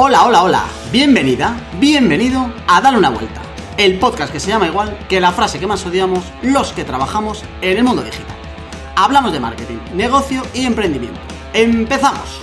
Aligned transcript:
Hola, 0.00 0.26
hola, 0.26 0.44
hola. 0.44 0.64
Bienvenida, 0.92 1.56
bienvenido 1.80 2.54
a 2.68 2.80
Dale 2.80 2.98
una 2.98 3.10
vuelta. 3.10 3.42
El 3.76 3.98
podcast 3.98 4.32
que 4.32 4.38
se 4.38 4.46
llama 4.46 4.68
igual 4.68 4.96
que 5.08 5.18
la 5.18 5.32
frase 5.32 5.58
que 5.58 5.66
más 5.66 5.84
odiamos 5.84 6.22
los 6.40 6.70
que 6.70 6.84
trabajamos 6.84 7.42
en 7.62 7.78
el 7.78 7.82
mundo 7.82 8.04
digital. 8.04 8.36
Hablamos 8.94 9.32
de 9.32 9.40
marketing, 9.40 9.78
negocio 9.96 10.44
y 10.54 10.66
emprendimiento. 10.66 11.18
¡Empezamos! 11.52 12.40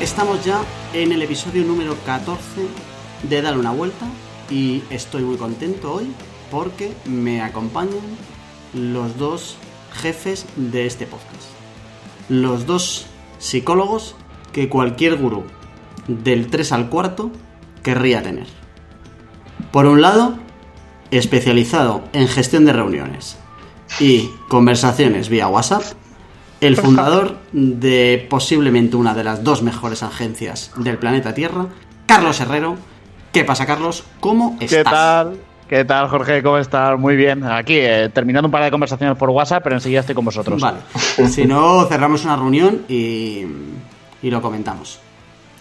Estamos 0.00 0.44
ya 0.44 0.60
en 0.92 1.10
el 1.10 1.22
episodio 1.22 1.64
número 1.64 1.96
14 2.06 2.40
de 3.24 3.42
Dale 3.42 3.58
una 3.58 3.72
vuelta 3.72 4.06
y 4.48 4.84
estoy 4.90 5.24
muy 5.24 5.36
contento 5.36 5.94
hoy 5.94 6.14
porque 6.50 6.92
me 7.04 7.42
acompañan 7.42 8.00
los 8.72 9.18
dos 9.18 9.56
jefes 9.92 10.46
de 10.56 10.86
este 10.86 11.06
podcast. 11.06 11.44
Los 12.28 12.66
dos 12.66 13.06
psicólogos 13.38 14.16
que 14.52 14.68
cualquier 14.68 15.16
gurú 15.16 15.44
del 16.08 16.48
3 16.48 16.72
al 16.72 16.88
cuarto 16.88 17.30
querría 17.82 18.22
tener. 18.22 18.46
Por 19.70 19.86
un 19.86 20.00
lado, 20.00 20.38
especializado 21.10 22.04
en 22.12 22.28
gestión 22.28 22.64
de 22.64 22.72
reuniones 22.72 23.36
y 24.00 24.30
conversaciones 24.48 25.28
vía 25.28 25.48
WhatsApp, 25.48 25.82
el 26.60 26.76
fundador 26.76 27.38
de 27.52 28.26
posiblemente 28.30 28.96
una 28.96 29.14
de 29.14 29.24
las 29.24 29.44
dos 29.44 29.62
mejores 29.62 30.02
agencias 30.02 30.72
del 30.76 30.98
planeta 30.98 31.34
Tierra, 31.34 31.66
Carlos 32.06 32.40
Herrero. 32.40 32.76
¿Qué 33.32 33.44
pasa, 33.44 33.66
Carlos? 33.66 34.04
¿Cómo 34.20 34.56
estás? 34.60 34.70
¿Qué 34.70 34.84
tal? 34.84 35.53
¿Qué 35.68 35.84
tal, 35.84 36.08
Jorge? 36.08 36.42
¿Cómo 36.42 36.58
estás? 36.58 36.98
Muy 36.98 37.16
bien. 37.16 37.42
Aquí, 37.42 37.76
eh, 37.76 38.10
terminando 38.12 38.48
un 38.48 38.52
par 38.52 38.62
de 38.64 38.70
conversaciones 38.70 39.16
por 39.16 39.30
WhatsApp, 39.30 39.62
pero 39.62 39.76
enseguida 39.76 40.00
estoy 40.00 40.14
con 40.14 40.24
vosotros. 40.24 40.60
Vale. 40.60 40.78
Si 41.28 41.46
no, 41.46 41.84
cerramos 41.86 42.24
una 42.24 42.36
reunión 42.36 42.82
y, 42.88 43.44
y 44.22 44.30
lo 44.30 44.42
comentamos. 44.42 45.00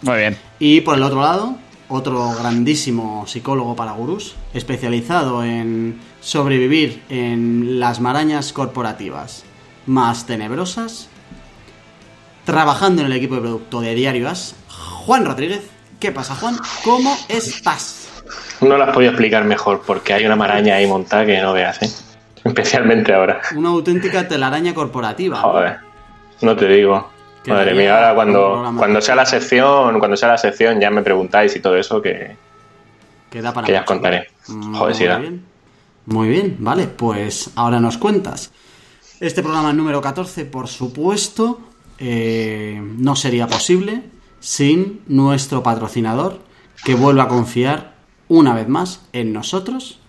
Muy 0.01 0.17
bien. 0.17 0.37
Y 0.59 0.81
por 0.81 0.97
el 0.97 1.03
otro 1.03 1.21
lado, 1.21 1.55
otro 1.87 2.33
grandísimo 2.37 3.25
psicólogo 3.27 3.75
para 3.75 3.93
gurús, 3.93 4.35
especializado 4.53 5.43
en 5.43 5.99
sobrevivir 6.19 7.03
en 7.09 7.79
las 7.79 8.01
marañas 8.01 8.51
corporativas 8.51 9.45
más 9.85 10.25
tenebrosas, 10.25 11.07
trabajando 12.45 13.01
en 13.01 13.07
el 13.07 13.13
equipo 13.13 13.35
de 13.35 13.41
producto 13.41 13.79
de 13.79 13.95
Diario 13.95 14.29
As, 14.29 14.55
Juan 14.67 15.25
Rodríguez. 15.25 15.61
¿Qué 15.99 16.11
pasa, 16.11 16.35
Juan? 16.35 16.57
¿Cómo 16.83 17.15
estás? 17.29 18.02
No 18.61 18.77
lo 18.77 18.83
has 18.83 18.93
podido 18.93 19.11
explicar 19.11 19.43
mejor, 19.43 19.81
porque 19.85 20.13
hay 20.13 20.25
una 20.25 20.35
maraña 20.35 20.75
ahí 20.75 20.87
montada 20.87 21.25
que 21.25 21.41
no 21.41 21.53
veas, 21.53 21.81
¿eh? 21.81 21.89
Especialmente 22.43 23.13
ahora. 23.13 23.41
Una 23.55 23.69
auténtica 23.69 24.27
telaraña 24.27 24.73
corporativa. 24.73 25.37
Joder, 25.37 25.77
no 26.41 26.55
te 26.55 26.67
digo. 26.67 27.09
Madre 27.47 27.73
mía, 27.73 27.95
ahora 27.95 28.15
cuando, 28.15 28.73
cuando 28.77 29.01
sea 29.01 29.15
la 29.15 29.25
sección, 29.25 29.99
cuando 29.99 30.15
sea 30.15 30.29
la 30.29 30.37
sección 30.37 30.79
ya 30.79 30.89
me 30.89 31.01
preguntáis 31.01 31.53
y 31.55 31.59
todo 31.59 31.75
eso 31.75 32.01
que, 32.01 32.37
Que 33.29 33.41
da 33.41 33.53
para 33.53 33.67
que 33.67 33.73
ya 33.73 33.81
os 33.81 33.85
contaré. 33.85 34.29
Mm, 34.47 34.75
Joder, 34.75 34.95
sí 34.95 35.05
da. 35.05 35.17
bien. 35.17 35.45
Muy 36.05 36.29
bien, 36.29 36.57
vale, 36.59 36.87
pues 36.87 37.51
ahora 37.55 37.79
nos 37.79 37.97
cuentas. 37.97 38.51
Este 39.19 39.41
programa 39.41 39.73
número 39.73 40.01
14, 40.01 40.45
por 40.45 40.67
supuesto, 40.67 41.59
eh, 41.97 42.81
no 42.81 43.15
sería 43.15 43.47
posible 43.47 44.03
sin 44.39 45.01
nuestro 45.07 45.63
patrocinador 45.63 46.39
que 46.83 46.95
vuelve 46.95 47.21
a 47.21 47.27
confiar 47.27 47.92
una 48.27 48.53
vez 48.53 48.67
más 48.67 49.01
en 49.13 49.33
nosotros. 49.33 49.99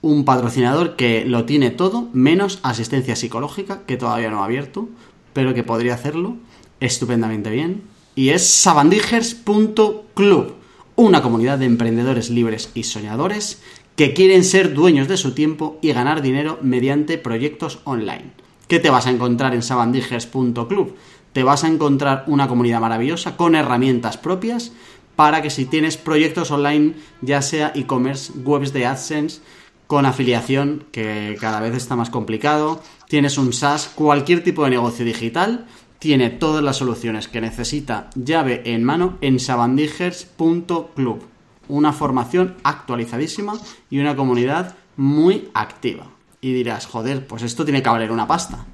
Un 0.00 0.24
patrocinador 0.24 0.96
que 0.96 1.24
lo 1.24 1.44
tiene 1.44 1.70
todo, 1.70 2.08
menos 2.12 2.58
asistencia 2.62 3.16
psicológica, 3.16 3.82
que 3.86 3.96
todavía 3.96 4.30
no 4.30 4.42
ha 4.42 4.46
abierto, 4.46 4.88
pero 5.32 5.54
que 5.54 5.62
podría 5.62 5.94
hacerlo 5.94 6.36
estupendamente 6.80 7.50
bien. 7.50 7.82
Y 8.14 8.30
es 8.30 8.46
sabandijers.club, 8.46 10.54
una 10.96 11.22
comunidad 11.22 11.58
de 11.58 11.66
emprendedores 11.66 12.30
libres 12.30 12.70
y 12.74 12.82
soñadores 12.82 13.62
que 13.96 14.14
quieren 14.14 14.44
ser 14.44 14.74
dueños 14.74 15.08
de 15.08 15.16
su 15.16 15.32
tiempo 15.32 15.78
y 15.82 15.92
ganar 15.92 16.22
dinero 16.22 16.58
mediante 16.62 17.18
proyectos 17.18 17.80
online. 17.84 18.32
¿Qué 18.68 18.78
te 18.78 18.90
vas 18.90 19.06
a 19.06 19.10
encontrar 19.10 19.54
en 19.54 19.62
sabandijers.club? 19.62 20.96
Te 21.32 21.42
vas 21.42 21.64
a 21.64 21.68
encontrar 21.68 22.24
una 22.26 22.48
comunidad 22.48 22.80
maravillosa 22.80 23.36
con 23.36 23.54
herramientas 23.54 24.16
propias 24.16 24.72
para 25.16 25.42
que 25.42 25.50
si 25.50 25.66
tienes 25.66 25.96
proyectos 25.96 26.50
online, 26.50 26.94
ya 27.20 27.42
sea 27.42 27.72
e-commerce, 27.74 28.32
webs 28.44 28.72
de 28.72 28.86
AdSense, 28.86 29.40
con 29.86 30.06
afiliación, 30.06 30.84
que 30.90 31.36
cada 31.38 31.60
vez 31.60 31.74
está 31.74 31.96
más 31.96 32.08
complicado, 32.08 32.82
tienes 33.08 33.36
un 33.36 33.52
SaaS, 33.52 33.90
cualquier 33.94 34.42
tipo 34.42 34.64
de 34.64 34.70
negocio 34.70 35.04
digital, 35.04 35.66
tiene 35.98 36.30
todas 36.30 36.64
las 36.64 36.78
soluciones 36.78 37.28
que 37.28 37.40
necesita 37.40 38.10
llave 38.14 38.62
en 38.64 38.82
mano 38.84 39.18
en 39.20 39.38
sabandijers.club. 39.38 41.22
Una 41.68 41.92
formación 41.92 42.56
actualizadísima 42.64 43.52
y 43.90 43.98
una 43.98 44.16
comunidad 44.16 44.76
muy 44.96 45.50
activa. 45.54 46.06
Y 46.40 46.54
dirás, 46.54 46.86
joder, 46.86 47.26
pues 47.26 47.42
esto 47.42 47.64
tiene 47.64 47.82
que 47.82 47.90
valer 47.90 48.10
una 48.10 48.26
pasta. 48.26 48.64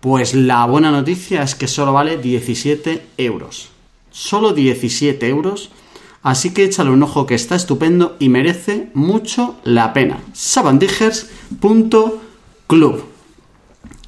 Pues 0.00 0.34
la 0.34 0.66
buena 0.66 0.90
noticia 0.90 1.42
es 1.42 1.54
que 1.54 1.68
solo 1.68 1.92
vale 1.92 2.18
17 2.18 3.06
euros. 3.16 3.70
Solo 4.18 4.52
17 4.52 5.28
euros. 5.28 5.70
Así 6.24 6.52
que 6.52 6.64
échale 6.64 6.90
un 6.90 7.00
ojo 7.04 7.24
que 7.24 7.36
está 7.36 7.54
estupendo 7.54 8.16
y 8.18 8.28
merece 8.28 8.90
mucho 8.92 9.54
la 9.62 9.92
pena. 9.92 10.18
sabandijers.club. 10.32 13.04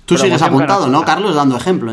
Tú 0.06 0.19
sigues 0.19 0.43
apuntado, 0.43 0.88
¿no. 0.88 1.03
Carlos? 1.03 1.37
Dando 1.37 1.56
ejemplo. 1.56 1.93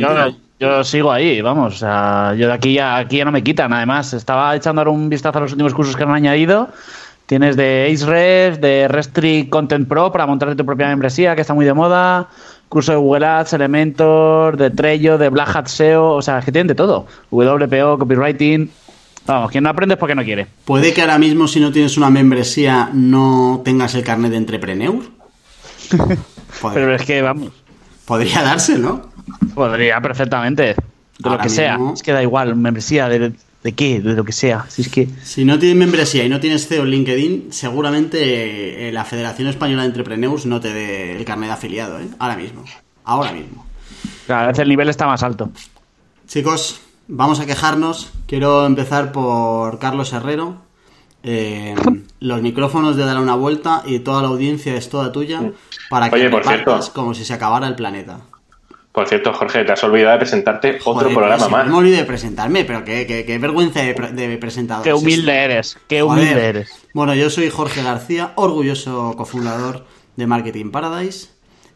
Yo, 0.59 0.83
sigo 0.83 1.11
ahí, 1.11 1.39
vamos. 1.41 1.75
O 1.75 1.78
sea, 1.78 2.33
yo 2.33 2.47
de 2.47 2.53
aquí 2.53 2.73
ya, 2.73 2.97
aquí 2.97 3.17
ya 3.17 3.25
no 3.25 3.31
me 3.31 3.44
quitan. 3.44 3.72
Además, 3.72 4.11
estaba 4.16 4.55
echando 4.55 4.81
ahora 4.81 4.89
un 4.89 5.09
vistazo 5.09 5.38
a 5.38 5.41
los 5.41 5.51
últimos 5.51 5.75
cursos 5.75 5.95
que 5.95 6.01
han 6.01 6.09
añadido. 6.09 6.69
Tienes 7.28 7.55
de 7.55 7.95
Ahrefs, 8.01 8.59
de 8.59 8.88
Restrict 8.88 9.51
Content 9.51 9.88
Pro 9.88 10.11
para 10.11 10.25
montarte 10.25 10.55
tu 10.55 10.66
propia 10.66 10.88
membresía, 10.88 11.35
que 11.35 11.41
está 11.41 11.53
muy 11.53 11.66
de 11.66 11.75
moda. 11.75 12.29
Curso 12.69 12.91
de 12.91 12.97
Google 12.97 13.25
Ads, 13.25 13.53
Elementor, 13.53 14.57
de 14.57 14.69
Trello, 14.69 15.17
de 15.17 15.29
Black 15.29 15.55
Hat 15.55 15.67
SEO. 15.67 16.11
O 16.11 16.22
sea, 16.22 16.39
es 16.39 16.45
que 16.45 16.51
tienen 16.51 16.67
de 16.67 16.75
todo. 16.75 17.07
WPO, 17.31 18.00
Copywriting. 18.00 18.69
Vamos, 19.25 19.51
quien 19.51 19.63
no 19.63 19.69
aprende 19.69 19.95
es 19.95 20.00
porque 20.00 20.16
no 20.16 20.23
quiere. 20.23 20.47
Puede 20.66 20.94
que 20.94 21.01
ahora 21.01 21.17
mismo, 21.17 21.47
si 21.47 21.59
no 21.59 21.72
tienes 21.72 21.97
una 21.97 22.09
membresía, 22.09 22.89
no 22.94 23.61
tengas 23.63 23.94
el 23.95 24.03
carnet 24.03 24.31
de 24.31 24.38
entrepreneur. 24.38 25.03
Pero 26.73 26.95
es 26.95 27.03
que, 27.03 27.22
vamos, 27.22 27.51
podría 28.05 28.41
darse, 28.41 28.78
¿no? 28.78 29.09
podría 29.53 29.99
perfectamente. 30.01 30.63
De 30.63 30.75
Ahora 31.23 31.38
lo 31.38 31.44
que 31.44 31.49
sea. 31.49 31.79
Es 31.94 32.03
que 32.03 32.11
da 32.11 32.22
igual, 32.22 32.55
membresía, 32.55 33.09
de, 33.09 33.34
de 33.63 33.73
qué, 33.73 34.00
de 34.00 34.13
lo 34.13 34.23
que 34.23 34.31
sea. 34.31 34.66
Si 34.69 34.84
es 34.84 34.90
que. 34.90 35.07
Si 35.23 35.45
no 35.45 35.59
tienes 35.59 35.78
membresía 35.78 36.23
y 36.23 36.29
no 36.29 36.40
tienes 36.40 36.68
CEO 36.68 36.84
en 36.84 36.91
LinkedIn, 36.91 37.47
seguramente 37.51 38.88
eh, 38.88 38.91
la 38.91 39.06
Federación 39.06 39.47
Española 39.47 39.84
de 39.84 39.90
Entrepreneurs 39.90 40.45
no 40.45 40.59
te 40.59 40.73
dé 40.73 41.18
el 41.18 41.25
carnet 41.25 41.50
de 41.50 41.53
afiliado, 41.53 42.00
¿eh? 42.00 42.07
Ahora 42.19 42.38
mismo. 42.38 42.63
Ahora 43.03 43.31
mismo. 43.31 43.66
Vez 44.28 44.59
el 44.59 44.69
nivel 44.69 44.90
está 44.90 45.07
más 45.07 45.23
alto. 45.23 45.50
Chicos, 46.28 46.81
vamos 47.07 47.40
a 47.40 47.46
quejarnos. 47.46 48.12
Quiero 48.25 48.66
empezar 48.66 49.12
por 49.12 49.79
Carlos 49.79 50.12
Herrero. 50.13 50.57
Eh, 51.23 51.75
los 52.19 52.41
micrófonos 52.41 52.96
de 52.96 53.06
dar 53.06 53.17
una 53.19 53.35
vuelta 53.35 53.84
y 53.85 54.00
toda 54.00 54.22
la 54.22 54.28
audiencia 54.28 54.75
es 54.75 54.90
toda 54.90 55.12
tuya 55.12 55.51
para 55.90 56.09
que 56.09 56.16
Oye, 56.16 56.29
por 56.29 56.46
cierto. 56.46 56.79
como 56.94 57.13
si 57.13 57.25
se 57.25 57.34
acabara 57.34 57.67
el 57.67 57.75
planeta. 57.75 58.19
Por 58.97 59.08
cierto, 59.08 59.31
Jorge, 59.31 59.63
te 59.63 59.72
has 59.72 59.84
olvidado 59.84 60.13
de 60.13 60.18
presentarte 60.18 60.69
otro 60.84 60.94
Joder, 60.94 61.13
programa 61.13 61.38
si 61.38 61.44
no 61.44 61.50
más. 61.58 61.68
me 61.68 61.75
olvidé 61.75 61.97
de 61.97 62.03
presentarme, 62.06 62.66
pero 62.66 62.84
qué, 62.84 63.06
qué- 63.06 63.24
qué 63.25 63.38
vergüenza 63.38 63.80
de, 63.81 63.94
de 63.94 64.38
presentador. 64.40 64.84
Qué 64.84 64.91
humilde 64.91 65.32
eres, 65.35 65.78
qué 65.88 66.02
Joder. 66.02 66.23
humilde 66.23 66.46
eres. 66.49 66.72
Bueno, 66.96 67.14
yo 67.14 67.29
soy 67.29 67.52
Jorge 67.52 67.84
García, 67.84 68.32
orgulloso 68.34 69.14
cofundador 69.16 69.85
de 70.16 70.26
Marketing 70.26 70.72
Paradise. 70.72 71.28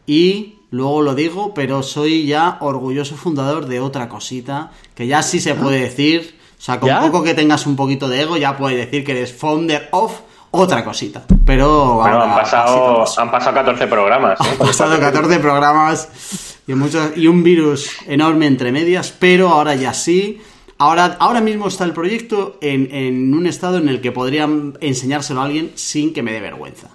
Y 0.04 0.58
luego 0.70 1.00
lo 1.02 1.14
digo, 1.14 1.54
pero 1.54 1.84
soy 1.84 2.26
ya 2.26 2.56
orgulloso 2.58 3.14
fundador 3.14 3.66
de 3.66 3.78
otra 3.78 4.08
cosita 4.08 4.72
que 4.96 5.06
ya 5.06 5.22
sí 5.22 5.38
se 5.38 5.54
puede 5.54 5.78
decir. 5.78 6.40
O 6.58 6.60
sea, 6.60 6.80
con 6.80 6.88
¿Ya? 6.88 7.00
poco 7.02 7.22
que 7.22 7.34
tengas 7.34 7.68
un 7.68 7.76
poquito 7.76 8.08
de 8.08 8.22
ego, 8.22 8.36
ya 8.36 8.56
puedes 8.56 8.78
decir 8.84 9.04
que 9.04 9.12
eres 9.12 9.32
founder 9.32 9.88
of 9.92 10.12
otra 10.50 10.84
cosita. 10.84 11.22
Pero 11.46 11.94
Bueno, 12.00 12.16
ahora, 12.20 12.24
han 12.34 12.40
pasado, 12.40 12.98
paso. 12.98 13.20
han 13.20 13.30
pasado 13.30 13.54
14 13.54 13.86
programas. 13.86 14.40
¿eh? 14.40 14.44
Han 14.50 14.58
pasado 14.66 14.98
14 14.98 15.38
programas 15.38 16.51
y, 16.66 16.74
muchos, 16.74 17.16
y 17.16 17.26
un 17.26 17.42
virus 17.42 17.90
enorme 18.06 18.46
entre 18.46 18.72
medias, 18.72 19.14
pero 19.18 19.48
ahora 19.48 19.74
ya 19.74 19.94
sí. 19.94 20.40
Ahora, 20.78 21.16
ahora 21.20 21.40
mismo 21.40 21.68
está 21.68 21.84
el 21.84 21.92
proyecto 21.92 22.58
en, 22.60 22.92
en 22.92 23.34
un 23.34 23.46
estado 23.46 23.78
en 23.78 23.88
el 23.88 24.00
que 24.00 24.10
podrían 24.10 24.74
enseñárselo 24.80 25.40
a 25.40 25.44
alguien 25.44 25.72
sin 25.74 26.12
que 26.12 26.22
me 26.22 26.32
dé 26.32 26.40
vergüenza. 26.40 26.88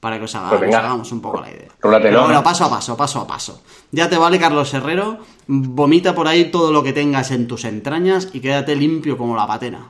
Para 0.00 0.18
que 0.18 0.24
os, 0.26 0.36
Pues 0.58 0.74
hagamos 0.74 1.10
un 1.10 1.20
poco 1.20 1.40
la 1.40 1.50
idea. 1.50 1.68
Pero 1.80 2.20
bueno, 2.20 2.34
¿no? 2.34 2.42
paso 2.42 2.64
a 2.64 2.70
paso, 2.70 2.96
paso 2.96 3.20
a 3.20 3.26
paso. 3.26 3.62
Ya 3.90 4.08
te 4.08 4.16
vale, 4.16 4.38
Carlos 4.38 4.72
Herrero. 4.72 5.18
Vomita 5.48 6.14
por 6.14 6.28
ahí 6.28 6.50
todo 6.50 6.70
lo 6.72 6.82
que 6.82 6.92
tengas 6.92 7.30
en 7.30 7.48
tus 7.48 7.64
entrañas 7.64 8.28
y 8.32 8.40
quédate 8.40 8.76
limpio 8.76 9.16
como 9.16 9.34
la 9.34 9.46
patena. 9.46 9.88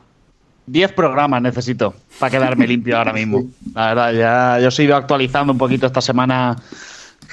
10 0.67 0.93
programas 0.93 1.43
necesito 1.43 1.95
para 2.19 2.31
quedarme 2.31 2.67
limpio 2.67 2.97
ahora 2.97 3.13
mismo. 3.13 3.45
La 3.75 3.95
verdad, 3.95 4.13
ya 4.13 4.61
yo 4.61 4.69
he 4.77 4.85
ido 4.85 4.97
actualizando 4.97 5.53
un 5.53 5.59
poquito 5.59 5.87
esta 5.87 6.01
semana, 6.01 6.57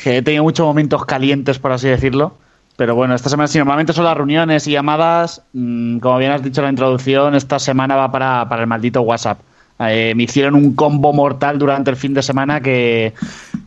que 0.01 0.18
he 0.18 0.22
tenido 0.22 0.44
muchos 0.44 0.66
momentos 0.66 1.06
calientes, 1.06 1.60
por 1.60 1.72
así 1.72 1.88
decirlo. 1.88 2.36
Pero 2.75 2.95
bueno, 2.95 3.13
esta 3.13 3.30
semana 3.30 3.48
sí, 3.48 3.57
normalmente 3.60 3.94
son 3.94 4.06
las 4.06 4.18
reuniones 4.18 4.68
y 4.68 4.72
llamadas. 4.72 5.42
Mm, 5.54 6.00
como 6.00 6.18
bien 6.18 6.31
has 6.31 6.44
dicho 6.44 6.62
en 6.62 6.66
la 6.66 6.72
introducción, 6.72 7.36
esta 7.36 7.60
semana 7.60 7.95
va 7.95 8.12
para, 8.12 8.48
para 8.50 8.62
el 8.63 8.68
maldito 8.68 9.01
WhatsApp. 9.01 9.40
Eh, 9.80 10.13
me 10.16 10.24
hicieron 10.24 10.56
un 10.56 10.75
combo 10.75 11.13
mortal 11.13 11.60
durante 11.60 11.90
el 11.92 11.98
fin 11.98 12.13
de 12.13 12.22
semana 12.22 12.62
que, 12.62 13.13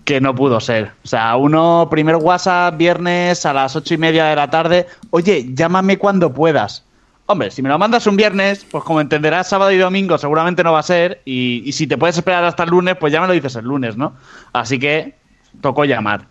que 0.04 0.20
no 0.20 0.34
pudo 0.34 0.60
ser. 0.60 0.92
O 1.04 1.06
sea, 1.06 1.36
uno, 1.36 1.88
primer 1.90 2.16
WhatsApp, 2.16 2.76
viernes 2.76 3.44
a 3.46 3.52
las 3.52 3.76
ocho 3.76 3.94
y 3.94 3.98
media 3.98 4.26
de 4.26 4.36
la 4.36 4.50
tarde. 4.50 4.86
Oye, 5.10 5.46
llámame 5.54 5.98
cuando 5.98 6.32
puedas. 6.32 6.84
Hombre, 7.26 7.50
si 7.50 7.60
me 7.60 7.68
lo 7.68 7.78
mandas 7.78 8.06
un 8.06 8.16
viernes, 8.16 8.64
pues 8.70 8.84
como 8.84 9.00
entenderás, 9.00 9.48
sábado 9.48 9.72
y 9.72 9.78
domingo 9.78 10.16
seguramente 10.16 10.62
no 10.62 10.72
va 10.72 10.78
a 10.78 10.84
ser. 10.84 11.22
Y 11.24 11.70
si 11.72 11.86
te 11.86 11.98
puedes 11.98 12.16
esperar 12.16 12.44
hasta 12.44 12.62
el 12.62 12.70
lunes, 12.70 12.96
pues 12.98 13.12
ya 13.12 13.20
me 13.20 13.26
lo 13.26 13.32
dices 13.32 13.56
el 13.56 13.64
lunes, 13.64 13.96
¿no? 13.96 14.14
Así 14.52 14.78
que 14.78 15.14
tocó 15.60 15.84
llamar. 15.84 16.22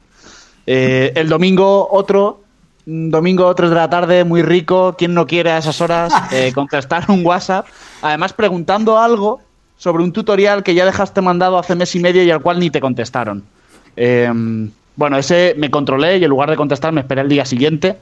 Eh, 0.67 1.11
el 1.15 1.29
domingo 1.29 1.87
otro, 1.91 2.41
mm, 2.85 3.09
domingo 3.09 3.53
3 3.53 3.69
de 3.69 3.75
la 3.75 3.89
tarde, 3.89 4.23
muy 4.23 4.41
rico. 4.41 4.95
¿Quién 4.97 5.13
no 5.13 5.27
quiere 5.27 5.51
a 5.51 5.57
esas 5.57 5.79
horas 5.81 6.13
eh, 6.31 6.51
contestar 6.55 7.05
un 7.09 7.25
WhatsApp? 7.25 7.67
Además, 8.01 8.33
preguntando 8.33 8.97
algo 8.97 9.41
sobre 9.77 10.03
un 10.03 10.11
tutorial 10.11 10.63
que 10.63 10.73
ya 10.73 10.85
dejaste 10.85 11.21
mandado 11.21 11.57
hace 11.57 11.75
mes 11.75 11.93
y 11.95 11.99
medio 11.99 12.23
y 12.23 12.31
al 12.31 12.41
cual 12.41 12.59
ni 12.59 12.69
te 12.69 12.79
contestaron. 12.79 13.43
Eh, 13.97 14.31
bueno, 14.95 15.17
ese 15.17 15.55
me 15.57 15.69
controlé 15.69 16.17
y 16.17 16.23
en 16.23 16.29
lugar 16.29 16.49
de 16.49 16.55
contestar 16.55 16.93
me 16.93 17.01
esperé 17.01 17.21
el 17.21 17.29
día 17.29 17.45
siguiente. 17.45 17.97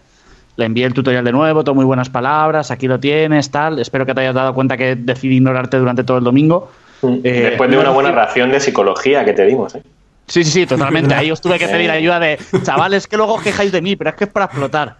Le 0.56 0.66
envié 0.66 0.86
el 0.86 0.94
tutorial 0.94 1.26
de 1.26 1.32
nuevo, 1.32 1.64
todo 1.64 1.74
muy 1.74 1.86
buenas 1.86 2.10
palabras, 2.10 2.70
aquí 2.70 2.88
lo 2.88 3.00
tienes, 3.00 3.50
tal. 3.50 3.80
Espero 3.80 4.06
que 4.06 4.14
te 4.14 4.22
hayas 4.22 4.36
dado 4.36 4.54
cuenta 4.54 4.78
que 4.78 4.96
decidí 4.96 5.38
ignorarte 5.38 5.78
durante 5.78 6.04
todo 6.04 6.20
el 6.20 6.24
domingo. 6.24 6.70
Eh, 7.02 7.48
Después 7.50 7.72
de 7.72 7.78
una 7.78 7.90
buena 7.90 8.12
ración 8.12 8.52
de 8.52 8.60
psicología 8.60 9.26
que 9.26 9.34
te 9.34 9.46
dimos, 9.46 9.74
¿eh? 9.74 9.82
Sí, 10.28 10.44
sí, 10.44 10.52
sí, 10.52 10.66
totalmente. 10.66 11.14
Ahí 11.16 11.32
os 11.32 11.42
tuve 11.42 11.60
que 11.60 11.68
pedir 11.68 11.92
ayuda 11.92 12.20
de 12.20 12.40
chavales 12.64 13.08
que 13.08 13.18
luego 13.18 13.36
os 13.36 13.42
quejáis 13.42 13.72
de 13.72 13.82
mí, 13.82 13.96
pero 13.96 14.12
es 14.12 14.16
que 14.16 14.24
es 14.26 14.30
para 14.30 14.46
explotar. 14.46 14.98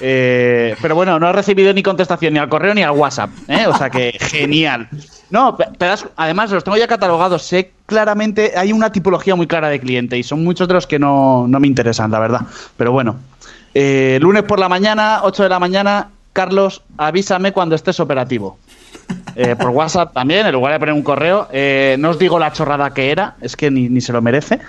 Eh, 0.00 0.76
pero 0.82 0.94
bueno, 0.94 1.18
no 1.18 1.28
he 1.28 1.32
recibido 1.32 1.72
ni 1.72 1.82
contestación 1.82 2.34
ni 2.34 2.38
al 2.38 2.48
correo 2.48 2.74
ni 2.74 2.82
al 2.82 2.90
WhatsApp. 2.92 3.30
¿eh? 3.48 3.66
O 3.66 3.76
sea 3.76 3.90
que 3.90 4.12
genial. 4.20 4.88
No, 5.30 5.56
pe- 5.56 5.68
te 5.78 5.86
das- 5.86 6.06
además 6.16 6.50
los 6.50 6.62
tengo 6.64 6.76
ya 6.76 6.86
catalogados. 6.86 7.42
Sé 7.42 7.72
claramente, 7.86 8.52
hay 8.56 8.72
una 8.72 8.92
tipología 8.92 9.34
muy 9.34 9.46
clara 9.46 9.68
de 9.68 9.80
cliente 9.80 10.18
y 10.18 10.22
son 10.22 10.44
muchos 10.44 10.68
de 10.68 10.74
los 10.74 10.86
que 10.86 10.98
no, 10.98 11.46
no 11.48 11.58
me 11.60 11.66
interesan, 11.66 12.10
la 12.10 12.18
verdad. 12.18 12.40
Pero 12.76 12.92
bueno, 12.92 13.16
Eh, 13.74 14.18
lunes 14.20 14.42
por 14.42 14.58
la 14.58 14.68
mañana, 14.68 15.20
8 15.22 15.44
de 15.44 15.48
la 15.48 15.58
mañana, 15.58 16.10
Carlos, 16.34 16.82
avísame 16.98 17.52
cuando 17.52 17.74
estés 17.74 17.98
operativo. 18.00 18.58
Eh, 19.34 19.56
por 19.56 19.70
WhatsApp 19.70 20.12
también, 20.12 20.46
en 20.46 20.52
lugar 20.52 20.72
de 20.72 20.78
poner 20.78 20.94
un 20.94 21.02
correo. 21.02 21.48
Eh, 21.52 21.96
no 21.98 22.10
os 22.10 22.18
digo 22.18 22.38
la 22.38 22.52
chorrada 22.52 22.92
que 22.92 23.10
era, 23.10 23.36
es 23.40 23.56
que 23.56 23.70
ni, 23.70 23.88
ni 23.88 24.00
se 24.00 24.12
lo 24.12 24.20
merece. 24.20 24.60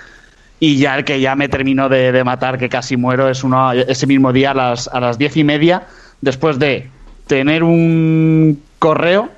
Y 0.60 0.78
ya 0.78 0.96
el 0.96 1.04
que 1.04 1.20
ya 1.20 1.34
me 1.34 1.48
terminó 1.48 1.88
de, 1.88 2.12
de 2.12 2.24
matar, 2.24 2.58
que 2.58 2.68
casi 2.68 2.96
muero, 2.96 3.28
es 3.28 3.44
uno 3.44 3.72
ese 3.72 4.06
mismo 4.06 4.32
día 4.32 4.52
a 4.52 4.54
las, 4.54 4.88
a 4.88 5.00
las 5.00 5.18
diez 5.18 5.36
y 5.36 5.44
media, 5.44 5.86
después 6.20 6.58
de 6.58 6.88
tener 7.26 7.62
un 7.62 8.62
correo 8.78 9.28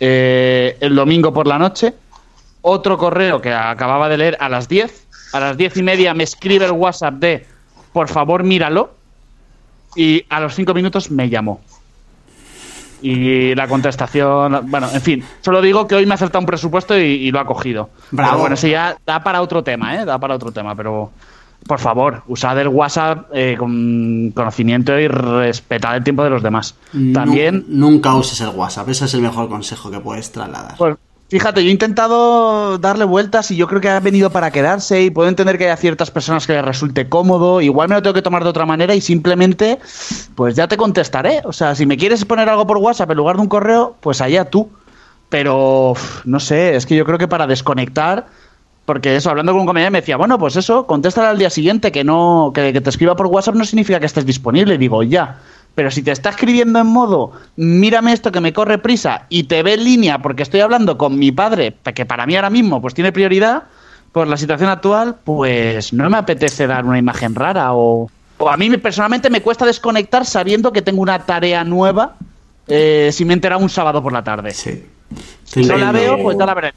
eh, 0.00 0.76
el 0.80 0.94
domingo 0.94 1.32
por 1.32 1.46
la 1.46 1.58
noche, 1.58 1.94
otro 2.62 2.98
correo 2.98 3.40
que 3.40 3.52
acababa 3.52 4.08
de 4.08 4.18
leer 4.18 4.36
a 4.40 4.48
las 4.48 4.68
10, 4.68 5.06
a 5.32 5.40
las 5.40 5.56
diez 5.56 5.76
y 5.76 5.82
media 5.82 6.14
me 6.14 6.24
escribe 6.24 6.64
el 6.66 6.72
WhatsApp 6.72 7.14
de 7.14 7.46
por 7.92 8.08
favor 8.08 8.44
míralo, 8.44 8.94
y 9.96 10.24
a 10.28 10.40
los 10.40 10.54
cinco 10.54 10.74
minutos 10.74 11.10
me 11.10 11.28
llamó. 11.28 11.60
Y 13.02 13.54
la 13.54 13.68
contestación, 13.68 14.60
bueno, 14.70 14.88
en 14.92 15.00
fin, 15.02 15.24
solo 15.40 15.60
digo 15.62 15.86
que 15.86 15.94
hoy 15.94 16.06
me 16.06 16.12
ha 16.12 16.14
acertado 16.16 16.40
un 16.40 16.46
presupuesto 16.46 16.98
y, 16.98 17.02
y 17.02 17.30
lo 17.30 17.40
ha 17.40 17.44
cogido. 17.46 17.90
Bravo. 18.10 18.30
Pero 18.30 18.40
bueno, 18.40 18.54
eso 18.54 18.66
ya 18.66 18.96
da 19.06 19.22
para 19.22 19.40
otro 19.42 19.62
tema, 19.62 19.94
¿eh? 19.96 20.04
Da 20.04 20.18
para 20.18 20.34
otro 20.34 20.50
tema, 20.52 20.74
pero 20.74 21.10
por 21.66 21.80
favor, 21.80 22.22
usad 22.28 22.58
el 22.60 22.68
WhatsApp 22.68 23.26
eh, 23.34 23.56
con 23.58 24.30
conocimiento 24.34 24.98
y 24.98 25.08
respetad 25.08 25.96
el 25.96 26.04
tiempo 26.04 26.22
de 26.24 26.30
los 26.30 26.42
demás. 26.42 26.74
También, 27.12 27.64
Nu- 27.68 27.90
nunca 27.90 28.14
uses 28.14 28.40
el 28.40 28.48
WhatsApp, 28.50 28.88
ese 28.88 29.04
es 29.06 29.14
el 29.14 29.20
mejor 29.22 29.48
consejo 29.48 29.90
que 29.90 29.98
puedes 30.00 30.30
trasladar. 30.32 30.76
pues, 30.78 30.96
fíjate, 31.28 31.62
yo 31.62 31.68
he 31.68 31.72
intentado 31.72 32.78
darle 32.78 33.04
vueltas 33.04 33.50
y 33.50 33.56
yo 33.56 33.66
creo 33.66 33.80
que 33.80 33.88
ha 33.88 34.00
venido 34.00 34.30
para 34.30 34.50
quedarse 34.50 35.02
y 35.02 35.10
puedo 35.10 35.28
entender 35.28 35.58
que 35.58 35.64
haya 35.64 35.76
ciertas 35.76 36.10
personas 36.10 36.46
que 36.46 36.54
les 36.54 36.64
resulte 36.64 37.08
cómodo. 37.08 37.60
Igual 37.60 37.88
me 37.88 37.94
lo 37.94 38.02
tengo 38.02 38.14
que 38.14 38.22
tomar 38.22 38.42
de 38.42 38.50
otra 38.50 38.66
manera 38.66 38.94
y 38.94 39.00
simplemente, 39.00 39.78
pues 40.34 40.56
ya 40.56 40.68
te 40.68 40.76
contestaré. 40.76 41.42
O 41.44 41.52
sea, 41.52 41.74
si 41.74 41.86
me 41.86 41.96
quieres 41.96 42.24
poner 42.24 42.48
algo 42.48 42.66
por 42.66 42.78
WhatsApp 42.78 43.10
en 43.10 43.16
lugar 43.16 43.36
de 43.36 43.42
un 43.42 43.48
correo, 43.48 43.96
pues 44.00 44.20
allá 44.20 44.46
tú. 44.46 44.70
Pero, 45.28 45.94
no 46.24 46.40
sé, 46.40 46.74
es 46.74 46.86
que 46.86 46.96
yo 46.96 47.04
creo 47.04 47.18
que 47.18 47.28
para 47.28 47.46
desconectar, 47.46 48.26
porque 48.86 49.16
eso, 49.16 49.28
hablando 49.28 49.52
con 49.52 49.60
un 49.60 49.66
compañero 49.66 49.90
me 49.90 50.00
decía, 50.00 50.16
bueno, 50.16 50.38
pues 50.38 50.56
eso, 50.56 50.86
contéstale 50.86 51.28
al 51.28 51.38
día 51.38 51.50
siguiente, 51.50 51.92
que 51.92 52.04
no, 52.04 52.52
que, 52.54 52.72
que 52.72 52.80
te 52.80 52.88
escriba 52.88 53.14
por 53.14 53.26
WhatsApp 53.26 53.54
no 53.54 53.66
significa 53.66 54.00
que 54.00 54.06
estés 54.06 54.24
disponible. 54.24 54.78
Digo, 54.78 55.02
ya. 55.02 55.38
Pero 55.78 55.92
si 55.92 56.02
te 56.02 56.10
está 56.10 56.30
escribiendo 56.30 56.80
en 56.80 56.88
modo, 56.88 57.30
mírame 57.54 58.12
esto 58.12 58.32
que 58.32 58.40
me 58.40 58.52
corre 58.52 58.78
prisa 58.78 59.26
y 59.28 59.44
te 59.44 59.62
ve 59.62 59.74
en 59.74 59.84
línea 59.84 60.18
porque 60.18 60.42
estoy 60.42 60.58
hablando 60.58 60.98
con 60.98 61.16
mi 61.16 61.30
padre, 61.30 61.72
que 61.94 62.04
para 62.04 62.26
mí 62.26 62.34
ahora 62.34 62.50
mismo 62.50 62.80
pues 62.82 62.94
tiene 62.94 63.12
prioridad 63.12 63.62
por 64.10 64.26
la 64.26 64.36
situación 64.36 64.70
actual, 64.70 65.14
pues 65.22 65.92
no 65.92 66.10
me 66.10 66.16
apetece 66.16 66.66
dar 66.66 66.84
una 66.84 66.98
imagen 66.98 67.36
rara 67.36 67.74
o, 67.74 68.10
o 68.38 68.48
a 68.50 68.56
mí 68.56 68.68
me- 68.70 68.78
personalmente 68.78 69.30
me 69.30 69.40
cuesta 69.40 69.64
desconectar 69.64 70.26
sabiendo 70.26 70.72
que 70.72 70.82
tengo 70.82 71.00
una 71.00 71.20
tarea 71.20 71.62
nueva 71.62 72.16
eh, 72.66 73.10
si 73.12 73.24
me 73.24 73.32
he 73.32 73.34
enterado 73.34 73.62
un 73.62 73.70
sábado 73.70 74.02
por 74.02 74.12
la 74.12 74.24
tarde. 74.24 74.50
Sí. 74.50 74.84
Si 75.44 75.62
no 75.62 75.76
la 75.78 75.92
veo, 75.92 76.20
pues 76.20 76.36
ya 76.36 76.44
la 76.44 76.54
veré. 76.54 76.72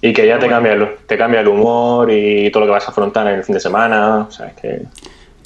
Y 0.00 0.12
que 0.12 0.26
ya 0.26 0.40
te 0.40 0.48
cambia, 0.48 0.72
el, 0.72 0.88
te 1.06 1.16
cambia 1.16 1.38
el 1.40 1.46
humor 1.48 2.10
y 2.10 2.50
todo 2.50 2.62
lo 2.62 2.66
que 2.66 2.72
vas 2.72 2.86
a 2.88 2.90
afrontar 2.90 3.28
en 3.28 3.34
el 3.34 3.44
fin 3.44 3.54
de 3.54 3.60
semana. 3.60 4.26
O 4.28 4.30
sea, 4.32 4.46
es 4.48 4.54
que. 4.54 4.82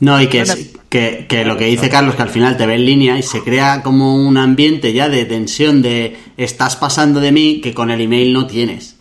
No, 0.02 0.20
y 0.20 0.26
que, 0.26 0.40
es- 0.40 0.70
que, 0.88 1.26
que 1.28 1.44
lo 1.44 1.56
que 1.56 1.66
dice 1.66 1.88
Carlos, 1.88 2.16
que 2.16 2.22
al 2.22 2.28
final 2.28 2.56
te 2.56 2.66
ve 2.66 2.74
en 2.74 2.84
línea 2.84 3.16
y 3.18 3.22
se 3.22 3.40
crea 3.42 3.82
como 3.82 4.16
un 4.16 4.36
ambiente 4.36 4.92
ya 4.92 5.08
de 5.08 5.24
tensión 5.24 5.80
de 5.80 6.16
estás 6.36 6.74
pasando 6.76 7.20
de 7.20 7.30
mí 7.30 7.60
que 7.62 7.72
con 7.72 7.90
el 7.90 8.00
email 8.00 8.32
no 8.32 8.46
tienes. 8.46 8.96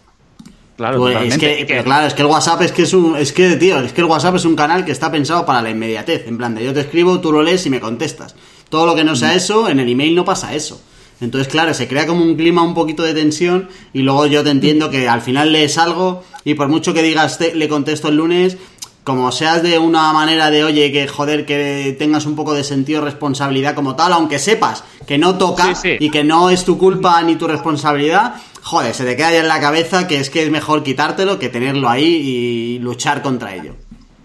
Claro, 0.77 1.00
Pues, 1.00 1.18
es 1.33 1.38
que, 1.38 1.65
pero 1.68 1.83
claro, 1.83 2.07
es 2.07 2.13
que 2.13 2.21
el 2.21 2.27
WhatsApp 2.27 2.62
es 2.62 2.71
que 2.71 2.83
es 2.83 2.94
un, 2.94 3.15
es 3.18 3.31
que, 3.33 3.56
tío, 3.57 3.80
es 3.81 3.94
que 3.94 4.01
el 4.01 4.07
WhatsApp 4.07 4.36
es 4.36 4.45
un 4.45 4.56
canal 4.56 4.86
que 4.86 4.92
está 4.92 5.12
pensado 5.12 5.45
para 5.45 5.62
la 5.62 5.69
inmediatez. 5.71 6.27
En 6.27 6.38
plan 6.38 6.56
de 6.56 6.63
yo 6.63 6.74
te 6.74 6.81
escribo, 6.81 7.19
tú 7.19 7.31
lo 7.31 7.42
lees 7.44 7.65
y 7.65 7.69
me 7.71 7.80
contestas. 7.80 8.36
Todo 8.69 8.86
lo 8.86 8.95
que 8.95 9.03
no 9.03 9.13
Mm. 9.13 9.15
sea 9.18 9.33
eso, 9.36 9.69
en 9.69 9.80
el 9.80 9.89
email 9.89 10.15
no 10.15 10.24
pasa 10.24 10.53
eso. 10.56 10.81
Entonces, 11.19 11.50
claro, 11.51 11.74
se 11.75 11.88
crea 11.88 12.07
como 12.07 12.24
un 12.24 12.36
clima 12.36 12.63
un 12.63 12.74
poquito 12.74 13.03
de 13.03 13.13
tensión 13.13 13.70
y 13.93 14.01
luego 14.01 14.25
yo 14.25 14.43
te 14.43 14.50
entiendo 14.50 14.89
que 14.89 15.08
al 15.08 15.22
final 15.22 15.51
lees 15.51 15.77
algo 15.77 16.24
y 16.46 16.55
por 16.55 16.67
mucho 16.67 16.96
que 16.96 17.03
digas 17.03 17.38
te- 17.38 17.53
le 17.53 17.67
contesto 17.67 18.08
el 18.08 18.15
lunes, 18.15 18.58
como 19.03 19.31
seas 19.31 19.63
de 19.63 19.79
una 19.79 20.13
manera 20.13 20.51
de, 20.51 20.63
oye, 20.63 20.91
que 20.91 21.08
joder, 21.08 21.46
que 21.46 21.96
tengas 21.98 22.25
un 22.25 22.36
poco 22.36 22.53
de 22.53 22.63
sentido 22.63 23.00
de 23.01 23.05
responsabilidad 23.05 23.74
como 23.75 23.96
tal, 23.96 24.13
aunque 24.13 24.38
sepas 24.39 24.84
que 25.08 25.17
no 25.17 25.38
toca 25.38 25.74
Sí, 25.75 25.98
sí. 25.98 26.05
y 26.05 26.10
que 26.12 26.24
no 26.24 26.50
es 26.50 26.63
tu 26.65 26.77
culpa 26.77 27.22
ni 27.24 27.36
tu 27.36 27.48
responsabilidad, 27.48 28.36
joder, 28.62 28.93
se 28.93 29.03
te 29.05 29.15
queda 29.15 29.31
ya 29.31 29.39
en 29.39 29.48
la 29.48 29.60
cabeza 29.60 30.08
que 30.08 30.17
es 30.20 30.29
que 30.29 30.43
es 30.43 30.51
mejor 30.51 30.84
quitártelo 30.84 31.39
que 31.39 31.50
tenerlo 31.50 31.89
ahí 31.89 32.05
y 32.05 32.79
luchar 32.79 33.22
contra 33.22 33.55
ello. 33.55 33.74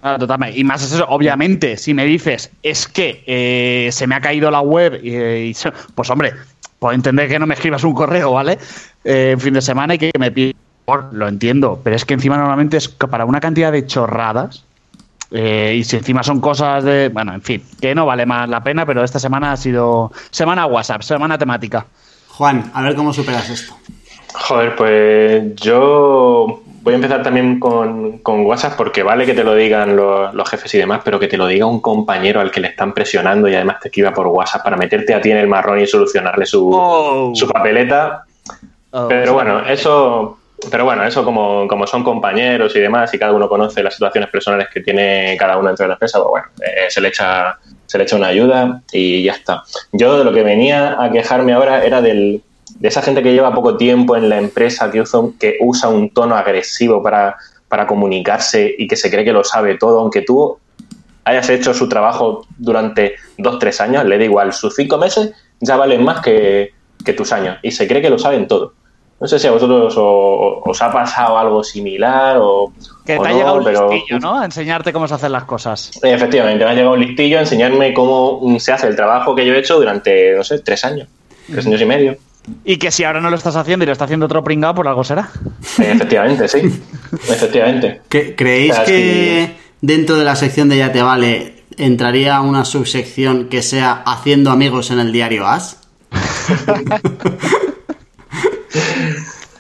Ah, 0.03 0.17
totalmente. 0.19 0.59
Y 0.59 0.63
más 0.63 0.83
es 0.85 0.93
eso, 0.93 1.07
obviamente, 1.09 1.77
si 1.79 1.93
me 1.95 2.05
dices, 2.05 2.51
es 2.63 2.87
que 2.87 3.25
eh, 3.27 3.89
se 3.93 4.07
me 4.07 4.15
ha 4.15 4.21
caído 4.21 4.51
la 4.51 4.61
web, 4.61 5.01
y, 5.03 5.17
y 5.49 5.55
se- 5.55 5.73
pues 5.95 6.11
hombre, 6.11 6.33
puedo 6.79 6.95
entender 6.95 7.29
que 7.29 7.39
no 7.39 7.47
me 7.47 7.55
escribas 7.55 7.83
un 7.83 7.95
correo, 7.95 8.33
¿vale? 8.33 8.59
Eh, 9.03 9.31
en 9.33 9.41
fin 9.41 9.55
de 9.55 9.63
semana 9.63 9.95
y 9.95 9.99
que 9.99 10.11
me 10.19 10.31
pidas, 10.31 10.55
lo 11.13 11.29
entiendo, 11.29 11.81
pero 11.83 11.97
es 11.97 12.05
que 12.05 12.15
encima 12.15 12.37
normalmente 12.37 12.77
es 12.77 12.89
para 12.89 13.25
una 13.25 13.41
cantidad 13.41 13.73
de 13.73 13.87
chorradas, 13.87 14.65
eh, 15.31 15.75
y 15.79 15.85
si 15.85 15.97
encima 15.97 16.23
son 16.23 16.41
cosas 16.41 16.85
de, 16.85 17.09
bueno, 17.09 17.35
en 17.35 17.43
fin, 17.43 17.63
que 17.81 17.95
no 17.95 18.07
vale 18.07 18.27
más 18.27 18.49
la 18.49 18.63
pena, 18.63 18.87
pero 18.87 19.03
esta 19.03 19.19
semana 19.19 19.53
ha 19.53 19.57
sido 19.57 20.13
semana 20.31 20.67
WhatsApp, 20.67 21.03
semana 21.03 21.37
temática. 21.37 21.87
Juan, 22.29 22.71
a 22.75 22.83
ver 22.83 22.95
cómo 22.95 23.13
superas 23.13 23.49
esto. 23.51 23.75
Joder, 24.35 24.77
pues 24.77 25.57
yo 25.57 26.63
voy 26.83 26.93
a 26.93 26.97
empezar 26.97 27.23
también 27.23 27.59
con, 27.59 28.19
con 28.19 28.47
WhatsApp 28.47 28.77
porque 28.77 29.03
vale 29.03 29.27
que 29.27 29.35
te 29.35 29.43
lo 29.43 29.55
digan 29.55 29.97
los, 29.97 30.33
los 30.35 30.49
jefes 30.49 30.73
y 30.75 30.79
demás, 30.79 31.01
pero 31.05 31.19
que 31.19 31.27
te 31.27 31.37
lo 31.37 31.47
diga 31.49 31.67
un 31.67 31.81
compañero 31.81 32.41
al 32.41 32.51
que 32.53 32.61
le 32.61 32.69
están 32.69 32.93
presionando 32.93 33.49
y 33.49 33.55
además 33.57 33.81
te 33.81 33.89
escriba 33.89 34.13
por 34.13 34.29
WhatsApp 34.29 34.63
para 34.63 34.77
meterte 34.77 35.15
a 35.15 35.21
ti 35.21 35.31
en 35.33 35.39
el 35.39 35.49
marrón 35.49 35.81
y 35.81 35.87
solucionarle 35.87 36.47
su, 36.47 36.71
Oh. 36.73 37.33
su 37.35 37.49
papeleta. 37.49 38.25
Oh, 38.91 39.09
Pero 39.09 39.33
bueno, 39.33 39.61
eso, 39.67 40.36
pero 40.71 40.85
bueno, 40.85 41.05
eso 41.05 41.25
como, 41.25 41.67
como 41.69 41.87
son 41.87 42.03
compañeros 42.03 42.75
y 42.77 42.81
demás, 42.81 43.13
y 43.15 43.19
cada 43.19 43.33
uno 43.33 43.49
conoce 43.49 43.83
las 43.83 43.95
situaciones 43.95 44.31
personales 44.31 44.69
que 44.73 44.81
tiene 44.81 45.37
cada 45.39 45.57
uno 45.57 45.69
dentro 45.69 45.85
de 45.85 45.89
la 45.89 45.95
empresa, 45.95 46.19
pues 46.19 46.31
bueno, 46.31 46.47
eh, 46.61 46.91
se 46.91 47.01
le 47.01 47.09
echa, 47.09 47.59
se 47.87 47.99
le 47.99 48.05
echa 48.05 48.17
una 48.17 48.29
ayuda 48.29 48.83
y 48.93 49.23
ya 49.23 49.33
está. 49.33 49.63
Yo 49.93 50.19
de 50.19 50.25
lo 50.25 50.33
que 50.33 50.43
venía 50.43 51.03
a 51.03 51.11
quejarme 51.11 51.53
ahora 51.53 51.85
era 51.85 52.01
del, 52.01 52.43
de 52.79 52.89
esa 52.89 53.03
gente 53.03 53.23
que 53.23 53.33
lleva 53.33 53.55
poco 53.55 53.77
tiempo 53.77 54.17
en 54.17 54.29
la 54.29 54.39
empresa, 54.39 54.91
que 54.91 55.01
usa, 55.01 55.21
que 55.39 55.57
usa 55.61 55.89
un 55.89 56.11
tono 56.11 56.37
agresivo 56.37 57.03
para, 57.03 57.37
para 57.69 57.87
comunicarse 57.87 58.75
y 58.79 58.87
que 58.87 58.97
se 58.97 59.11
cree 59.11 59.25
que 59.25 59.33
lo 59.33 59.45
sabe 59.45 59.77
todo, 59.77 60.01
aunque 60.01 60.23
tú 60.23 60.59
hayas 61.25 61.49
hecho 61.51 61.75
su 61.75 61.89
trabajo 61.89 62.47
durante 62.57 63.17
dos, 63.39 63.59
tres 63.59 63.81
años, 63.81 64.05
le 64.05 64.19
da 64.19 64.25
igual, 64.25 64.53
sus 64.53 64.75
cinco 64.75 64.99
meses 64.99 65.33
ya 65.61 65.77
valen 65.77 66.05
más 66.05 66.21
que 66.21 66.73
tus 67.17 67.33
años 67.33 67.59
y 67.63 67.71
se 67.71 67.87
cree 67.87 68.03
que 68.03 68.11
lo 68.11 68.19
saben 68.19 68.47
todo. 68.49 68.75
No 69.19 69.27
sé 69.27 69.39
si 69.39 69.47
a 69.47 69.51
vosotros 69.51 69.95
os 69.97 70.83
ha 70.83 70.93
pasado 70.93 71.39
algo 71.39 71.65
similar 71.65 72.37
o. 72.39 72.73
Que 73.05 73.17
o 73.19 73.23
te 73.23 73.29
ha 73.29 73.33
no, 73.33 73.37
llegado 73.39 73.57
un 73.59 73.65
pero- 73.65 73.91
listillo, 73.91 74.19
¿no? 74.21 74.39
A 74.41 74.45
enseñarte 74.45 74.93
cómo 74.93 75.09
se 75.09 75.15
hacen 75.15 75.33
las 75.33 75.45
cosas. 75.45 75.91
Efectivamente, 76.03 76.65
me 76.65 76.71
ha 76.71 76.75
llegado 76.75 76.93
un 76.95 77.01
listillo 77.01 77.39
a 77.39 77.41
enseñarme 77.41 77.95
cómo 77.95 78.41
mm, 78.43 78.59
se 78.59 78.73
hace 78.73 78.89
el 78.89 78.97
trabajo 78.97 79.35
que 79.35 79.47
yo 79.47 79.55
he 79.55 79.59
hecho 79.59 79.77
durante, 79.77 80.37
no 80.37 80.45
sé, 80.45 80.59
tres 80.59 80.85
años, 80.85 81.09
tres 81.51 81.67
años 81.67 81.81
y 81.81 81.85
medio. 81.87 82.17
Y 82.65 82.77
que 82.77 82.91
si 82.93 83.05
ahora 83.05 83.21
no 83.21 83.31
lo 83.31 83.37
estás 83.37 83.57
haciendo 83.57 83.85
y 83.85 83.87
lo 83.87 83.93
está 83.93 84.05
haciendo 84.05 84.27
otro 84.27 84.45
pringado, 84.45 84.75
por 84.75 84.87
algo 84.87 85.03
será. 85.03 85.31
Efectivamente, 85.79 86.47
sí. 86.47 86.59
Efectivamente. 87.13 88.03
¿Que- 88.09 88.37
¿Creéis 88.37 88.79
que 88.81 89.57
dentro 89.81 90.17
de 90.17 90.25
la 90.25 90.37
sección 90.37 90.69
de 90.69 90.77
Ya 90.77 90.93
te 90.93 91.03
vale 91.03 91.65
entraría 91.79 92.41
una 92.43 92.65
subsección 92.67 93.49
que 93.49 93.63
sea 93.63 94.03
haciendo 94.07 94.51
amigos 94.51 94.91
en 94.91 94.99
el 95.01 95.11
diario 95.11 95.47
As? 95.47 95.81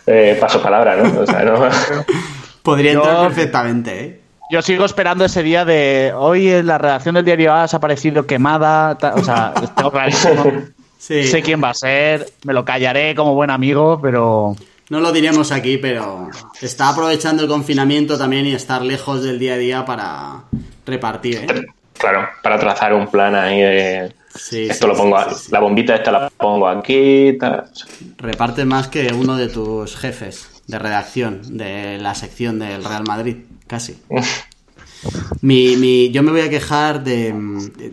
Eh, 0.07 0.37
paso 0.41 0.63
palabra, 0.63 0.97
¿no? 0.97 1.21
O 1.21 1.27
sea, 1.27 1.43
no. 1.45 1.69
Podría 2.63 2.93
Yo- 2.95 3.01
entrar 3.03 3.27
perfectamente, 3.29 4.01
¿eh? 4.05 4.21
Yo 4.49 4.63
sigo 4.63 4.85
esperando 4.85 5.25
ese 5.25 5.43
día 5.43 5.65
de 5.65 6.13
hoy 6.17 6.49
en 6.49 6.69
la 6.69 6.79
redacción 6.79 7.17
del 7.17 7.25
diario 7.25 7.53
A 7.53 7.63
ha 7.65 7.65
aparecido 7.65 8.27
quemada. 8.27 8.97
o 9.15 9.25
sea, 9.25 9.53
tengo 9.77 9.91
clarísimo. 9.91 10.53
Sí. 10.99 11.25
Sé 11.27 11.43
quién 11.43 11.63
va 11.63 11.71
a 11.71 11.75
ser, 11.75 12.27
me 12.45 12.53
lo 12.53 12.65
callaré 12.65 13.15
como 13.17 13.35
buen 13.35 13.51
amigo, 13.51 13.99
pero 14.01 14.55
No 14.89 15.01
lo 15.01 15.11
diremos 15.13 15.51
aquí, 15.51 15.79
pero 15.79 16.29
está 16.61 16.89
aprovechando 16.91 17.43
el 17.43 17.49
confinamiento 17.49 18.17
también 18.17 18.47
y 18.47 18.53
estar 18.55 18.83
lejos 18.83 19.23
del 19.25 19.39
día 19.41 19.55
a 19.55 19.57
día 19.59 19.85
para 19.85 20.43
repartir, 20.87 21.39
¿eh? 21.39 21.67
Claro, 21.99 22.29
para 22.43 22.59
trazar 22.59 22.93
un 22.95 23.09
plan 23.09 23.35
ahí 23.35 23.61
de. 23.61 24.13
Sí, 24.37 24.65
esto 24.69 24.87
sí, 24.87 24.93
lo 24.93 24.97
pongo, 24.97 25.17
sí, 25.35 25.49
a- 25.49 25.53
la 25.53 25.61
bombita 25.61 25.95
esta 25.97 26.11
la 26.13 26.31
pongo 26.31 26.69
aquí, 26.69 27.37
tal. 27.39 27.65
Reparte 28.19 28.65
más 28.65 28.89
que 28.89 29.13
uno 29.15 29.37
de 29.37 29.49
tus 29.49 29.97
jefes 29.97 30.49
de 30.67 30.79
redacción 30.79 31.57
de 31.57 31.99
la 31.99 32.15
sección 32.15 32.59
del 32.59 32.85
Real 32.85 33.05
Madrid, 33.07 33.37
casi. 33.67 33.97
Mi, 35.43 35.77
mi- 35.77 36.11
yo 36.11 36.23
me 36.23 36.33
voy 36.33 36.41
a 36.41 36.51
quejar 36.51 37.05
de... 37.05 37.33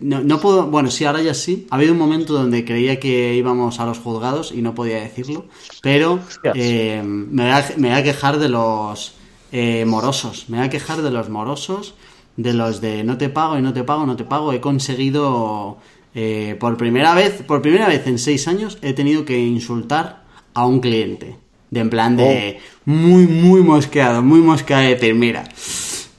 No, 0.00 0.20
no 0.22 0.40
puedo... 0.40 0.66
Bueno, 0.66 0.90
sí, 0.90 1.04
ahora 1.04 1.22
ya 1.22 1.34
sí. 1.34 1.66
Ha 1.70 1.76
habido 1.76 1.92
un 1.92 1.98
momento 1.98 2.32
donde 2.32 2.64
creía 2.64 2.98
que 2.98 3.34
íbamos 3.34 3.78
a 3.78 3.86
los 3.86 3.98
juzgados 3.98 4.50
y 4.52 4.62
no 4.62 4.74
podía 4.74 4.96
decirlo, 5.00 5.44
pero 5.82 6.18
eh, 6.54 7.02
me, 7.04 7.42
voy 7.44 7.52
a, 7.52 7.64
me 7.76 7.88
voy 7.90 7.98
a 7.98 8.02
quejar 8.02 8.38
de 8.38 8.48
los 8.48 9.14
eh, 9.52 9.84
morosos. 9.84 10.46
Me 10.48 10.56
voy 10.58 10.66
a 10.66 10.70
quejar 10.70 11.02
de 11.02 11.10
los 11.10 11.28
morosos, 11.28 11.94
de 12.36 12.52
los 12.54 12.80
de 12.80 13.04
no 13.04 13.16
te 13.16 13.28
pago 13.28 13.58
y 13.58 13.62
no 13.62 13.72
te 13.72 13.84
pago, 13.84 14.06
no 14.06 14.16
te 14.16 14.24
pago. 14.24 14.52
He 14.52 14.60
conseguido... 14.60 15.78
eh, 16.14 16.56
por 16.58 16.76
primera 16.76 17.14
vez, 17.14 17.42
por 17.42 17.60
primera 17.60 17.88
vez 17.88 18.06
en 18.06 18.18
seis 18.18 18.46
años 18.46 18.78
he 18.82 18.92
tenido 18.92 19.24
que 19.24 19.38
insultar 19.38 20.24
a 20.54 20.66
un 20.66 20.80
cliente. 20.80 21.36
De 21.70 21.80
en 21.80 21.90
plan 21.90 22.16
de 22.16 22.60
muy, 22.84 23.26
muy 23.26 23.62
mosqueado, 23.62 24.22
muy 24.22 24.40
mosqueado 24.40 24.84
de 24.84 24.90
decir, 24.90 25.14
mira, 25.14 25.42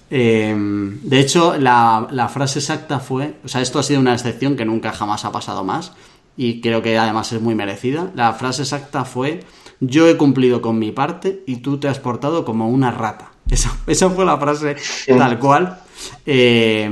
eh, 0.10 0.54
de 0.56 1.20
hecho, 1.20 1.58
la, 1.58 2.08
la 2.12 2.28
frase 2.28 2.60
exacta 2.60 3.00
fue, 3.00 3.36
o 3.44 3.48
sea, 3.48 3.62
esto 3.62 3.80
ha 3.80 3.84
sido 3.84 4.02
una 4.02 4.14
excepción 4.14 4.58
que 4.58 4.66
nunca 4.66 4.92
jamás 4.92 5.24
ha 5.24 5.32
pasado 5.32 5.64
más 5.64 5.94
y 6.36 6.62
creo 6.62 6.82
que 6.82 6.98
además 6.98 7.32
es 7.32 7.42
muy 7.42 7.56
merecida. 7.56 8.12
La 8.16 8.34
frase 8.34 8.64
exacta 8.64 9.06
fue, 9.06 9.46
yo 9.80 10.08
he 10.10 10.18
cumplido 10.18 10.62
con 10.62 10.78
mi 10.78 10.92
parte 10.92 11.44
y 11.46 11.58
tú 11.58 11.80
te 11.80 11.88
has 11.88 12.00
portado 12.00 12.44
como 12.44 12.70
una 12.70 12.92
rata. 12.92 13.32
Esa, 13.50 13.78
esa 13.86 14.10
fue 14.10 14.26
la 14.26 14.38
frase 14.38 14.76
tal 15.08 15.38
cual. 15.38 15.80
Eh, 16.26 16.90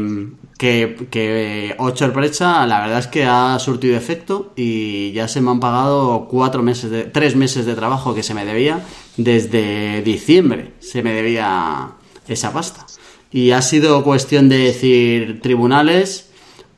que, 0.64 0.96
que 1.12 1.76
Ocho 1.78 2.10
Brecha, 2.14 2.66
la 2.66 2.80
verdad 2.80 3.00
es 3.00 3.08
que 3.08 3.26
ha 3.26 3.60
surtido 3.60 3.98
efecto 3.98 4.54
y 4.56 5.12
ya 5.12 5.28
se 5.28 5.42
me 5.42 5.52
han 5.52 5.60
pagado 5.60 6.30
cuatro 6.30 6.64
meses 6.64 6.90
de, 6.90 7.04
tres 7.04 7.36
meses 7.36 7.66
de 7.66 7.76
trabajo 7.76 8.16
que 8.16 8.24
se 8.24 8.34
me 8.34 8.46
debía 8.46 8.80
desde 9.18 10.02
diciembre. 10.04 10.72
Se 10.80 11.04
me 11.04 11.12
debía 11.12 11.90
esa 12.30 12.54
pasta. 12.54 12.86
Y 13.30 13.52
ha 13.52 13.62
sido 13.62 14.06
cuestión 14.06 14.48
de 14.48 14.60
decir 14.60 15.42
tribunales, 15.42 16.30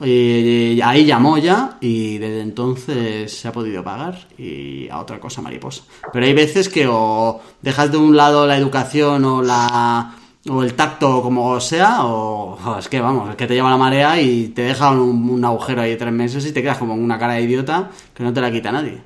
y 0.03 0.81
ahí 0.81 1.05
llamó 1.05 1.37
ya 1.37 1.77
y 1.79 2.17
desde 2.17 2.41
entonces 2.41 3.31
se 3.31 3.47
ha 3.47 3.51
podido 3.51 3.83
pagar 3.83 4.27
y 4.35 4.89
a 4.89 4.99
otra 4.99 5.19
cosa 5.19 5.43
mariposa. 5.43 5.83
Pero 6.11 6.25
hay 6.25 6.33
veces 6.33 6.69
que 6.69 6.87
o 6.89 7.39
dejas 7.61 7.91
de 7.91 7.97
un 7.97 8.17
lado 8.17 8.47
la 8.47 8.57
educación 8.57 9.25
o 9.25 9.43
la 9.43 10.15
o 10.49 10.63
el 10.63 10.73
tacto 10.73 11.21
como 11.21 11.59
sea 11.59 12.05
o, 12.05 12.77
es 12.77 12.87
que 12.87 13.01
vamos, 13.01 13.29
es 13.31 13.35
que 13.35 13.47
te 13.47 13.55
lleva 13.55 13.69
la 13.69 13.77
marea 13.77 14.21
y 14.21 14.49
te 14.49 14.61
deja 14.61 14.91
un, 14.91 15.43
agujero 15.43 15.81
ahí 15.81 15.91
de 15.91 15.95
tres 15.97 16.13
meses 16.13 16.45
y 16.45 16.51
te 16.51 16.61
quedas 16.61 16.77
como 16.77 16.93
una 16.93 17.17
cara 17.17 17.33
de 17.33 17.41
idiota 17.41 17.89
que 18.13 18.23
no 18.23 18.31
te 18.33 18.41
la 18.41 18.51
quita 18.51 18.71
nadie. 18.71 19.01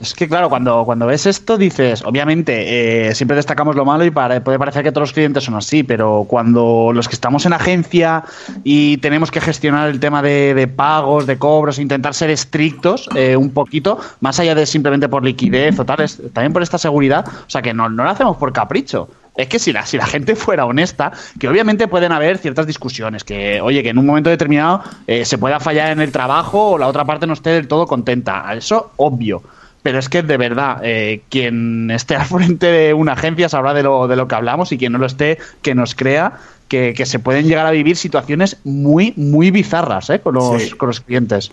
Es 0.00 0.12
que 0.12 0.26
claro, 0.26 0.48
cuando, 0.48 0.84
cuando 0.84 1.06
ves 1.06 1.24
esto 1.26 1.56
dices, 1.56 2.02
obviamente, 2.04 3.08
eh, 3.10 3.14
siempre 3.14 3.36
destacamos 3.36 3.76
lo 3.76 3.84
malo 3.84 4.04
y 4.04 4.10
puede 4.10 4.40
parecer 4.58 4.82
que 4.82 4.90
todos 4.90 5.02
los 5.08 5.12
clientes 5.12 5.44
son 5.44 5.54
así, 5.54 5.84
pero 5.84 6.24
cuando 6.26 6.90
los 6.92 7.06
que 7.06 7.14
estamos 7.14 7.46
en 7.46 7.52
agencia 7.52 8.24
y 8.64 8.96
tenemos 8.96 9.30
que 9.30 9.40
gestionar 9.40 9.88
el 9.88 10.00
tema 10.00 10.20
de, 10.20 10.52
de 10.54 10.66
pagos, 10.66 11.28
de 11.28 11.38
cobros, 11.38 11.78
intentar 11.78 12.12
ser 12.12 12.30
estrictos 12.30 13.08
eh, 13.14 13.36
un 13.36 13.50
poquito, 13.50 14.00
más 14.20 14.40
allá 14.40 14.56
de 14.56 14.66
simplemente 14.66 15.08
por 15.08 15.22
liquidez 15.22 15.78
o 15.78 15.84
tal, 15.84 16.00
es- 16.00 16.20
también 16.32 16.52
por 16.52 16.64
esta 16.64 16.76
seguridad, 16.78 17.24
o 17.28 17.48
sea 17.48 17.62
que 17.62 17.72
no, 17.72 17.88
no 17.88 18.02
lo 18.02 18.10
hacemos 18.10 18.36
por 18.36 18.52
capricho. 18.52 19.08
Es 19.36 19.48
que 19.48 19.58
si 19.58 19.72
la, 19.72 19.84
si 19.84 19.96
la 19.96 20.06
gente 20.06 20.36
fuera 20.36 20.64
honesta, 20.64 21.10
que 21.40 21.48
obviamente 21.48 21.88
pueden 21.88 22.12
haber 22.12 22.38
ciertas 22.38 22.66
discusiones, 22.66 23.24
que 23.24 23.60
oye, 23.60 23.82
que 23.82 23.88
en 23.88 23.98
un 23.98 24.06
momento 24.06 24.30
determinado 24.30 24.82
eh, 25.06 25.24
se 25.24 25.38
pueda 25.38 25.58
fallar 25.58 25.90
en 25.90 26.00
el 26.00 26.12
trabajo 26.12 26.70
o 26.72 26.78
la 26.78 26.86
otra 26.86 27.04
parte 27.04 27.26
no 27.26 27.32
esté 27.32 27.50
del 27.50 27.66
todo 27.66 27.86
contenta. 27.86 28.44
Eso 28.54 28.92
obvio. 28.96 29.42
Pero 29.82 29.98
es 29.98 30.08
que 30.08 30.22
de 30.22 30.36
verdad, 30.36 30.78
eh, 30.82 31.22
quien 31.28 31.90
esté 31.90 32.16
al 32.16 32.26
frente 32.26 32.66
de 32.66 32.94
una 32.94 33.12
agencia 33.12 33.48
sabrá 33.48 33.74
de 33.74 33.82
lo, 33.82 34.06
de 34.06 34.16
lo 34.16 34.28
que 34.28 34.34
hablamos 34.34 34.70
y 34.72 34.78
quien 34.78 34.92
no 34.92 34.98
lo 34.98 35.06
esté, 35.06 35.38
que 35.62 35.74
nos 35.74 35.94
crea 35.94 36.34
que, 36.68 36.94
que 36.94 37.04
se 37.04 37.18
pueden 37.18 37.46
llegar 37.46 37.66
a 37.66 37.70
vivir 37.72 37.96
situaciones 37.96 38.56
muy, 38.64 39.12
muy 39.16 39.50
bizarras 39.50 40.10
eh, 40.10 40.20
con, 40.20 40.34
los, 40.34 40.62
Sí. 40.62 40.70
con 40.70 40.86
los 40.86 41.00
clientes. 41.00 41.52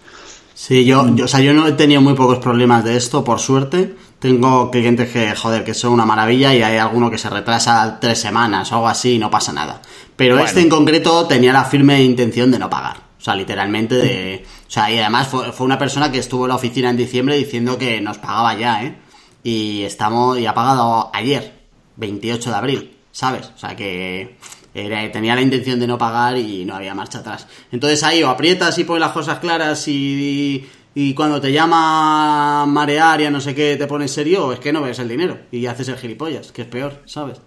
Sí, 0.54 0.86
yo, 0.86 1.14
yo, 1.16 1.26
o 1.26 1.28
sea, 1.28 1.40
yo 1.40 1.54
no 1.54 1.68
he 1.68 1.72
tenido 1.74 2.02
muy 2.02 2.14
pocos 2.14 2.38
problemas 2.38 2.84
de 2.86 2.96
esto, 2.96 3.24
por 3.24 3.40
suerte. 3.40 3.96
Tengo 4.22 4.70
clientes 4.70 5.12
que, 5.12 5.36
joder, 5.36 5.64
que 5.64 5.74
son 5.74 5.94
una 5.94 6.06
maravilla 6.06 6.54
y 6.54 6.62
hay 6.62 6.78
alguno 6.78 7.10
que 7.10 7.18
se 7.18 7.28
retrasa 7.28 7.98
tres 8.00 8.20
semanas 8.20 8.72
o 8.72 8.76
algo 8.76 8.88
así 8.88 9.14
y 9.16 9.20
no 9.20 9.32
pasa 9.32 9.52
nada. 9.52 9.82
Pero 10.16 10.36
Bueno. 10.36 10.48
este 10.48 10.62
en 10.62 10.70
concreto 10.70 11.26
tenía 11.26 11.52
la 11.52 11.66
firme 11.66 12.04
intención 12.04 12.52
de 12.52 12.60
no 12.60 12.70
pagar. 12.70 12.98
O 13.20 13.24
sea, 13.24 13.34
literalmente 13.36 13.96
de... 13.96 14.46
O 14.68 14.72
sea, 14.72 14.92
y 14.92 15.00
además 15.00 15.28
fue, 15.28 15.52
fue 15.52 15.66
una 15.66 15.80
persona 15.80 16.12
que 16.12 16.20
estuvo 16.20 16.46
en 16.46 16.50
la 16.50 16.56
oficina 16.56 16.92
en 16.92 16.98
diciembre 16.98 17.36
diciendo 17.36 17.80
que 17.80 18.00
nos 18.00 18.20
pagaba 18.20 18.54
ya, 18.56 18.84
¿eh? 18.84 18.96
Y 19.44 19.82
estamos... 19.84 20.38
Y 20.38 20.46
ha 20.46 20.54
pagado 20.54 21.10
ayer, 21.14 21.60
28 21.96 22.50
de 22.52 22.56
abril, 22.56 22.98
¿sabes? 23.12 23.52
O 23.56 23.58
sea, 23.58 23.76
que... 23.76 24.38
era- 24.76 25.12
tenía 25.12 25.34
la 25.34 25.42
intención 25.42 25.80
de 25.80 25.88
no 25.88 25.98
pagar 25.98 26.38
y 26.38 26.64
no 26.64 26.76
había 26.76 26.94
marcha 26.94 27.20
atrás. 27.20 27.48
Entonces 27.72 28.04
ahí 28.04 28.22
o 28.22 28.30
aprietas 28.30 28.78
y 28.78 28.84
pones 28.84 29.02
las 29.02 29.12
cosas 29.14 29.40
claras 29.40 29.88
y, 29.88 30.68
y 30.94 31.14
cuando 31.14 31.40
te 31.40 31.52
llama 31.52 32.66
marear 32.68 33.22
y 33.22 33.26
a 33.26 33.32
no 33.32 33.40
sé 33.42 33.56
qué 33.56 33.76
te 33.78 33.88
pones 33.88 34.12
serio, 34.12 34.52
es 34.54 34.60
que 34.60 34.74
no 34.74 34.82
ves 34.82 35.00
el 35.00 35.08
dinero 35.08 35.38
y 35.52 35.66
haces 35.66 35.88
el 35.90 35.98
gilipollas, 35.98 36.52
que 36.52 36.64
es 36.64 36.68
peor, 36.68 37.02
¿sabes? 37.06 37.40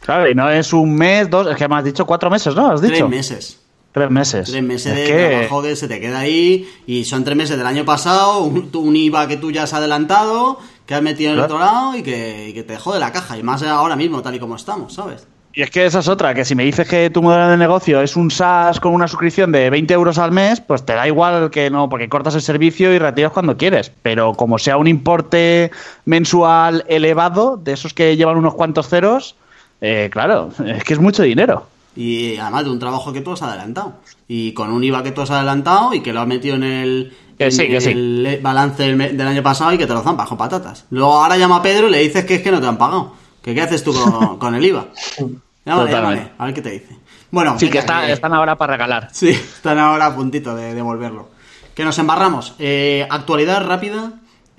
Claro, 0.00 0.30
y 0.30 0.34
no 0.34 0.50
es 0.50 0.72
un 0.72 0.94
mes, 0.94 1.28
dos, 1.28 1.46
es 1.48 1.56
que 1.56 1.68
me 1.68 1.76
has 1.76 1.84
dicho 1.84 2.06
cuatro 2.06 2.30
meses, 2.30 2.54
¿no? 2.54 2.70
¿Has 2.70 2.80
dicho? 2.80 2.94
Tres 2.94 3.08
meses. 3.08 3.60
Tres 3.92 4.10
meses. 4.10 4.48
Tres 4.50 4.62
meses 4.62 4.92
Es 4.92 4.98
de 4.98 5.04
que- 5.06 5.28
trabajo 5.30 5.62
que 5.62 5.74
se 5.76 5.88
te 5.88 6.00
queda 6.00 6.20
ahí 6.20 6.66
y 6.86 7.04
son 7.04 7.24
tres 7.24 7.36
meses 7.36 7.58
del 7.58 7.66
año 7.66 7.84
pasado, 7.84 8.38
un, 8.44 8.70
un 8.72 8.96
IVA 8.96 9.26
que 9.28 9.36
tú 9.36 9.50
ya 9.50 9.64
has 9.64 9.74
adelantado, 9.74 10.58
que 10.86 10.94
has 10.94 11.02
metido 11.02 11.32
en 11.32 11.38
el 11.38 11.44
otro 11.44 11.58
lado 11.58 11.94
y 11.96 12.02
que, 12.02 12.48
y 12.48 12.52
que 12.54 12.62
te 12.62 12.76
jode 12.78 13.00
la 13.00 13.12
caja. 13.12 13.36
Y 13.36 13.42
más 13.42 13.62
ahora 13.64 13.96
mismo, 13.96 14.22
tal 14.22 14.34
y 14.36 14.38
como 14.38 14.54
estamos, 14.56 14.94
¿sabes? 14.94 15.26
Y 15.52 15.62
es 15.62 15.70
que 15.70 15.84
esa 15.84 15.98
es 15.98 16.08
otra, 16.08 16.32
que 16.32 16.44
si 16.44 16.54
me 16.54 16.64
dices 16.64 16.88
que 16.88 17.10
tu 17.10 17.22
modelo 17.22 17.48
de 17.48 17.56
negocio 17.56 18.00
es 18.00 18.14
un 18.14 18.30
SaaS 18.30 18.78
con 18.78 18.94
una 18.94 19.08
suscripción 19.08 19.50
de 19.50 19.68
20 19.68 19.92
euros 19.94 20.18
al 20.18 20.30
mes, 20.30 20.60
pues 20.60 20.86
te 20.86 20.94
da 20.94 21.08
igual 21.08 21.50
que 21.50 21.70
no, 21.70 21.88
porque 21.88 22.08
cortas 22.08 22.36
el 22.36 22.42
servicio 22.42 22.92
y 22.92 22.98
retiras 22.98 23.32
cuando 23.32 23.56
quieres. 23.56 23.90
Pero 24.02 24.34
como 24.34 24.58
sea 24.58 24.76
un 24.76 24.86
importe 24.86 25.72
mensual 26.04 26.84
elevado, 26.86 27.56
de 27.56 27.72
esos 27.72 27.94
que 27.94 28.16
llevan 28.16 28.36
unos 28.36 28.54
cuantos 28.54 28.88
ceros, 28.88 29.34
eh, 29.80 30.08
claro, 30.12 30.50
es 30.64 30.84
que 30.84 30.92
es 30.92 31.00
mucho 31.00 31.24
dinero. 31.24 31.66
Y 31.96 32.36
además 32.36 32.64
de 32.64 32.70
un 32.70 32.78
trabajo 32.78 33.12
que 33.12 33.20
tú 33.20 33.32
has 33.32 33.42
adelantado. 33.42 33.94
Y 34.28 34.52
con 34.52 34.70
un 34.72 34.84
IVA 34.84 35.02
que 35.02 35.10
tú 35.10 35.22
has 35.22 35.30
adelantado 35.32 35.92
y 35.92 36.00
que 36.00 36.12
lo 36.12 36.20
has 36.20 36.28
metido 36.28 36.54
en 36.54 36.62
el, 36.62 37.16
Que 37.36 37.46
en 37.46 37.52
sí, 37.52 37.66
que 37.66 37.80
sí. 37.80 37.90
el 37.90 38.38
balance 38.40 38.94
del 38.94 39.26
año 39.26 39.42
pasado 39.42 39.72
y 39.72 39.78
que 39.78 39.88
te 39.88 39.94
lo 39.94 40.02
zampas 40.02 40.28
con 40.28 40.38
patatas. 40.38 40.84
Luego 40.90 41.12
ahora 41.12 41.36
llama 41.36 41.56
a 41.56 41.62
Pedro 41.62 41.88
y 41.88 41.90
le 41.90 41.98
dices 41.98 42.24
que 42.24 42.36
es 42.36 42.42
que 42.42 42.52
no 42.52 42.60
te 42.60 42.68
han 42.68 42.78
pagado. 42.78 43.14
¿Que 43.42 43.54
qué 43.54 43.62
haces 43.62 43.82
tú 43.84 43.92
con, 43.94 44.38
con 44.38 44.54
el 44.54 44.64
IVA? 44.64 44.86
Llámale, 45.18 45.90
Totalmente. 45.90 45.92
llámale, 45.92 46.32
a 46.38 46.44
ver 46.46 46.54
qué 46.54 46.62
te 46.62 46.70
dice. 46.70 46.96
Bueno, 47.30 47.58
Sí, 47.58 47.70
que 47.70 47.78
está- 47.78 48.06
que- 48.06 48.12
están 48.12 48.32
ahora 48.34 48.56
para 48.56 48.72
regalar. 48.74 49.08
Sí, 49.12 49.28
están 49.30 49.78
ahora 49.78 50.06
a 50.06 50.14
puntito 50.14 50.54
de 50.54 50.74
devolverlo. 50.74 51.28
Que 51.74 51.84
nos 51.84 51.98
embarramos. 51.98 52.54
Eh, 52.58 53.06
actualidad 53.10 53.64
rápida. 53.66 54.12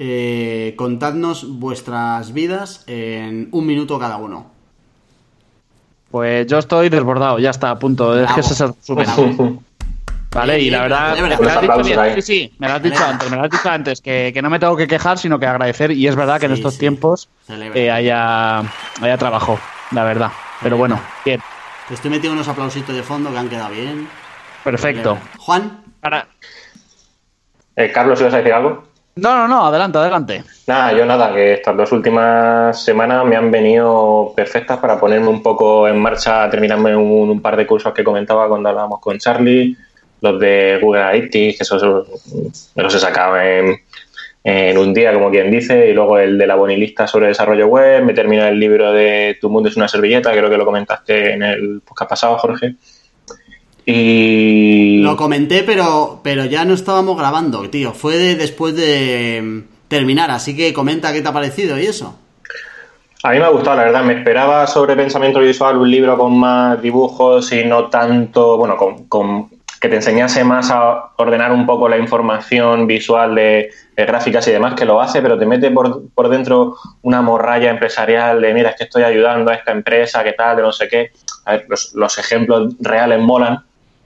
Eh, 0.04 0.74
contadnos 0.78 1.60
vuestras 1.60 2.34
vidas 2.34 2.84
en 2.88 3.50
un 3.52 3.68
minuto 3.68 4.00
cada 4.00 4.18
uno. 4.18 4.48
Pues 6.10 6.48
yo 6.48 6.58
estoy 6.58 6.90
desbordado, 6.90 7.40
ya 7.40 7.52
está, 7.52 7.70
a 7.70 7.80
punto. 7.80 8.20
Es 8.20 8.32
que 8.34 8.40
ese 8.42 8.54
es 8.54 8.62
el 8.62 8.74
resumen. 8.98 9.60
¿Vale? 10.34 10.60
Y 10.62 10.70
la 10.70 10.84
verdad, 10.84 11.16
me 11.18 11.28
lo 11.28 11.34
has 11.34 11.40
dicho 11.42 11.60
aplausos 11.60 11.88
bien. 11.88 12.00
ahí. 12.00 12.14
Sí, 12.16 12.22
sí, 12.22 12.56
me 12.58 12.68
lo 12.68 12.74
has 12.76 12.82
dicho 12.84 12.96
Celebra. 12.96 13.14
antes, 13.14 13.30
me 13.30 13.36
lo 13.38 13.44
has 13.44 13.50
dicho 13.52 13.70
antes, 13.70 14.02
que, 14.02 14.32
que 14.34 14.42
no 14.42 14.50
me 14.50 14.60
tengo 14.60 14.78
que 14.78 14.88
quejar, 14.88 15.18
sino 15.18 15.38
que 15.40 15.46
agradecer. 15.46 15.92
Y 15.92 16.08
es 16.08 16.16
verdad 16.16 16.40
que 16.40 16.46
en 16.46 16.54
estos 16.54 16.74
sí. 16.76 16.80
tiempos 16.80 17.30
eh, 17.50 17.92
haya, 17.92 18.60
haya 18.60 19.18
trabajo, 19.18 19.60
la 19.92 20.04
verdad. 20.06 20.32
Pero 20.64 20.78
bueno, 20.78 21.00
bien, 21.26 21.42
Te 21.88 21.94
estoy 21.96 22.12
metiendo 22.12 22.34
unos 22.36 22.48
aplausitos 22.48 22.96
de 22.96 23.04
fondo 23.04 23.32
que 23.32 23.38
han 23.40 23.50
quedado 23.50 23.72
bien. 23.72 24.08
perfecto. 24.64 25.18
Juan, 25.40 25.84
Ahora- 26.02 26.28
Eh, 27.76 27.92
Carlos, 27.92 28.20
¿ibas 28.22 28.34
a 28.34 28.38
decir 28.38 28.54
algo? 28.54 28.84
No, 29.16 29.36
no, 29.36 29.48
no, 29.48 29.66
adelante, 29.66 29.98
adelante. 29.98 30.44
Nada, 30.68 30.94
yo 30.94 31.06
nada, 31.06 31.34
que 31.34 31.54
estas 31.56 31.76
dos 31.76 31.92
últimas 31.92 32.82
semanas 32.84 33.26
me 33.26 33.36
han 33.36 33.52
venido 33.52 34.32
perfectas 34.36 34.78
para 34.80 34.98
ponerme 35.00 35.28
un 35.28 35.44
poco 35.44 35.88
en 35.88 36.00
marcha, 36.00 36.50
terminarme 36.50 36.96
un, 36.96 37.30
un 37.30 37.42
par 37.42 37.58
de 37.58 37.68
cursos 37.68 37.94
que 37.94 38.04
comentaba 38.04 38.48
cuando 38.48 38.70
hablábamos 38.70 39.00
con 39.02 39.18
Charlie, 39.18 39.76
los 40.22 40.40
de 40.40 40.80
Google 40.82 41.02
Analytics, 41.02 41.58
que 41.58 41.64
esos 41.64 41.84
me 42.76 42.84
los 42.84 42.94
he 42.96 43.00
sacado 43.00 43.40
en, 43.40 43.76
en 44.44 44.78
un 44.78 44.94
día, 44.94 45.14
como 45.14 45.30
quien 45.32 45.50
dice, 45.52 45.90
y 45.90 45.94
luego 45.94 46.18
el 46.20 46.38
de 46.38 46.48
la 46.48 46.56
bonilista 46.56 47.08
sobre 47.08 47.28
desarrollo 47.28 47.68
web, 47.68 48.04
me 48.04 48.14
terminé 48.14 48.48
el 48.48 48.60
libro 48.60 48.92
de 48.94 49.38
Tu 49.42 49.50
mundo 49.50 49.70
es 49.70 49.78
una 49.78 49.88
servilleta, 49.88 50.32
creo 50.32 50.50
que 50.50 50.58
lo 50.58 50.66
comentaste 50.66 51.34
en 51.34 51.44
el 51.44 51.82
podcast 51.82 52.10
pasado, 52.10 52.38
Jorge. 52.38 52.76
Y... 53.86 55.00
lo 55.02 55.16
comenté, 55.18 55.64
pero, 55.64 56.20
pero 56.24 56.46
ya 56.46 56.66
no 56.66 56.74
estábamos 56.76 57.18
grabando, 57.18 57.68
tío. 57.70 57.94
Fue 57.94 58.16
de- 58.18 58.36
después 58.36 58.76
de 58.76 59.42
mm, 59.42 59.60
terminar, 59.88 60.30
así 60.32 60.56
que 60.56 60.72
comenta 60.74 61.12
qué 61.12 61.22
te 61.22 61.28
ha 61.28 61.34
parecido 61.34 61.80
y 61.80 61.88
eso. 61.88 62.18
A 63.24 63.32
mí 63.32 63.40
me 63.40 63.46
ha 63.46 63.50
gustado, 63.50 63.78
la 63.78 63.84
verdad. 63.86 64.04
Me 64.04 64.14
esperaba 64.14 64.66
sobre 64.68 64.96
pensamiento 64.96 65.40
visual 65.40 65.78
un 65.78 65.90
libro 65.90 66.18
con 66.18 66.38
más 66.40 66.82
dibujos 66.82 67.52
y 67.52 67.64
no 67.66 67.88
tanto, 67.90 68.58
bueno, 68.58 68.78
con, 68.78 69.06
con- 69.08 69.50
que 69.82 69.90
te 69.90 69.96
enseñase 69.96 70.44
más 70.44 70.70
a 70.70 71.10
ordenar 71.18 71.52
un 71.52 71.66
poco 71.66 71.90
la 71.90 71.98
información 71.98 72.86
visual 72.86 73.34
de, 73.34 73.72
de 73.96 74.06
gráficas 74.06 74.48
y 74.48 74.52
demás, 74.52 74.76
que 74.76 74.86
lo 74.86 75.02
hace, 75.02 75.24
pero 75.24 75.40
te 75.40 75.48
mete 75.48 75.72
por, 75.72 76.08
por 76.12 76.30
dentro 76.30 76.76
una 77.02 77.24
morralla 77.24 77.72
empresarial 77.72 78.40
de, 78.42 78.54
mira, 78.54 78.70
es 78.70 78.76
que 78.76 78.84
estoy 78.84 79.02
ayudando 79.02 79.50
a 79.50 79.56
esta 79.56 79.72
empresa, 79.72 80.24
qué 80.24 80.34
tal, 80.34 80.58
de 80.58 80.62
no 80.62 80.72
sé 80.72 80.88
qué. 80.88 81.12
A 81.46 81.54
ver, 81.54 81.66
los, 81.68 81.96
los 81.96 82.16
ejemplos 82.20 82.76
reales 82.80 83.20
molan, 83.22 83.64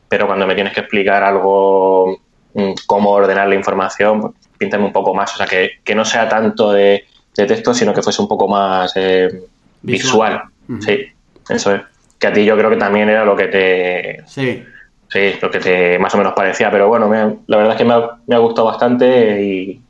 pero 0.07 0.27
cuando 0.27 0.47
me 0.47 0.55
tienes 0.55 0.71
que 0.71 0.79
explicar 0.79 1.21
algo, 1.23 2.21
mm, 2.53 2.71
cómo 2.87 3.11
ordenar 3.11 3.49
la 3.49 3.55
información, 3.55 4.21
pues, 4.21 4.33
píntame 4.57 4.85
un 4.85 4.93
poco 4.93 5.13
más. 5.13 5.33
O 5.33 5.37
sea, 5.37 5.45
que, 5.45 5.79
que 5.83 5.93
no 5.93 6.05
sea 6.05 6.29
tanto 6.29 6.71
de, 6.71 7.03
de 7.35 7.45
texto, 7.45 7.73
sino 7.73 7.93
que 7.93 8.01
fuese 8.01 8.21
un 8.21 8.29
poco 8.29 8.47
más 8.47 8.93
eh, 8.95 9.43
Visual. 9.81 10.43
Sí, 10.79 11.05
eso 11.49 11.75
es. 11.75 11.81
Que 12.17 12.27
a 12.27 12.33
ti 12.33 12.45
yo 12.45 12.57
creo 12.57 12.69
que 12.69 12.77
también 12.77 13.09
era 13.09 13.25
lo 13.25 13.35
que 13.35 13.47
te, 13.47 14.23
Sí. 14.25 14.63
Sí, 15.15 15.39
lo 15.41 15.49
que 15.49 15.59
te 15.59 15.97
más 15.99 16.13
o 16.13 16.17
menos 16.17 16.33
parecía. 16.33 16.69
Pero 16.69 16.87
bueno, 16.89 17.07
me 17.07 17.37
la 17.47 17.57
verdad 17.57 17.73
es 17.73 17.77
que 17.77 17.85
me 17.85 17.93
ha, 17.93 18.17
me 18.27 18.35
ha 18.35 18.39
gustado 18.39 18.67
bastante 18.67 19.41
y, 19.43 19.81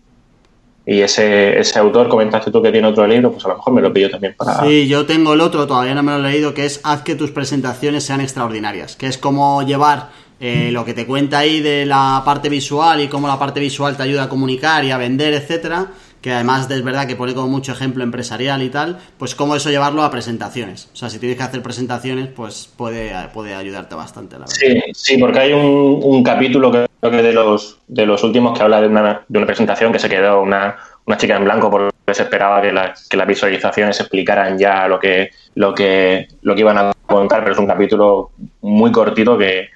y 0.85 1.01
ese, 1.01 1.59
ese 1.59 1.79
autor, 1.79 2.07
comentaste 2.07 2.51
tú 2.51 2.61
que 2.61 2.71
tiene 2.71 2.87
otro 2.87 3.07
libro, 3.07 3.31
pues 3.31 3.43
a 3.45 3.49
lo 3.49 3.55
mejor 3.55 3.73
me 3.73 3.81
lo 3.81 3.91
pillo 3.91 4.11
también 4.11 4.35
para... 4.37 4.61
Sí, 4.61 4.87
yo 4.87 5.05
tengo 5.05 5.33
el 5.33 5.41
otro, 5.41 5.65
todavía 5.65 5.95
no 5.95 6.03
me 6.03 6.11
lo 6.11 6.19
he 6.19 6.31
leído, 6.31 6.53
que 6.53 6.65
es 6.65 6.79
Haz 6.83 7.01
que 7.01 7.15
tus 7.15 7.31
presentaciones 7.31 8.03
sean 8.03 8.21
extraordinarias, 8.21 8.95
que 8.95 9.07
es 9.07 9.17
como 9.17 9.63
llevar 9.63 10.09
eh, 10.39 10.69
lo 10.71 10.85
que 10.85 10.93
te 10.93 11.07
cuenta 11.07 11.39
ahí 11.39 11.59
de 11.59 11.87
la 11.87 12.21
parte 12.23 12.49
visual 12.49 13.01
y 13.01 13.07
cómo 13.07 13.27
la 13.27 13.39
parte 13.39 13.59
visual 13.59 13.97
te 13.97 14.03
ayuda 14.03 14.23
a 14.23 14.29
comunicar 14.29 14.85
y 14.85 14.91
a 14.91 14.97
vender, 14.97 15.33
etcétera, 15.33 15.87
que 16.25 16.33
además 16.33 16.67
es 16.71 16.83
verdad 16.83 17.05
que 17.05 17.15
pone 17.15 17.35
como 17.35 17.49
mucho 17.49 17.71
ejemplo 17.71 18.03
empresarial 18.03 18.63
y 18.63 18.69
tal, 18.69 18.97
pues 19.19 19.35
cómo 19.35 19.55
eso 19.55 19.69
llevarlo 19.69 20.01
a 20.01 20.09
presentaciones. 20.09 20.89
O 20.91 20.95
sea, 20.95 21.07
si 21.11 21.19
tienes 21.19 21.37
que 21.37 21.43
hacer 21.43 21.61
presentaciones, 21.61 22.29
pues 22.35 22.67
puede, 22.75 23.13
puede 23.31 23.53
ayudarte 23.53 23.93
bastante, 23.93 24.33
la 24.33 24.47
verdad. 24.47 24.55
Sí, 24.55 24.81
sí, 24.95 25.17
porque 25.19 25.37
hay 25.39 25.53
un, 25.53 25.99
un 26.03 26.23
capítulo 26.23 26.71
que 26.71 26.87
creo 26.99 27.11
que 27.11 27.21
de 27.21 27.31
los, 27.31 27.77
de 27.87 28.07
los 28.07 28.23
últimos 28.23 28.57
que 28.57 28.63
habla 28.63 28.81
de 28.81 28.87
una, 28.87 29.21
de 29.27 29.37
una 29.37 29.45
presentación 29.45 29.93
que 29.93 29.99
se 29.99 30.09
quedó 30.09 30.41
una, 30.41 30.75
una 31.05 31.15
chica 31.15 31.35
en 31.37 31.43
blanco 31.43 31.69
porque 31.69 31.91
se 32.11 32.23
esperaba 32.23 32.59
que, 32.59 32.71
la- 32.71 32.95
que 33.07 33.17
las 33.17 33.27
visualizaciones 33.27 33.99
explicaran 33.99 34.57
ya 34.57 34.87
lo 34.87 34.99
que, 34.99 35.29
lo, 35.53 35.75
que, 35.75 36.27
lo 36.41 36.55
que 36.55 36.61
iban 36.61 36.79
a 36.79 36.91
contar, 37.05 37.41
pero 37.41 37.51
es 37.53 37.59
un 37.59 37.67
capítulo 37.67 38.31
muy 38.61 38.91
cortito 38.91 39.37
que, 39.37 39.67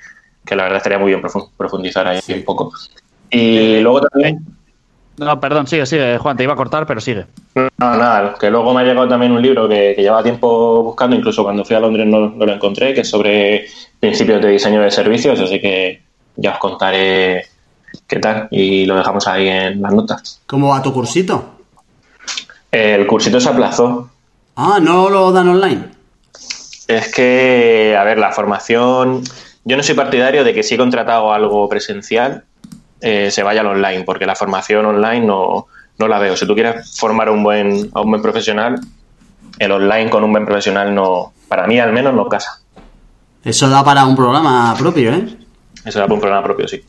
que 0.43 0.56
la 0.56 0.63
verdad 0.63 0.78
estaría 0.78 0.97
muy 0.97 1.12
bien 1.12 1.21
profun- 1.21 1.52
profundizar 1.56 2.08
ahí 2.08 2.19
un 2.34 2.43
poco. 2.43 2.74
Y 3.30 3.82
luego 3.82 4.02
también... 4.02 4.58
No, 5.19 5.39
perdón, 5.39 5.67
sigue, 5.67 5.86
sigue, 5.86 6.17
Juan, 6.17 6.38
te 6.38 6.43
iba 6.43 6.53
a 6.53 6.55
cortar, 6.55 6.86
pero 6.86 7.01
sigue. 7.01 7.25
No, 7.55 7.69
nada, 7.77 8.36
que 8.39 8.49
luego 8.49 8.73
me 8.73 8.82
ha 8.82 8.86
llegado 8.86 9.08
también 9.08 9.34
un 9.34 9.41
libro 9.41 9.67
que, 9.67 9.93
que 9.93 10.01
llevaba 10.01 10.23
tiempo 10.23 10.82
buscando, 10.82 11.15
incluso 11.15 11.43
cuando 11.43 11.65
fui 11.65 11.75
a 11.75 11.82
Londres 11.82 12.08
no, 12.08 12.29
no 12.29 12.45
lo 12.45 12.53
encontré, 12.53 12.93
que 12.93 13.01
es 13.01 13.10
sobre 13.10 13.67
principios 13.99 14.41
de 14.41 14.49
diseño 14.49 14.82
de 14.82 14.89
servicios, 14.89 15.39
así 15.39 15.60
que 15.60 16.01
ya 16.38 16.51
os 16.51 16.58
contaré 16.58 17.45
qué 18.08 18.19
tal 18.19 18.47
y 18.49 18.86
lo 18.86 18.95
dejamos 18.95 19.27
ahí 19.27 19.49
en 19.49 19.82
las 19.82 19.93
notas. 19.93 20.41
¿Cómo 20.47 20.69
va 20.69 20.82
tu 20.82 20.93
cursito? 20.93 21.60
El 22.71 23.05
cursito 23.05 23.41
se 23.41 23.49
aplazó. 23.49 24.10
Ah, 24.55 24.79
¿no 24.82 25.10
lo 25.10 25.32
dan 25.34 25.49
online? 25.49 25.86
Es 26.88 27.13
que, 27.13 27.95
a 27.99 28.03
ver, 28.03 28.17
la 28.17 28.32
formación, 28.32 29.21
yo 29.65 29.77
no 29.77 29.84
soy 29.84 29.95
partidario 29.95 30.43
de 30.43 30.53
que 30.53 30.63
si 30.63 30.75
he 30.75 30.77
contratado 30.77 31.34
algo 31.34 31.67
presencial, 31.67 32.45
eh, 33.02 33.30
se 33.32 33.44
vaya 33.44 33.62
al 33.62 33.68
online, 33.68 34.04
porque 34.04 34.26
la 34.26 34.36
formación 34.36 34.86
online 34.86 35.26
no, 35.26 35.68
no 35.98 36.08
la 36.08 36.20
veo. 36.20 36.36
Si 36.36 36.46
tú 36.46 36.54
quieres 36.54 36.98
formar 36.98 37.28
a 37.28 37.32
un 37.32 37.44
buen, 37.44 37.90
a 37.94 38.02
un 38.02 38.10
buen 38.10 38.22
profesional, 38.22 38.80
el 39.58 39.72
online 39.72 40.10
con 40.10 40.24
un 40.24 40.32
buen 40.32 40.46
profesional 40.46 40.94
no, 40.94 41.34
para 41.48 41.68
mí 41.68 41.80
al 41.80 41.92
menos 41.94 42.14
no 42.14 42.26
casa. 42.28 42.62
Eso 43.44 43.70
da 43.70 43.84
para 43.84 44.06
un 44.06 44.16
programa 44.16 44.76
propio, 44.78 45.14
¿eh? 45.14 45.38
Eso 45.86 46.00
da 46.00 46.06
para 46.06 46.14
un 46.14 46.20
programa 46.20 46.44
propio, 46.44 46.68
sí. 46.68 46.82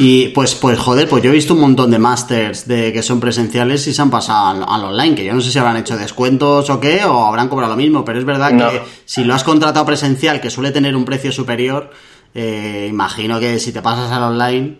Y 0.00 0.28
pues, 0.28 0.54
pues 0.54 0.78
joder, 0.78 1.08
pues 1.08 1.24
yo 1.24 1.30
he 1.30 1.32
visto 1.32 1.54
un 1.54 1.60
montón 1.60 1.90
de 1.90 1.98
masters 1.98 2.68
de 2.68 2.92
que 2.92 3.02
son 3.02 3.18
presenciales 3.18 3.84
y 3.88 3.92
se 3.92 4.00
han 4.00 4.10
pasado 4.10 4.46
al, 4.46 4.62
al 4.66 4.84
online, 4.92 5.16
que 5.16 5.24
yo 5.24 5.34
no 5.34 5.40
sé 5.40 5.50
si 5.50 5.58
habrán 5.58 5.76
hecho 5.76 5.96
descuentos 5.96 6.70
o 6.70 6.78
qué, 6.78 7.04
o 7.04 7.24
habrán 7.26 7.48
cobrado 7.48 7.72
lo 7.72 7.76
mismo, 7.76 8.04
pero 8.04 8.20
es 8.20 8.24
verdad 8.24 8.52
No. 8.52 8.70
que 8.70 8.80
si 9.06 9.24
lo 9.24 9.34
has 9.34 9.42
contratado 9.42 9.84
presencial, 9.84 10.40
que 10.40 10.50
suele 10.50 10.70
tener 10.70 10.94
un 10.94 11.04
precio 11.04 11.32
superior, 11.32 11.90
eh, 12.34 12.86
imagino 12.88 13.38
que 13.40 13.58
si 13.58 13.72
te 13.72 13.82
pasas 13.82 14.10
al 14.12 14.22
online, 14.22 14.78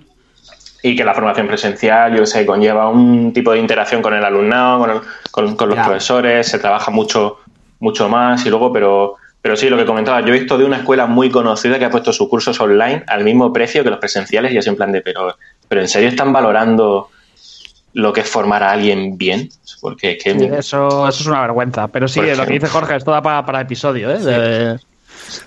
Y 0.83 0.95
que 0.95 1.03
la 1.05 1.13
formación 1.15 1.49
presencial, 1.49 2.17
yo 2.17 2.25
sé, 2.25 2.47
conlleva 2.47 2.89
un 2.89 3.33
tipo 3.33 3.51
de 3.53 3.59
interacción 3.59 4.01
con 4.01 4.15
el 4.15 4.25
alumnado, 4.25 4.79
con, 4.79 4.91
el- 4.91 5.01
con- 5.33 5.57
con 5.57 5.69
los 5.71 5.77
Ya. 5.77 5.85
profesores, 5.85 6.47
se 6.47 6.59
trabaja 6.61 6.93
mucho, 6.93 7.39
mucho 7.81 8.09
más 8.09 8.47
y 8.47 8.49
luego, 8.51 8.73
pero, 8.73 9.17
pero 9.43 9.57
sí, 9.57 9.69
lo 9.69 9.77
que 9.77 9.85
comentaba, 9.85 10.21
yo 10.21 10.29
he 10.29 10.39
visto 10.39 10.57
de 10.57 10.65
una 10.65 10.77
escuela 10.77 11.07
muy 11.07 11.31
conocida 11.31 11.79
que 11.81 11.85
ha 11.85 11.91
puesto 11.91 12.13
sus 12.13 12.29
cursos 12.29 12.61
online 12.61 13.03
al 13.09 13.25
mismo 13.25 13.53
precio 13.53 13.83
que 13.83 13.91
los 13.91 13.99
presenciales 13.99 14.53
y 14.53 14.59
es 14.59 14.67
en 14.69 14.77
plan 14.77 14.93
de, 14.93 15.01
pero, 15.01 15.37
pero 15.67 15.81
¿en 15.81 15.89
serio 15.89 16.09
están 16.11 16.33
valorando 16.33 17.09
lo 17.95 18.13
que 18.13 18.21
es 18.21 18.29
formar 18.29 18.63
a 18.63 18.71
alguien 18.71 19.19
bien? 19.19 19.49
Porque 19.81 20.13
es 20.13 20.23
que... 20.23 20.39
Sí, 20.39 20.45
eso, 20.53 21.09
eso 21.09 21.21
es 21.21 21.27
una 21.27 21.41
vergüenza. 21.41 21.89
Pero 21.89 22.07
sí, 22.07 22.21
lo 22.21 22.47
que 22.47 22.53
dice 22.53 22.69
Jorge, 22.69 22.95
esto 22.97 23.11
da 23.11 23.21
para, 23.21 23.45
para 23.45 23.61
episodio, 23.63 24.11
¿eh? 24.13 24.19
De- 24.19 24.79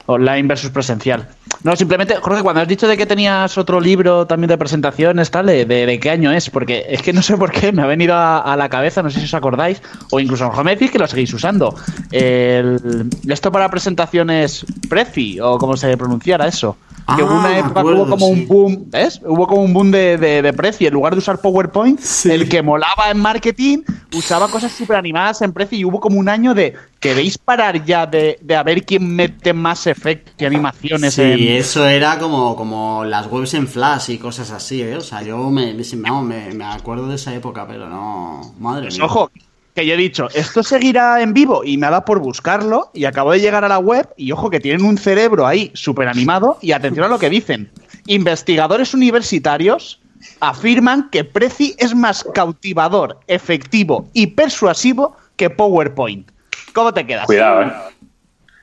online 0.06 0.48
versus 0.48 0.72
presencial. 0.72 1.28
No, 1.64 1.76
simplemente, 1.76 2.16
Jorge, 2.16 2.42
cuando 2.42 2.62
has 2.62 2.68
dicho 2.68 2.88
de 2.88 2.98
que 2.98 3.06
tenías 3.06 3.58
otro 3.58 3.80
libro 3.80 4.26
también 4.26 4.50
de 4.50 4.58
presentaciones, 4.58 5.30
tal, 5.30 5.46
¿de, 5.46 5.66
de 5.66 6.00
qué 6.00 6.10
año 6.10 6.32
es? 6.32 6.50
Porque 6.50 6.86
es 6.90 7.02
que 7.02 7.14
no 7.14 7.22
sé 7.22 7.38
por 7.38 7.52
qué 7.52 7.72
me 7.72 7.82
ha 7.84 7.86
venido 7.86 8.16
a, 8.16 8.56
la 8.58 8.70
cabeza, 8.70 9.04
no 9.04 9.10
sé 9.10 9.20
si 9.20 9.26
os 9.26 9.34
acordáis, 9.34 9.82
o 10.12 10.20
incluso 10.20 10.44
a 10.44 10.48
lo 10.48 10.52
mejor 10.54 10.66
me 10.66 10.72
decís 10.72 10.92
que 10.92 11.00
lo 11.00 11.08
seguís 11.08 11.34
usando. 11.34 11.76
Esto 12.12 13.52
para 13.52 13.70
presentaciones 13.70 14.66
Prezi, 14.90 15.40
o 15.40 15.58
como 15.58 15.78
se 15.78 15.96
pronunciara 15.98 16.48
eso. 16.48 16.78
Que 17.14 17.24
Ah, 17.24 17.24
hubo 17.24 17.36
una 17.36 17.58
me 17.58 17.60
época 17.60 17.86
que 17.86 17.94
acuerdo, 17.94 18.06
hubo 18.06 18.08
como 18.08 18.28
sí. 18.32 18.32
un 18.32 18.48
boom, 18.48 18.90
¿ves? 18.90 19.20
Hubo 19.26 19.48
como 19.48 19.64
un 19.64 19.74
boom 19.74 19.92
de, 19.92 20.18
de, 20.18 20.42
de 20.42 20.54
Prezi. 20.54 20.86
En 20.86 20.94
lugar 20.94 21.14
de 21.14 21.20
usar 21.20 21.42
PowerPoint, 21.42 22.00
Sí. 22.00 22.30
el 22.30 22.48
que 22.48 22.62
molaba 22.62 23.10
en 23.12 23.18
marketing 23.20 23.80
usaba 24.12 24.50
cosas 24.50 24.72
súper 24.74 24.98
animadas 24.98 25.42
en 25.42 25.54
Prezi 25.54 25.78
y 25.78 25.86
hubo 25.86 26.00
como 26.00 26.20
un 26.20 26.30
año 26.30 26.54
de 26.54 26.76
¿queréis 27.00 27.38
parar 27.38 27.84
ya 27.86 28.06
de, 28.06 28.38
de 28.42 28.56
a 28.56 28.64
ver 28.64 28.86
quién 28.86 29.16
mete 29.16 29.54
más 29.54 29.88
efectos 29.88 30.36
y 30.38 30.46
animaciones 30.46 31.16
sí, 31.16 31.22
en... 31.22 31.56
eso 31.58 31.88
era 31.88 32.20
como, 32.20 32.56
como 32.56 33.04
las 33.06 33.28
webs 33.32 33.54
en 33.56 33.68
Flash 33.68 34.10
y 34.12 34.18
cosas 34.20 34.52
así, 34.52 34.82
¿eh? 34.82 34.98
O 34.98 35.02
sea, 35.02 35.22
yo 35.24 35.50
me, 35.50 35.74
me, 35.74 36.22
me- 36.24 36.54
me 36.54 36.66
acuerdo 36.66 37.08
de 37.08 37.16
esa 37.16 37.34
época, 37.36 37.68
pero 37.68 37.90
no, 37.90 38.56
madre 38.60 38.90
Pues 38.90 39.00
mía. 39.00 39.06
ojo, 39.06 39.32
que 39.74 39.86
yo 39.86 39.94
he 39.94 39.98
dicho, 39.98 40.28
esto 40.34 40.64
seguirá 40.64 41.22
en 41.22 41.34
vivo 41.34 41.64
y 41.64 41.78
me 41.78 41.88
ha 41.88 41.92
dado 41.92 42.06
por 42.06 42.20
buscarlo 42.20 42.90
y 42.94 43.06
acabo 43.06 43.32
de 43.32 43.40
llegar 43.40 43.64
a 43.64 43.68
la 43.68 43.80
web 43.80 44.10
y 44.18 44.32
ojo 44.32 44.50
que 44.50 44.60
tienen 44.60 44.86
un 44.86 44.98
cerebro 44.98 45.48
ahí 45.48 45.72
súper 45.74 46.08
animado 46.08 46.58
y 46.62 46.72
atención 46.72 47.06
a 47.06 47.10
lo 47.10 47.20
que 47.20 47.30
dicen. 47.30 47.72
Investigadores 48.08 48.94
universitarios 48.94 50.02
afirman 50.40 51.10
que 51.10 51.24
Prezi 51.24 51.76
es 51.78 51.96
más 51.96 52.26
cautivador, 52.34 53.20
efectivo 53.28 54.10
y 54.14 54.28
persuasivo 54.28 55.16
que 55.36 55.50
PowerPoint. 55.50 56.30
¿Cómo 56.74 56.94
te 56.94 57.06
quedas? 57.06 57.26
Cuidado, 57.26 57.64
¿eh? 57.64 57.72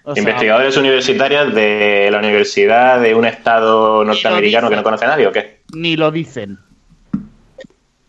O 0.04 0.14
sea, 0.14 0.22
Investigadores 0.22 0.76
universitarios 0.78 1.54
de 1.54 2.08
la 2.10 2.18
universidad 2.18 3.00
de 3.00 3.14
un 3.14 3.26
estado 3.26 4.04
norteamericano 4.04 4.70
que 4.70 4.76
no 4.76 4.82
conoce 4.82 5.04
a 5.04 5.08
nadie 5.08 5.26
o 5.26 5.32
qué? 5.32 5.58
ni 5.72 5.96
lo 5.96 6.10
dicen. 6.10 6.58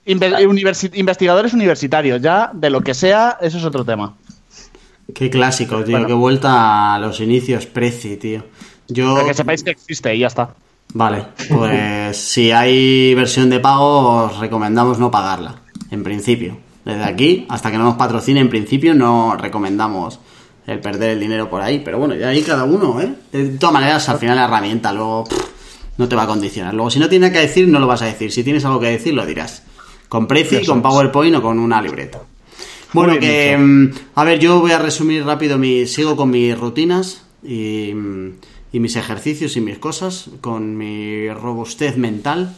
Inve- 0.09 0.45
universi- 0.47 0.91
investigadores 0.95 1.53
universitarios, 1.53 2.21
ya 2.21 2.49
de 2.53 2.69
lo 2.69 2.81
que 2.81 2.93
sea, 2.93 3.37
eso 3.41 3.57
es 3.57 3.63
otro 3.63 3.85
tema. 3.85 4.15
Qué 5.13 5.29
clásico, 5.29 5.83
tío, 5.83 5.91
Bueno. 5.93 6.07
qué 6.07 6.13
vuelta 6.13 6.93
a 6.95 6.99
los 6.99 7.19
inicios 7.19 7.65
Prezi, 7.65 8.17
tío. 8.17 8.43
Yo... 8.87 9.15
Pero 9.15 9.27
que 9.27 9.33
sepáis 9.33 9.63
que 9.63 9.71
existe 9.71 10.15
y 10.15 10.19
ya 10.19 10.27
está. 10.27 10.49
Vale, 10.93 11.25
pues 11.49 12.17
si 12.31 12.51
hay 12.51 13.13
versión 13.15 13.49
de 13.49 13.59
pago, 13.59 14.25
os 14.25 14.37
recomendamos 14.39 14.99
no 14.99 15.11
pagarla, 15.11 15.55
en 15.91 16.03
principio. 16.03 16.57
Desde 16.85 17.03
aquí, 17.03 17.45
hasta 17.49 17.71
que 17.71 17.77
no 17.77 17.83
nos 17.83 17.95
patrocine, 17.95 18.39
en 18.39 18.49
principio 18.49 18.93
no 18.95 19.35
recomendamos 19.35 20.19
el 20.65 20.79
perder 20.79 21.11
el 21.11 21.19
dinero 21.19 21.49
por 21.49 21.61
ahí. 21.61 21.81
Pero 21.83 21.99
bueno, 21.99 22.15
ya 22.15 22.29
ahí 22.29 22.41
cada 22.41 22.63
uno, 22.63 22.99
¿eh? 23.01 23.13
De 23.31 23.49
todas 23.57 23.73
maneras, 23.73 24.07
al 24.09 24.17
final 24.17 24.35
la 24.37 24.45
herramienta 24.45 24.91
luego 24.93 25.25
pff, 25.25 25.49
no 25.97 26.07
te 26.07 26.15
va 26.15 26.23
a 26.23 26.27
condicionar. 26.27 26.73
Luego, 26.73 26.89
si 26.89 26.97
no 26.99 27.07
tienes 27.09 27.31
que 27.31 27.39
decir, 27.39 27.67
no 27.67 27.79
lo 27.79 27.85
vas 27.85 28.01
a 28.01 28.05
decir. 28.05 28.31
Si 28.31 28.43
tienes 28.43 28.65
algo 28.65 28.79
que 28.79 28.87
decir, 28.87 29.13
lo 29.13 29.25
dirás. 29.25 29.63
Con 30.09 30.27
Prezi, 30.27 30.65
con 30.65 30.81
PowerPoint 30.81 31.35
o 31.37 31.41
con 31.41 31.59
una 31.59 31.81
libreta. 31.81 32.21
Bueno, 32.91 33.13
Muy 33.13 33.19
que... 33.19 33.55
mm, 33.57 33.91
A 34.15 34.23
ver, 34.23 34.39
yo 34.39 34.59
voy 34.59 34.71
a 34.71 34.79
resumir 34.79 35.23
rápido 35.23 35.57
mi... 35.57 35.85
Sigo 35.85 36.15
con 36.17 36.31
mis 36.31 36.57
rutinas 36.57 37.23
y, 37.43 37.91
mm, 37.93 38.31
y 38.73 38.79
mis 38.79 38.95
ejercicios 38.95 39.55
y 39.55 39.61
mis 39.61 39.77
cosas, 39.77 40.29
con 40.41 40.75
mi 40.75 41.29
robustez 41.29 41.95
mental. 41.97 42.55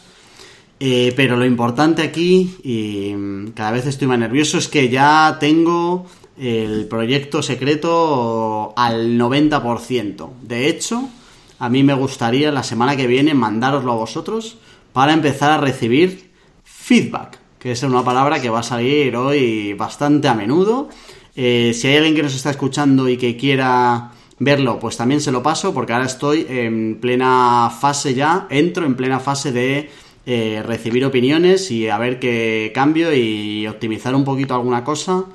Eh, 0.79 1.13
pero 1.15 1.37
lo 1.37 1.45
importante 1.45 2.01
aquí, 2.01 2.55
y 2.63 3.13
mm, 3.13 3.51
cada 3.51 3.71
vez 3.71 3.85
estoy 3.85 4.07
más 4.07 4.17
nervioso, 4.17 4.57
es 4.57 4.67
que 4.67 4.89
ya 4.89 5.37
tengo 5.39 6.07
el 6.39 6.87
proyecto 6.87 7.43
secreto 7.43 8.73
al 8.75 9.17
90%. 9.19 10.29
De 10.41 10.67
hecho, 10.69 11.07
a 11.59 11.69
mí 11.69 11.83
me 11.83 11.93
gustaría 11.93 12.51
la 12.51 12.63
semana 12.63 12.95
que 12.95 13.05
viene 13.05 13.35
mandároslo 13.35 13.91
a 13.91 13.95
vosotros 13.95 14.57
para 14.91 15.13
empezar 15.13 15.51
a 15.51 15.57
recibir 15.59 16.31
feedback, 16.63 17.37
que 17.61 17.73
es 17.73 17.83
una 17.83 18.03
palabra 18.03 18.41
que 18.41 18.49
va 18.49 18.61
a 18.61 18.63
salir 18.63 19.15
hoy 19.15 19.73
bastante 19.73 20.27
a 20.27 20.33
menudo. 20.33 20.89
Eh, 21.35 21.73
si 21.75 21.87
hay 21.87 21.97
alguien 21.97 22.15
que 22.15 22.23
nos 22.23 22.33
está 22.33 22.49
escuchando 22.49 23.07
y 23.07 23.17
que 23.17 23.37
quiera 23.37 24.11
verlo, 24.39 24.79
pues 24.79 24.97
también 24.97 25.21
se 25.21 25.31
lo 25.31 25.43
paso, 25.43 25.71
porque 25.71 25.93
ahora 25.93 26.07
estoy 26.07 26.47
en 26.49 26.97
plena 26.99 27.69
fase 27.69 28.15
ya, 28.15 28.47
entro 28.49 28.87
en 28.87 28.95
plena 28.95 29.19
fase 29.19 29.51
de 29.51 29.91
eh, 30.25 30.63
recibir 30.65 31.05
opiniones 31.05 31.69
y 31.69 31.87
a 31.87 31.99
ver 31.99 32.19
qué 32.19 32.71
cambio 32.73 33.13
y 33.13 33.67
optimizar 33.67 34.15
un 34.15 34.23
poquito 34.23 34.55
alguna 34.55 34.83
cosa 34.83 35.25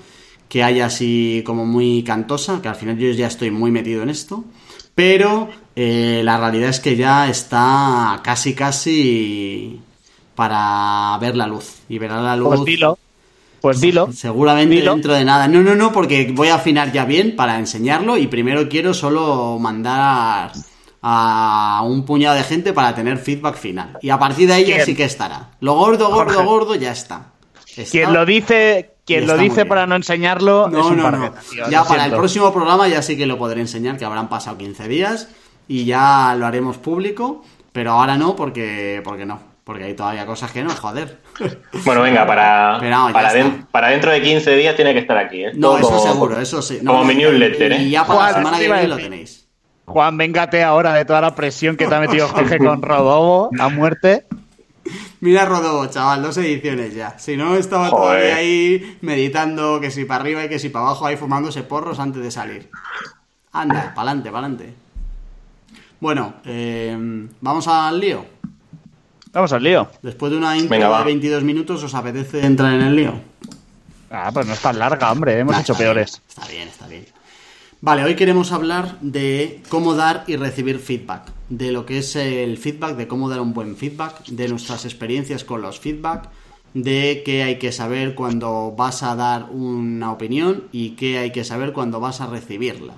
que 0.48 0.64
haya 0.64 0.86
así 0.86 1.44
como 1.46 1.64
muy 1.64 2.02
cantosa, 2.02 2.60
que 2.60 2.68
al 2.68 2.74
final 2.74 2.98
yo 2.98 3.08
ya 3.12 3.28
estoy 3.28 3.52
muy 3.52 3.70
metido 3.70 4.02
en 4.02 4.10
esto, 4.10 4.44
pero 4.96 5.48
eh, 5.76 6.22
la 6.24 6.38
realidad 6.38 6.70
es 6.70 6.80
que 6.80 6.96
ya 6.96 7.28
está 7.28 8.20
casi 8.24 8.54
casi 8.54 9.80
para 10.36 11.18
ver 11.20 11.34
la 11.36 11.46
luz 11.48 11.78
y 11.88 11.98
verá 11.98 12.20
la 12.20 12.36
luz 12.36 12.48
Pues 12.48 12.64
dilo. 12.64 12.98
Pues 13.60 13.80
dilo. 13.80 14.12
seguramente 14.12 14.76
Dilo. 14.76 14.92
dentro 14.92 15.14
de 15.14 15.24
nada. 15.24 15.48
No, 15.48 15.60
no, 15.62 15.74
no, 15.74 15.90
porque 15.90 16.30
voy 16.32 16.48
a 16.48 16.54
afinar 16.56 16.92
ya 16.92 17.04
bien 17.04 17.34
para 17.34 17.58
enseñarlo 17.58 18.16
y 18.16 18.28
primero 18.28 18.68
quiero 18.68 18.94
solo 18.94 19.58
mandar 19.58 20.52
a 21.02 21.82
un 21.84 22.04
puñado 22.04 22.36
de 22.36 22.42
gente 22.44 22.72
para 22.72 22.94
tener 22.94 23.18
feedback 23.18 23.56
final. 23.56 23.98
Y 24.02 24.10
a 24.10 24.18
partir 24.18 24.46
de 24.48 24.54
ahí 24.54 24.64
ya 24.66 24.74
¿Quién? 24.76 24.86
sí 24.86 24.94
que 24.94 25.04
estará. 25.04 25.50
Lo 25.60 25.74
gordo, 25.74 26.10
gordo, 26.10 26.34
Jorge. 26.34 26.44
gordo 26.44 26.74
ya 26.76 26.92
está. 26.92 27.32
Está- 27.76 27.90
Quien 27.90 28.12
lo 28.12 28.24
dice, 28.24 28.94
quien 29.04 29.26
lo 29.26 29.36
dice 29.36 29.66
para 29.66 29.86
no 29.86 29.96
enseñarlo 29.96 30.66
es 30.66 30.72
No, 30.72 30.86
un 30.88 30.96
no, 30.96 31.10
no. 31.10 31.10
pargueta, 31.10 31.40
tío, 31.50 31.68
Ya 31.70 31.84
para 31.84 32.06
el 32.06 32.12
próximo 32.12 32.52
programa 32.52 32.88
ya 32.88 33.02
sí 33.02 33.16
que 33.16 33.26
lo 33.26 33.36
podré 33.38 33.60
enseñar, 33.60 33.96
que 33.98 34.04
habrán 34.04 34.28
pasado 34.28 34.56
15 34.58 34.86
días 34.88 35.28
y 35.68 35.84
ya 35.84 36.34
lo 36.38 36.46
haremos 36.46 36.76
público, 36.78 37.42
pero 37.72 37.92
ahora 37.92 38.16
no 38.16 38.34
porque 38.36 39.00
porque 39.04 39.26
no, 39.26 39.40
porque 39.66 39.82
hay 39.82 39.94
todavía 39.94 40.24
cosas 40.26 40.52
que 40.52 40.62
no, 40.62 40.70
joder. 40.70 41.18
Bueno, 41.84 42.02
venga, 42.02 42.24
para, 42.24 42.76
Pero 42.78 42.96
no, 42.96 43.08
ya 43.08 43.12
para, 43.12 43.28
está. 43.28 43.38
den- 43.42 43.66
para 43.72 43.88
dentro 43.88 44.12
de 44.12 44.22
15 44.22 44.54
días 44.54 44.76
tiene 44.76 44.92
que 44.94 45.00
estar 45.00 45.18
aquí. 45.18 45.44
¿eh? 45.44 45.50
No, 45.54 45.70
Todo 45.70 45.78
eso 45.78 45.88
como- 45.88 46.02
seguro, 46.12 46.40
eso 46.40 46.62
sí. 46.62 46.78
No, 46.82 46.92
como 46.92 47.04
mi 47.06 47.16
newsletter, 47.16 47.72
¿eh? 47.72 47.82
Y 47.82 47.90
ya 47.90 48.06
para 48.06 48.14
Juan, 48.20 48.30
la 48.32 48.38
semana 48.38 48.58
que 48.58 48.66
viene 48.66 48.86
lo 48.88 48.96
tenéis. 48.96 49.48
Juan, 49.86 50.16
véngate 50.16 50.62
ahora 50.62 50.94
de 50.94 51.04
toda 51.04 51.20
la 51.20 51.34
presión 51.34 51.76
que 51.76 51.86
te 51.88 51.94
ha 51.96 52.00
metido 52.00 52.28
Jorge 52.28 52.58
con 52.58 52.80
Rodobo 52.80 53.50
a 53.58 53.68
muerte. 53.68 54.24
Mira 55.20 55.44
Rodobo, 55.44 55.86
chaval, 55.86 56.22
dos 56.22 56.36
ediciones 56.38 56.94
ya. 56.94 57.18
Si 57.18 57.36
no, 57.36 57.56
estaba 57.56 57.88
Joder. 57.88 58.18
todavía 58.20 58.36
ahí 58.36 58.98
meditando 59.00 59.80
que 59.80 59.90
si 59.90 60.04
para 60.04 60.20
arriba 60.20 60.44
y 60.44 60.48
que 60.48 60.60
si 60.60 60.68
para 60.68 60.86
abajo, 60.86 61.06
ahí 61.06 61.16
fumándose 61.16 61.62
porros 61.64 61.98
antes 61.98 62.22
de 62.22 62.30
salir. 62.30 62.70
Anda, 63.52 63.92
pa'lante, 63.96 64.30
pa'lante. 64.30 64.74
Bueno, 65.98 66.34
eh, 66.44 66.96
vamos 67.40 67.66
al 67.68 67.98
lío. 67.98 68.24
Vamos 69.36 69.52
al 69.52 69.62
lío. 69.62 69.86
Después 70.00 70.32
de 70.32 70.38
una 70.38 70.56
intro 70.56 70.70
Venga, 70.70 70.88
va. 70.88 71.00
de 71.00 71.04
22 71.04 71.44
minutos, 71.44 71.82
¿os 71.84 71.94
apetece 71.94 72.40
entrar 72.46 72.72
en 72.72 72.80
el 72.80 72.96
lío? 72.96 73.12
Ah, 74.10 74.30
pues 74.32 74.46
no 74.46 74.54
es 74.54 74.60
tan 74.60 74.78
larga, 74.78 75.12
hombre. 75.12 75.38
Hemos 75.38 75.52
Nah, 75.54 75.60
hecho 75.60 75.72
está 75.74 75.84
bien, 75.84 75.94
peores. 75.94 76.22
está 76.26 76.46
bien, 76.48 76.68
está 76.68 76.86
bien. 76.88 77.04
Vale, 77.82 78.02
hoy 78.04 78.14
queremos 78.16 78.50
hablar 78.52 78.98
de 79.02 79.60
cómo 79.68 79.94
dar 79.94 80.24
y 80.26 80.36
recibir 80.36 80.78
feedback, 80.78 81.24
de 81.50 81.70
lo 81.70 81.84
que 81.84 81.98
es 81.98 82.16
el 82.16 82.56
feedback, 82.56 82.96
de 82.96 83.06
cómo 83.08 83.28
dar 83.28 83.42
un 83.42 83.52
buen 83.52 83.76
feedback, 83.76 84.24
de 84.26 84.48
nuestras 84.48 84.86
experiencias 84.86 85.44
con 85.44 85.60
los 85.60 85.80
feedback, 85.80 86.30
de 86.72 87.20
qué 87.22 87.42
hay 87.42 87.58
que 87.58 87.72
saber 87.72 88.14
cuando 88.14 88.72
vas 88.74 89.02
a 89.02 89.14
dar 89.16 89.50
una 89.50 90.12
opinión 90.12 90.64
y 90.72 90.92
qué 90.92 91.18
hay 91.18 91.30
que 91.30 91.44
saber 91.44 91.74
cuando 91.74 92.00
vas 92.00 92.22
a 92.22 92.26
recibirla. 92.26 92.94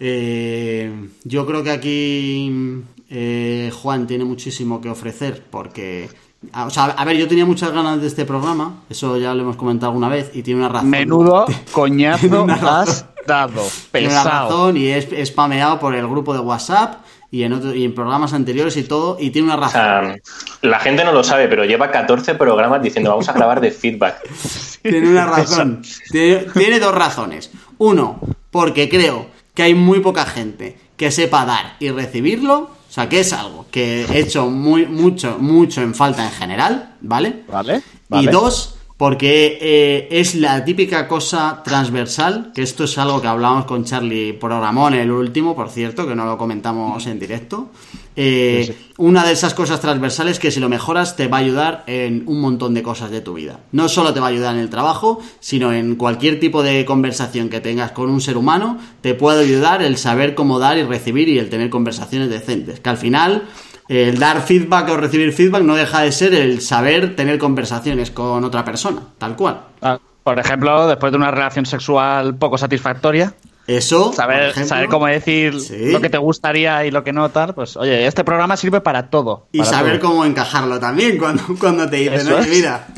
Eh, 0.00 1.08
yo 1.24 1.46
creo 1.46 1.62
que 1.62 1.70
aquí 1.70 2.82
eh, 3.14 3.70
Juan 3.82 4.06
tiene 4.06 4.24
muchísimo 4.24 4.80
que 4.80 4.88
ofrecer 4.88 5.44
porque... 5.50 6.08
a- 6.52 6.66
O 6.66 6.70
sea, 6.70 6.84
a 6.86 7.04
ver, 7.04 7.16
yo 7.18 7.28
tenía 7.28 7.44
muchas 7.44 7.70
ganas 7.72 8.00
de 8.00 8.06
este 8.06 8.24
programa, 8.24 8.82
eso 8.88 9.18
ya 9.18 9.34
lo 9.34 9.42
hemos 9.42 9.56
comentado 9.56 9.90
alguna 9.92 10.08
vez, 10.08 10.30
y 10.34 10.42
tiene 10.42 10.60
una 10.60 10.70
razón. 10.70 10.88
Menudo 10.90 11.44
coñazo 11.72 12.46
has 12.48 13.06
dado. 13.26 13.62
Tiene 13.92 14.08
una 14.08 14.22
Pesado. 14.22 14.48
razón 14.48 14.76
y 14.78 14.86
es 14.88 15.06
es 15.12 15.28
spameado 15.28 15.78
por 15.78 15.94
el 15.94 16.08
grupo 16.08 16.32
de 16.32 16.40
WhatsApp 16.40 17.04
y 17.30 17.44
en, 17.44 17.52
otro- 17.52 17.74
y 17.74 17.84
en 17.84 17.94
programas 17.94 18.32
anteriores 18.32 18.76
y 18.76 18.82
todo, 18.82 19.16
y 19.20 19.30
tiene 19.30 19.46
una 19.48 19.56
O 19.56 19.60
razón. 19.60 19.72
sea, 19.80 20.16
la 20.62 20.78
gente 20.80 21.04
no 21.04 21.12
lo 21.12 21.22
sabe, 21.22 21.48
pero 21.48 21.64
lleva 21.64 21.90
14 21.90 22.34
programas 22.34 22.82
diciendo 22.82 23.10
vamos 23.10 23.28
a 23.28 23.32
grabar 23.34 23.60
de 23.60 23.70
feedback. 23.70 24.16
Tiene 24.82 25.08
una 25.08 25.26
razón. 25.26 25.82
Tiene, 26.10 26.46
tiene 26.54 26.80
dos 26.80 26.92
razones. 26.94 27.50
Uno, 27.78 28.18
porque 28.50 28.88
creo 28.88 29.26
que 29.54 29.62
hay 29.62 29.74
muy 29.74 30.00
poca 30.00 30.24
gente 30.26 30.76
que 30.96 31.10
sepa 31.12 31.44
dar 31.46 31.76
y 31.78 31.90
recibirlo. 31.90 32.70
O 32.92 32.94
sea, 32.94 33.08
que 33.08 33.20
es 33.20 33.32
algo 33.32 33.64
que 33.70 34.04
he 34.04 34.18
hecho 34.18 34.50
muy, 34.50 34.84
mucho, 34.84 35.38
mucho 35.40 35.80
en 35.80 35.94
falta 35.94 36.26
en 36.26 36.30
general, 36.30 36.96
¿vale? 37.00 37.44
Vale. 37.48 37.80
Y 38.10 38.26
dos, 38.26 38.74
porque 38.98 39.56
eh, 39.62 40.08
es 40.10 40.34
la 40.34 40.62
típica 40.62 41.08
cosa 41.08 41.62
transversal, 41.64 42.52
que 42.54 42.60
esto 42.60 42.84
es 42.84 42.98
algo 42.98 43.22
que 43.22 43.28
hablamos 43.28 43.64
con 43.64 43.86
Charlie 43.86 44.34
Programón 44.34 44.92
el 44.92 45.10
último, 45.10 45.56
por 45.56 45.70
cierto, 45.70 46.06
que 46.06 46.14
no 46.14 46.26
lo 46.26 46.36
comentamos 46.36 47.06
en 47.06 47.18
directo. 47.18 47.70
Eh, 48.16 48.64
Sí, 48.66 48.72
sí. 48.72 48.78
Una 48.98 49.24
de 49.24 49.32
esas 49.32 49.54
cosas 49.54 49.80
transversales 49.80 50.38
que 50.38 50.50
si 50.50 50.60
lo 50.60 50.68
mejoras 50.68 51.16
te 51.16 51.26
va 51.26 51.38
a 51.38 51.40
ayudar 51.40 51.82
en 51.86 52.24
un 52.26 52.40
montón 52.40 52.74
de 52.74 52.82
cosas 52.82 53.10
de 53.10 53.20
tu 53.20 53.34
vida. 53.34 53.60
No 53.72 53.88
solo 53.88 54.12
te 54.12 54.20
va 54.20 54.26
a 54.26 54.30
ayudar 54.30 54.54
en 54.54 54.60
el 54.60 54.70
trabajo, 54.70 55.20
sino 55.40 55.72
en 55.72 55.96
cualquier 55.96 56.38
tipo 56.38 56.62
de 56.62 56.84
conversación 56.84 57.48
que 57.48 57.60
tengas 57.60 57.92
con 57.92 58.10
un 58.10 58.20
ser 58.20 58.36
humano, 58.36 58.78
te 59.00 59.14
puede 59.14 59.42
ayudar 59.44 59.82
el 59.82 59.96
saber 59.96 60.34
cómo 60.34 60.58
dar 60.58 60.78
y 60.78 60.84
recibir 60.84 61.28
y 61.28 61.38
el 61.38 61.48
tener 61.48 61.70
conversaciones 61.70 62.30
decentes. 62.30 62.80
Que 62.80 62.90
al 62.90 62.98
final 62.98 63.44
el 63.88 64.18
dar 64.18 64.42
feedback 64.42 64.90
o 64.90 64.96
recibir 64.96 65.32
feedback 65.32 65.62
no 65.62 65.74
deja 65.74 66.02
de 66.02 66.12
ser 66.12 66.34
el 66.34 66.60
saber 66.60 67.16
tener 67.16 67.38
conversaciones 67.38 68.10
con 68.10 68.44
otra 68.44 68.64
persona, 68.64 69.00
tal 69.18 69.36
cual. 69.36 69.62
Ah, 69.80 69.98
Por 70.22 70.38
ejemplo, 70.38 70.86
después 70.86 71.10
de 71.12 71.18
una 71.18 71.30
relación 71.30 71.66
sexual 71.66 72.36
poco 72.36 72.56
satisfactoria, 72.56 73.34
Eso, 73.66 74.12
saber, 74.12 74.50
ejemplo, 74.50 74.66
saber 74.68 74.88
cómo 74.88 75.06
decir 75.06 75.60
Sí. 75.60 75.92
lo 75.92 76.00
que 76.00 76.10
te 76.10 76.18
gustaría 76.18 76.84
y 76.84 76.90
lo 76.90 77.04
que 77.04 77.12
no 77.12 77.30
tal, 77.30 77.54
pues 77.54 77.76
oye, 77.76 78.06
este 78.06 78.24
programa 78.24 78.56
sirve 78.56 78.80
para 78.80 79.08
todo. 79.08 79.46
y 79.52 79.58
para 79.58 79.70
saber 79.70 80.00
todo. 80.00 80.10
cómo 80.10 80.24
encajarlo 80.24 80.80
también 80.80 81.16
cuando, 81.16 81.42
cuando 81.60 81.88
te 81.88 81.96
dicen, 81.96 82.32
oye, 82.32 82.48
mira, 82.50 82.88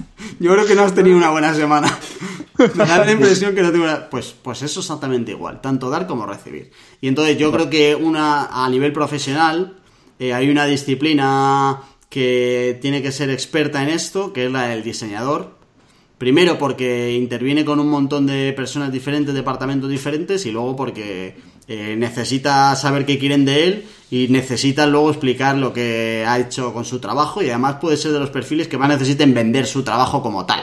yo 0.40 0.52
creo 0.52 0.66
que 0.66 0.74
no 0.74 0.82
has 0.82 0.94
tenido 0.94 1.16
una 1.16 1.30
buena 1.30 1.52
semana. 1.54 1.88
Me 2.74 2.86
da 2.86 3.04
la 3.04 3.10
impresión 3.12 3.54
que 3.54 3.62
no 3.62 3.72
tengo 3.72 3.84
una... 3.84 4.08
Pues, 4.08 4.34
pues 4.40 4.62
eso 4.62 4.78
exactamente 4.80 5.32
igual, 5.32 5.60
tanto 5.60 5.90
dar 5.90 6.06
como 6.06 6.24
recibir. 6.24 6.70
Y 7.00 7.08
entonces 7.08 7.36
yo 7.36 7.50
creo 7.52 7.68
que 7.68 7.94
una 7.96 8.46
a 8.64 8.68
nivel 8.70 8.92
profesional 8.92 9.76
eh, 10.20 10.32
hay 10.32 10.48
una 10.48 10.64
disciplina 10.64 11.80
que 12.08 12.78
tiene 12.80 13.02
que 13.02 13.10
ser 13.10 13.28
experta 13.30 13.82
en 13.82 13.88
esto, 13.88 14.32
que 14.32 14.46
es 14.46 14.52
la 14.52 14.68
del 14.68 14.84
diseñador. 14.84 15.56
Primero 16.18 16.58
porque 16.58 17.12
interviene 17.14 17.64
con 17.64 17.80
un 17.80 17.88
montón 17.88 18.26
de 18.26 18.52
personas 18.52 18.92
diferentes, 18.92 19.34
departamentos 19.34 19.90
diferentes, 19.90 20.46
y 20.46 20.52
luego 20.52 20.76
porque 20.76 21.36
eh, 21.66 21.96
necesita 21.98 22.74
saber 22.76 23.04
qué 23.04 23.18
quieren 23.18 23.44
de 23.44 23.64
él 23.64 23.84
y 24.10 24.28
necesita 24.28 24.86
luego 24.86 25.10
explicar 25.10 25.56
lo 25.56 25.72
que 25.72 26.24
ha 26.26 26.38
hecho 26.38 26.72
con 26.72 26.84
su 26.84 27.00
trabajo 27.00 27.42
y 27.42 27.48
además 27.48 27.76
puede 27.80 27.96
ser 27.96 28.12
de 28.12 28.20
los 28.20 28.30
perfiles 28.30 28.68
que 28.68 28.78
más 28.78 28.88
necesiten 28.88 29.34
vender 29.34 29.66
su 29.66 29.82
trabajo 29.82 30.22
como 30.22 30.46
tal. 30.46 30.62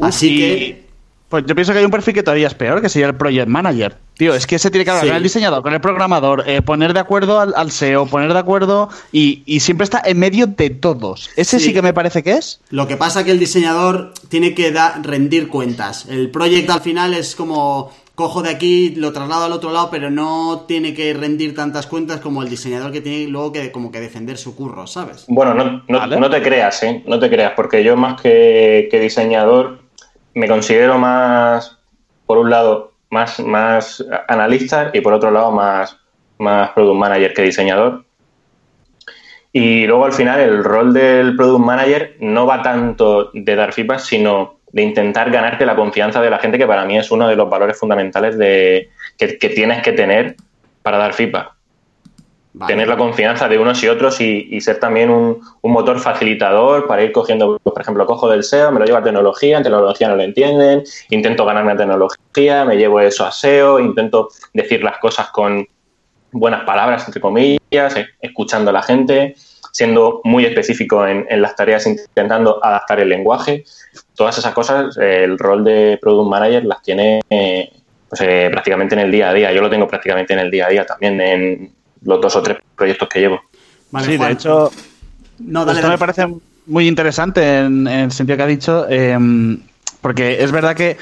Así 0.00 0.28
Y- 0.34 0.38
que... 0.38 0.89
Pues 1.30 1.44
yo 1.46 1.54
pienso 1.54 1.72
que 1.72 1.78
hay 1.78 1.84
un 1.84 1.90
perfil 1.92 2.12
que 2.12 2.22
todavía 2.22 2.48
es 2.48 2.54
peor, 2.54 2.82
que 2.82 2.88
sería 2.90 3.06
el 3.06 3.14
project 3.14 3.46
manager. 3.48 3.96
Tío, 4.18 4.34
es 4.34 4.46
que 4.46 4.58
se 4.58 4.70
tiene 4.70 4.84
que 4.84 4.90
hablar 4.90 5.04
Sí. 5.04 5.08
con 5.10 5.16
el 5.16 5.22
diseñador, 5.22 5.62
con 5.62 5.72
el 5.72 5.80
programador, 5.80 6.44
eh, 6.46 6.60
poner 6.60 6.92
de 6.92 7.00
acuerdo 7.00 7.40
al, 7.40 7.54
al 7.56 7.70
SEO, 7.70 8.06
poner 8.06 8.32
de 8.32 8.38
acuerdo 8.38 8.90
y, 9.12 9.42
y 9.46 9.60
siempre 9.60 9.84
está 9.84 10.02
en 10.04 10.18
medio 10.18 10.46
de 10.48 10.68
todos. 10.70 11.30
Ese 11.36 11.58
sí. 11.58 11.66
Sí. 11.66 11.72
que 11.72 11.80
me 11.82 11.94
parece 11.94 12.22
que 12.22 12.32
es. 12.32 12.60
Lo 12.70 12.86
que 12.88 12.96
pasa 12.98 13.24
que 13.24 13.30
el 13.30 13.38
diseñador 13.38 14.12
tiene 14.28 14.54
que 14.54 14.72
da- 14.72 15.00
rendir 15.02 15.48
cuentas. 15.48 16.06
El 16.10 16.30
proyecto 16.30 16.72
al 16.74 16.80
final 16.80 17.14
es 17.14 17.34
como 17.36 17.90
cojo 18.16 18.42
de 18.42 18.50
aquí, 18.50 18.90
lo 18.96 19.12
traslado 19.14 19.44
al 19.44 19.52
otro 19.52 19.72
lado, 19.72 19.88
pero 19.90 20.10
no 20.10 20.66
tiene 20.68 20.92
que 20.92 21.14
rendir 21.14 21.54
tantas 21.54 21.86
cuentas 21.86 22.20
como 22.20 22.42
el 22.42 22.50
diseñador 22.50 22.92
que 22.92 23.00
tiene 23.00 23.26
luego 23.28 23.50
que 23.52 23.72
como 23.72 23.90
que 23.90 23.98
defender 24.00 24.36
su 24.36 24.54
curro, 24.54 24.86
¿sabes? 24.86 25.24
Bueno, 25.26 25.54
no, 25.54 25.82
no, 25.88 26.28
te 26.28 26.42
creas, 26.42 26.82
¿eh? 26.82 27.02
No 27.06 27.18
te 27.18 27.30
creas, 27.30 27.52
porque 27.56 27.82
yo 27.82 27.96
más 27.96 28.20
que, 28.20 28.88
diseñador 29.00 29.79
me 30.40 30.48
considero 30.48 30.98
más, 30.98 31.78
por 32.24 32.38
un 32.38 32.48
lado, 32.48 32.94
más, 33.10 33.38
más 33.40 34.02
analista 34.26 34.90
y 34.94 35.02
por 35.02 35.12
otro 35.12 35.30
lado 35.30 35.52
más, 35.52 35.98
más 36.38 36.70
product 36.70 36.98
manager 36.98 37.34
que 37.34 37.42
diseñador. 37.42 38.04
Y 39.52 39.86
luego 39.86 40.06
al 40.06 40.12
final 40.12 40.40
el 40.40 40.64
rol 40.64 40.94
del 40.94 41.36
product 41.36 41.64
manager 41.64 42.16
no 42.20 42.46
va 42.46 42.62
tanto 42.62 43.30
de 43.34 43.54
dar 43.54 43.74
feedback, 43.74 43.98
sino 43.98 44.60
de 44.72 44.82
intentar 44.82 45.30
ganarte 45.30 45.66
la 45.66 45.76
confianza 45.76 46.22
de 46.22 46.30
la 46.30 46.38
gente, 46.38 46.56
que 46.56 46.66
para 46.66 46.86
mí 46.86 46.96
es 46.96 47.10
uno 47.10 47.28
de 47.28 47.36
los 47.36 47.50
valores 47.50 47.78
fundamentales 47.78 48.38
de, 48.38 48.88
que, 49.18 49.28
tienes 49.50 49.82
que 49.82 49.92
tener 49.92 50.36
para 50.82 50.96
dar 50.96 51.12
feedback. 51.12 51.52
Tener 52.66 52.88
la 52.88 52.96
confianza 52.96 53.48
de 53.48 53.58
unos 53.58 53.82
y 53.84 53.88
otros 53.88 54.20
y, 54.20 54.60
ser 54.60 54.80
también 54.80 55.08
un, 55.08 55.40
motor 55.62 56.00
facilitador 56.00 56.88
para 56.88 57.02
ir 57.04 57.12
cogiendo, 57.12 57.58
por 57.62 57.80
ejemplo, 57.80 58.04
cojo 58.06 58.28
del 58.28 58.42
SEO, 58.42 58.72
me 58.72 58.80
lo 58.80 58.86
llevo 58.86 58.98
a 58.98 59.04
tecnología, 59.04 59.56
en 59.56 59.62
tecnología 59.62 60.08
no 60.08 60.16
lo 60.16 60.22
entienden, 60.22 60.82
intento 61.10 61.44
ganarme 61.44 61.72
a 61.72 61.76
tecnología, 61.76 62.64
me 62.64 62.76
llevo 62.76 63.00
eso 63.00 63.24
a 63.24 63.30
SEO, 63.30 63.78
intento 63.78 64.30
decir 64.52 64.82
las 64.82 64.98
cosas 64.98 65.30
con 65.30 65.66
buenas 66.32 66.64
palabras, 66.64 67.06
entre 67.06 67.20
comillas, 67.20 67.96
e, 67.96 68.06
escuchando 68.20 68.70
a 68.70 68.72
la 68.72 68.82
gente 68.82 69.36
siendo 69.72 70.20
muy 70.24 70.44
específico 70.44 71.06
en, 71.06 71.26
las 71.40 71.54
tareas, 71.54 71.86
intentando 71.86 72.64
adaptar 72.64 73.00
el 73.00 73.08
lenguaje. 73.08 73.64
Todas 74.14 74.38
esas 74.38 74.52
cosas, 74.52 74.96
eh, 74.98 75.24
el 75.24 75.38
rol 75.38 75.64
de 75.64 75.98
Product 76.00 76.28
Manager 76.28 76.64
las 76.64 76.82
tiene 76.82 77.20
eh, 77.30 77.70
pues, 78.08 78.20
eh, 78.22 78.48
prácticamente 78.50 78.94
en 78.94 79.02
el 79.02 79.10
día 79.10 79.30
a 79.30 79.34
día. 79.34 79.52
Yo 79.52 79.62
lo 79.62 79.70
tengo 79.70 79.86
prácticamente 79.86 80.32
en 80.32 80.40
el 80.40 80.50
día 80.50 80.66
a 80.66 80.70
día 80.70 80.86
también 80.86 81.72
los 82.02 82.20
dos 82.20 82.36
o 82.36 82.42
tres 82.42 82.58
proyectos 82.76 83.08
que 83.08 83.20
llevo. 83.20 83.40
sí, 84.02 84.16
de 84.16 84.30
hecho, 84.30 84.70
esto 84.70 85.88
me 85.88 85.98
parece 85.98 86.26
muy 86.66 86.86
interesante 86.86 87.58
en, 87.58 87.86
el 87.86 88.12
sentido 88.12 88.36
que 88.36 88.42
ha 88.42 88.46
dicho, 88.46 88.88
em, 88.88 89.58
porque 90.00 90.42
es 90.42 90.52
verdad 90.52 90.74
que 90.76 90.96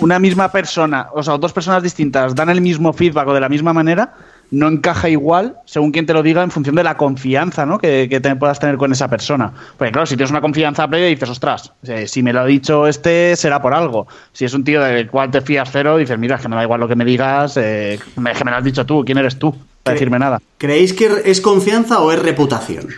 una 0.00 0.18
misma 0.18 0.50
persona, 0.50 1.08
o 1.12 1.22
sea, 1.22 1.36
dos 1.36 1.52
personas 1.52 1.82
distintas 1.82 2.34
dan 2.34 2.48
el 2.48 2.60
mismo 2.60 2.92
feedback 2.92 3.28
o 3.28 3.34
de 3.34 3.40
la 3.40 3.48
misma 3.48 3.72
manera, 3.72 4.14
no 4.50 4.66
encaja 4.66 5.08
igual, 5.08 5.56
según 5.64 5.92
quien 5.92 6.06
te 6.06 6.12
lo 6.12 6.22
diga, 6.22 6.42
en 6.42 6.50
función 6.50 6.74
de 6.74 6.82
la 6.82 6.96
confianza 6.96 7.66
¿no? 7.66 7.78
que, 7.78 8.08
te 8.08 8.36
puedas 8.36 8.58
tener 8.58 8.76
con 8.76 8.90
esa 8.90 9.08
persona. 9.08 9.52
Porque 9.76 9.92
claro, 9.92 10.06
si 10.06 10.16
tienes 10.16 10.30
una 10.30 10.40
confianza 10.40 10.88
previa 10.88 11.08
dices, 11.08 11.28
ostras, 11.28 11.72
si 12.06 12.22
me 12.22 12.32
lo 12.32 12.40
ha 12.40 12.46
dicho 12.46 12.86
este, 12.86 13.36
será 13.36 13.62
por 13.62 13.74
algo. 13.74 14.08
Si 14.32 14.44
es 14.44 14.54
un 14.54 14.64
tío 14.64 14.82
del 14.82 15.08
cual 15.08 15.30
te 15.30 15.40
fías 15.40 15.68
cero, 15.70 15.98
dices, 15.98 16.18
mira, 16.18 16.36
es 16.36 16.42
que 16.42 16.48
me 16.48 16.56
da 16.56 16.64
igual 16.64 16.80
lo 16.80 16.88
que 16.88 16.96
me 16.96 17.04
digas, 17.04 17.56
eh, 17.56 17.98
que 18.14 18.20
me 18.20 18.50
lo 18.50 18.56
has 18.56 18.64
dicho 18.64 18.84
tú, 18.84 19.04
¿quién 19.04 19.18
eres 19.18 19.38
tú? 19.38 19.54
Para 19.82 19.94
decirme 19.94 20.18
nada. 20.18 20.40
¿Creéis 20.58 20.92
que 20.92 21.08
es 21.24 21.40
confianza 21.40 22.00
o 22.00 22.12
es 22.12 22.20
reputación? 22.20 22.88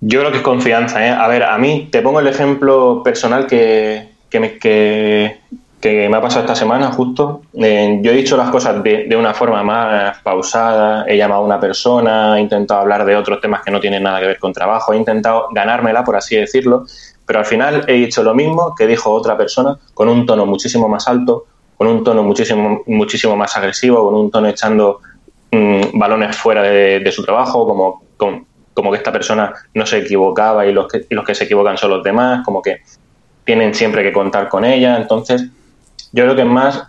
Yo 0.00 0.20
creo 0.20 0.32
que 0.32 0.38
es 0.38 0.42
confianza. 0.42 1.06
¿eh? 1.06 1.10
A 1.10 1.28
ver, 1.28 1.42
a 1.42 1.58
mí 1.58 1.88
te 1.90 2.00
pongo 2.00 2.20
el 2.20 2.26
ejemplo 2.26 3.02
personal 3.02 3.46
que, 3.46 4.08
que, 4.30 4.40
me, 4.40 4.58
que, 4.58 5.40
que 5.80 6.08
me 6.08 6.16
ha 6.16 6.20
pasado 6.22 6.42
esta 6.42 6.54
semana 6.54 6.90
justo. 6.92 7.42
Eh, 7.54 7.98
yo 8.02 8.12
he 8.12 8.16
dicho 8.16 8.36
las 8.36 8.50
cosas 8.50 8.82
de, 8.82 9.04
de, 9.04 9.16
una 9.16 9.34
forma 9.34 9.62
más 9.62 10.18
pausada, 10.22 11.04
he 11.06 11.18
llamado 11.18 11.42
a 11.42 11.44
una 11.44 11.60
persona, 11.60 12.38
he 12.38 12.40
intentado 12.40 12.80
hablar 12.80 13.04
de 13.04 13.16
otros 13.16 13.40
temas 13.40 13.62
que 13.62 13.70
no 13.70 13.80
tienen 13.80 14.02
nada 14.02 14.20
que 14.20 14.26
ver 14.26 14.38
con 14.38 14.54
trabajo, 14.54 14.94
he 14.94 14.96
intentado 14.96 15.48
ganármela, 15.52 16.02
por 16.02 16.16
así 16.16 16.36
decirlo, 16.36 16.86
pero 17.26 17.38
al 17.38 17.46
final 17.46 17.84
he 17.86 17.92
dicho 17.92 18.22
lo 18.22 18.34
mismo 18.34 18.74
que 18.74 18.86
dijo 18.86 19.10
otra 19.12 19.36
persona 19.36 19.78
con 19.94 20.08
un 20.08 20.26
tono 20.26 20.46
muchísimo 20.46 20.88
más 20.88 21.06
alto, 21.06 21.44
con 21.76 21.86
un 21.88 22.02
tono 22.02 22.22
muchísimo, 22.22 22.82
muchísimo 22.86 23.36
más 23.36 23.56
agresivo, 23.56 24.04
con 24.04 24.14
un 24.14 24.30
tono 24.30 24.48
echando 24.48 25.00
mm, 25.52 25.98
balones 25.98 26.36
fuera 26.36 26.62
de, 26.62 27.12
su 27.12 27.24
trabajo, 27.24 27.66
como, 27.66 28.02
como 28.16 28.90
que 28.90 28.96
esta 28.96 29.12
persona 29.12 29.52
no 29.74 29.86
se 29.86 29.98
equivocaba 29.98 30.66
y 30.66 30.72
los, 30.72 30.88
que, 30.88 31.06
los 31.10 31.24
que 31.24 31.34
se 31.34 31.44
equivocan 31.44 31.76
son 31.76 31.90
los 31.90 32.02
demás, 32.02 32.44
como 32.44 32.62
que 32.62 32.82
tienen 33.44 33.74
siempre 33.74 34.02
que 34.02 34.12
contar 34.12 34.48
con 34.48 34.64
ella. 34.64 34.96
Entonces, 34.96 35.46
yo 36.12 36.24
creo 36.24 36.36
que 36.36 36.42
es 36.42 36.48
más, 36.48 36.86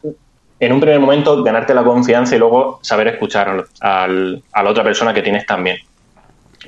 en 0.59 0.73
un 0.73 0.79
primer 0.79 0.99
momento, 0.99 1.43
ganarte 1.43 1.73
la 1.73 1.83
confianza 1.83 2.35
y 2.35 2.39
luego 2.39 2.79
saber 2.81 3.07
escuchar 3.07 3.65
al, 3.79 4.43
a 4.51 4.63
la 4.63 4.69
otra 4.69 4.83
persona 4.83 5.13
que 5.13 5.21
tienes 5.21 5.45
también. 5.45 5.77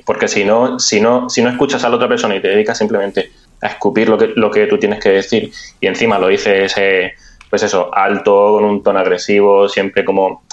Porque 0.04 0.28
si 0.28 0.44
no, 0.44 0.78
si 0.78 1.00
no, 1.00 1.30
si 1.30 1.42
no 1.42 1.50
escuchas 1.50 1.84
a 1.84 1.88
la 1.88 1.96
otra 1.96 2.08
persona 2.08 2.34
y 2.34 2.40
te 2.40 2.48
dedicas 2.48 2.76
simplemente 2.76 3.30
a 3.62 3.68
escupir 3.68 4.08
lo 4.08 4.18
que, 4.18 4.32
lo 4.34 4.50
que 4.50 4.66
tú 4.66 4.78
tienes 4.78 5.00
que 5.00 5.10
decir 5.10 5.50
y 5.80 5.86
encima 5.86 6.18
lo 6.18 6.28
dices, 6.28 6.74
eh, 6.76 7.14
pues 7.48 7.62
eso, 7.62 7.94
alto, 7.94 8.54
con 8.54 8.64
un 8.64 8.82
tono 8.82 8.98
agresivo, 8.98 9.68
siempre 9.68 10.04
como 10.04 10.43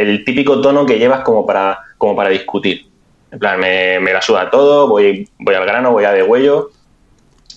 el 0.00 0.24
típico 0.24 0.60
tono 0.60 0.86
que 0.86 0.98
llevas 0.98 1.20
como 1.20 1.46
para, 1.46 1.78
como 1.98 2.16
para 2.16 2.30
discutir. 2.30 2.86
En 3.30 3.38
plan, 3.38 3.60
me, 3.60 4.00
la 4.00 4.22
suda 4.22 4.50
todo, 4.50 4.88
voy, 4.88 5.28
voy 5.38 5.54
al 5.54 5.64
grano, 5.64 5.92
voy 5.92 6.04
a 6.04 6.12
de 6.12 6.22
huello. 6.22 6.70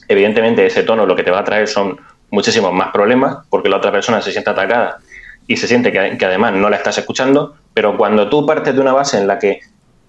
Evidentemente 0.07 0.65
ese 0.65 0.83
tono 0.83 1.05
lo 1.05 1.15
que 1.15 1.23
te 1.23 1.31
va 1.31 1.39
a 1.39 1.43
traer 1.43 1.67
son 1.67 1.99
muchísimos 2.29 2.73
más 2.73 2.91
problemas 2.91 3.45
porque 3.49 3.69
la 3.69 3.77
otra 3.77 3.91
persona 3.91 4.21
se 4.21 4.31
siente 4.31 4.49
atacada 4.49 4.99
y 5.47 5.57
se 5.57 5.67
siente 5.67 5.91
que, 5.91 6.25
además 6.25 6.53
no 6.53 6.69
la 6.69 6.77
estás 6.77 6.97
escuchando, 6.97 7.55
pero 7.73 7.97
cuando 7.97 8.29
tú 8.29 8.45
partes 8.45 8.73
de 8.73 8.81
una 8.81 8.93
base 8.93 9.17
en 9.17 9.27
la 9.27 9.39
que 9.39 9.61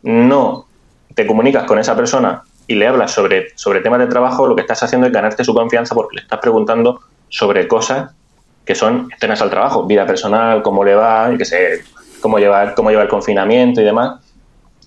no 0.03 0.66
te 1.14 1.27
comunicas 1.27 1.64
con 1.64 1.79
esa 1.79 1.97
persona 1.97 2.42
y 2.66 2.75
le 2.75 2.87
hablas 2.87 3.11
sobre, 3.12 3.49
sobre 3.57 3.81
temas 3.81 4.01
de 4.01 4.07
trabajo, 4.07 4.47
lo 4.47 4.55
que 4.55 4.62
estás 4.62 4.83
haciendo 4.83 5.07
es 5.07 5.12
ganarte 5.12 5.44
su 5.44 5.55
confianza 5.55 5.94
porque 5.94 6.16
le 6.16 6.23
estás 6.23 6.40
preguntando 6.40 7.01
sobre 7.29 7.66
cosas 7.68 8.12
que 8.64 8.75
son 8.75 9.09
externas 9.11 9.42
al 9.42 9.51
trabajo, 9.51 9.85
vida 9.85 10.07
personal, 10.07 10.62
cómo 10.62 10.85
le 10.85 10.94
va, 10.94 11.31
y 11.33 11.37
que 11.37 11.44
sé, 11.44 11.85
cómo 12.24 12.38
lleva, 12.38 12.74
cómo 12.74 12.88
lleva 12.88 13.02
el 13.02 13.08
confinamiento 13.10 13.82
y 13.82 13.84
demás. 13.84 14.18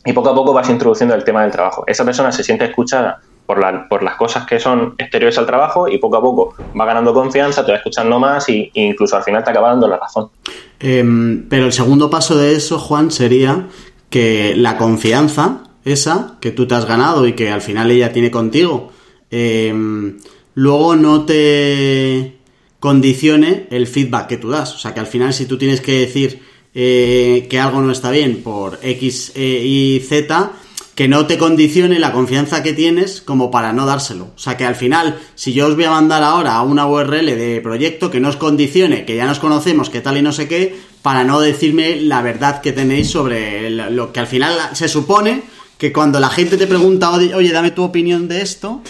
Y 0.04 0.12
poco 0.12 0.30
a 0.30 0.34
poco 0.34 0.54
vas 0.54 0.68
introduciendo 0.72 1.14
el 1.14 1.24
tema 1.24 1.44
del 1.44 1.52
trabajo. 1.52 1.84
Esa 1.86 2.04
persona 2.04 2.32
se 2.32 2.44
siente 2.44 2.66
escuchada 2.66 3.22
por, 3.46 3.60
la, 3.60 3.88
por 3.88 4.02
las 4.02 4.16
cosas 4.16 4.48
que 4.48 4.60
son 4.60 4.96
exteriores 4.98 5.38
al 5.38 5.46
trabajo 5.46 5.88
y 5.88 6.00
poco 6.00 6.18
a 6.18 6.22
poco 6.22 6.56
va 6.80 6.86
ganando 6.86 7.14
confianza, 7.14 7.64
te 7.64 7.74
va 7.74 7.78
escuchando 7.78 8.20
más 8.20 8.50
e 8.50 8.72
incluso 8.74 9.16
al 9.16 9.24
final 9.24 9.44
te 9.44 9.52
acaba 9.52 9.70
dando 9.70 9.88
la 9.88 9.98
razón. 9.98 10.32
Em, 10.80 11.48
pero 11.48 11.68
el 11.68 11.74
segundo 11.74 12.10
paso 12.10 12.36
de 12.36 12.54
eso, 12.54 12.80
Juan, 12.80 13.12
sería 13.12 13.68
que 14.10 14.56
la 14.56 14.78
confianza, 14.78 15.60
esa 15.86 16.38
que 16.42 16.50
tú 16.50 16.68
te 16.68 16.74
has 16.74 16.86
ganado 16.86 17.28
y 17.28 17.34
que 17.34 17.52
al 17.52 17.62
final 17.62 17.92
ella 17.92 18.12
tiene 18.12 18.32
contigo, 18.32 18.90
em, 19.30 20.18
luego 20.56 20.96
no 20.96 21.24
te 21.26 22.40
condicione 22.80 23.68
el 23.70 23.86
feedback 23.86 24.26
que 24.26 24.38
tú 24.38 24.50
das. 24.50 24.74
O 24.74 24.80
sea, 24.80 24.96
que 24.96 25.02
al 25.02 25.08
final 25.08 25.34
si 25.36 25.46
tú 25.46 25.60
tienes 25.60 25.82
que 25.82 26.00
decir 26.00 26.47
eh, 26.80 27.48
que 27.50 27.60
algo 27.60 27.82
no 27.82 27.92
está 27.92 28.12
bien 28.12 28.44
por 28.44 28.78
X 28.84 29.32
e, 29.34 29.66
y 29.66 30.00
Z, 30.08 30.52
que 30.94 31.08
no 31.08 31.26
te 31.26 31.40
condicione 31.40 31.98
la 31.98 32.12
confianza 32.12 32.62
que 32.62 32.74
tienes 32.74 33.20
como 33.20 33.50
para 33.50 33.74
no 33.74 33.88
dárselo. 33.88 34.26
O 34.36 34.38
sea 34.38 34.58
que 34.58 34.64
al 34.64 34.76
final, 34.76 35.18
si 35.34 35.54
yo 35.54 35.66
os 35.66 35.74
voy 35.74 35.86
a 35.86 35.90
mandar 35.90 36.22
ahora 36.22 36.54
a 36.54 36.62
una 36.62 36.86
URL 36.86 37.26
de 37.26 37.62
proyecto 37.64 38.12
que 38.12 38.20
no 38.20 38.30
os 38.30 38.36
condicione, 38.36 39.06
que 39.06 39.16
ya 39.16 39.26
nos 39.26 39.40
conocemos, 39.40 39.90
que 39.90 40.02
tal 40.02 40.18
y 40.18 40.22
no 40.22 40.32
sé 40.32 40.48
qué, 40.48 40.76
para 41.02 41.24
no 41.24 41.40
decirme 41.40 42.00
la 42.00 42.22
verdad 42.22 42.62
que 42.62 42.74
tenéis 42.74 43.10
sobre 43.10 43.72
lo 43.72 44.14
que 44.14 44.20
al 44.20 44.28
final 44.28 44.56
se 44.74 44.88
supone 44.88 45.42
que 45.80 45.92
cuando 45.92 46.20
la 46.20 46.30
gente 46.30 46.58
te 46.58 46.68
pregunta, 46.68 47.10
oye, 47.10 47.52
dame 47.52 47.72
tu 47.72 47.82
opinión 47.82 48.28
de 48.28 48.42
esto, 48.42 48.84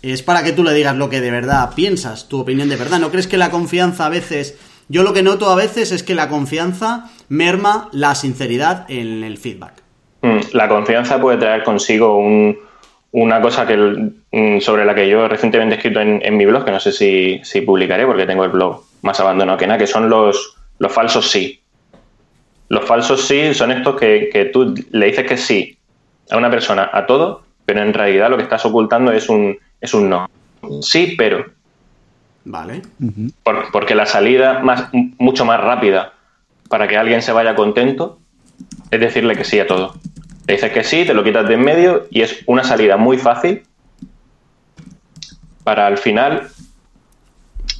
es 0.00 0.22
para 0.22 0.42
que 0.42 0.52
tú 0.52 0.64
le 0.64 0.72
digas 0.72 0.96
lo 0.96 1.10
que 1.10 1.20
de 1.20 1.30
verdad 1.30 1.74
piensas, 1.74 2.28
tu 2.28 2.38
opinión 2.38 2.70
de 2.70 2.76
verdad. 2.76 2.98
¿No 2.98 3.10
crees 3.10 3.26
que 3.26 3.36
la 3.36 3.50
confianza 3.50 4.06
a 4.06 4.08
veces... 4.08 4.54
Yo 4.88 5.02
lo 5.02 5.12
que 5.12 5.22
noto 5.22 5.50
a 5.50 5.56
veces 5.56 5.90
es 5.90 6.02
que 6.02 6.14
la 6.14 6.28
confianza 6.28 7.10
merma 7.28 7.88
la 7.92 8.14
sinceridad 8.14 8.86
en 8.88 9.24
el 9.24 9.36
feedback. 9.36 9.82
Mm, 10.22 10.38
la 10.52 10.68
confianza 10.68 11.20
puede 11.20 11.38
traer 11.38 11.64
consigo 11.64 12.18
una 13.12 13.40
cosa 13.40 13.66
que 13.66 13.76
mm, 13.76 14.60
sobre 14.60 14.84
la 14.84 14.94
que 14.94 15.08
yo 15.08 15.26
recientemente 15.26 15.74
he 15.74 15.78
escrito 15.78 16.00
en, 16.00 16.36
mi 16.36 16.46
blog, 16.46 16.64
que 16.64 16.70
no 16.70 16.80
sé 16.80 16.92
si, 16.92 17.60
publicaré 17.62 18.06
porque 18.06 18.26
tengo 18.26 18.44
el 18.44 18.50
blog 18.50 18.82
más 19.02 19.18
abandonado 19.18 19.58
que 19.58 19.66
nada, 19.66 19.78
que 19.78 19.86
son 19.86 20.08
los, 20.08 20.56
falsos 20.90 21.30
sí. 21.30 21.60
Los 22.68 22.84
falsos 22.84 23.26
sí 23.26 23.54
son 23.54 23.72
estos 23.72 23.96
que, 23.96 24.50
tú 24.52 24.74
le 24.90 25.06
dices 25.06 25.26
que 25.26 25.36
sí 25.36 25.78
a 26.30 26.36
una 26.36 26.50
persona 26.50 26.90
a 26.92 27.06
todo, 27.06 27.42
pero 27.64 27.82
en 27.82 27.92
realidad 27.92 28.30
lo 28.30 28.36
que 28.36 28.42
estás 28.44 28.64
ocultando 28.66 29.12
es 29.12 29.28
un, 29.28 29.58
es 29.80 29.94
un 29.94 30.08
no. 30.08 30.28
Sí, 30.80 31.14
pero. 31.16 31.44
Vale. 32.48 32.82
porque 33.72 33.96
la 33.96 34.06
salida 34.06 34.60
más, 34.60 34.88
mucho 35.18 35.44
más 35.44 35.60
rápida 35.60 36.12
para 36.68 36.86
que 36.86 36.96
alguien 36.96 37.20
se 37.20 37.32
vaya 37.32 37.56
contento 37.56 38.20
es 38.92 39.00
decirle 39.00 39.34
que 39.34 39.42
sí 39.42 39.58
a 39.58 39.66
todo. 39.66 39.94
Le 40.46 40.54
dices 40.54 40.72
que 40.72 40.84
sí, 40.84 41.04
te 41.04 41.12
lo 41.12 41.24
quitas 41.24 41.48
de 41.48 41.54
en 41.54 41.64
medio 41.64 42.06
y 42.08 42.22
es 42.22 42.44
una 42.46 42.62
salida 42.62 42.96
muy 42.96 43.18
fácil 43.18 43.64
para 45.64 45.88
al 45.88 45.98
final 45.98 46.46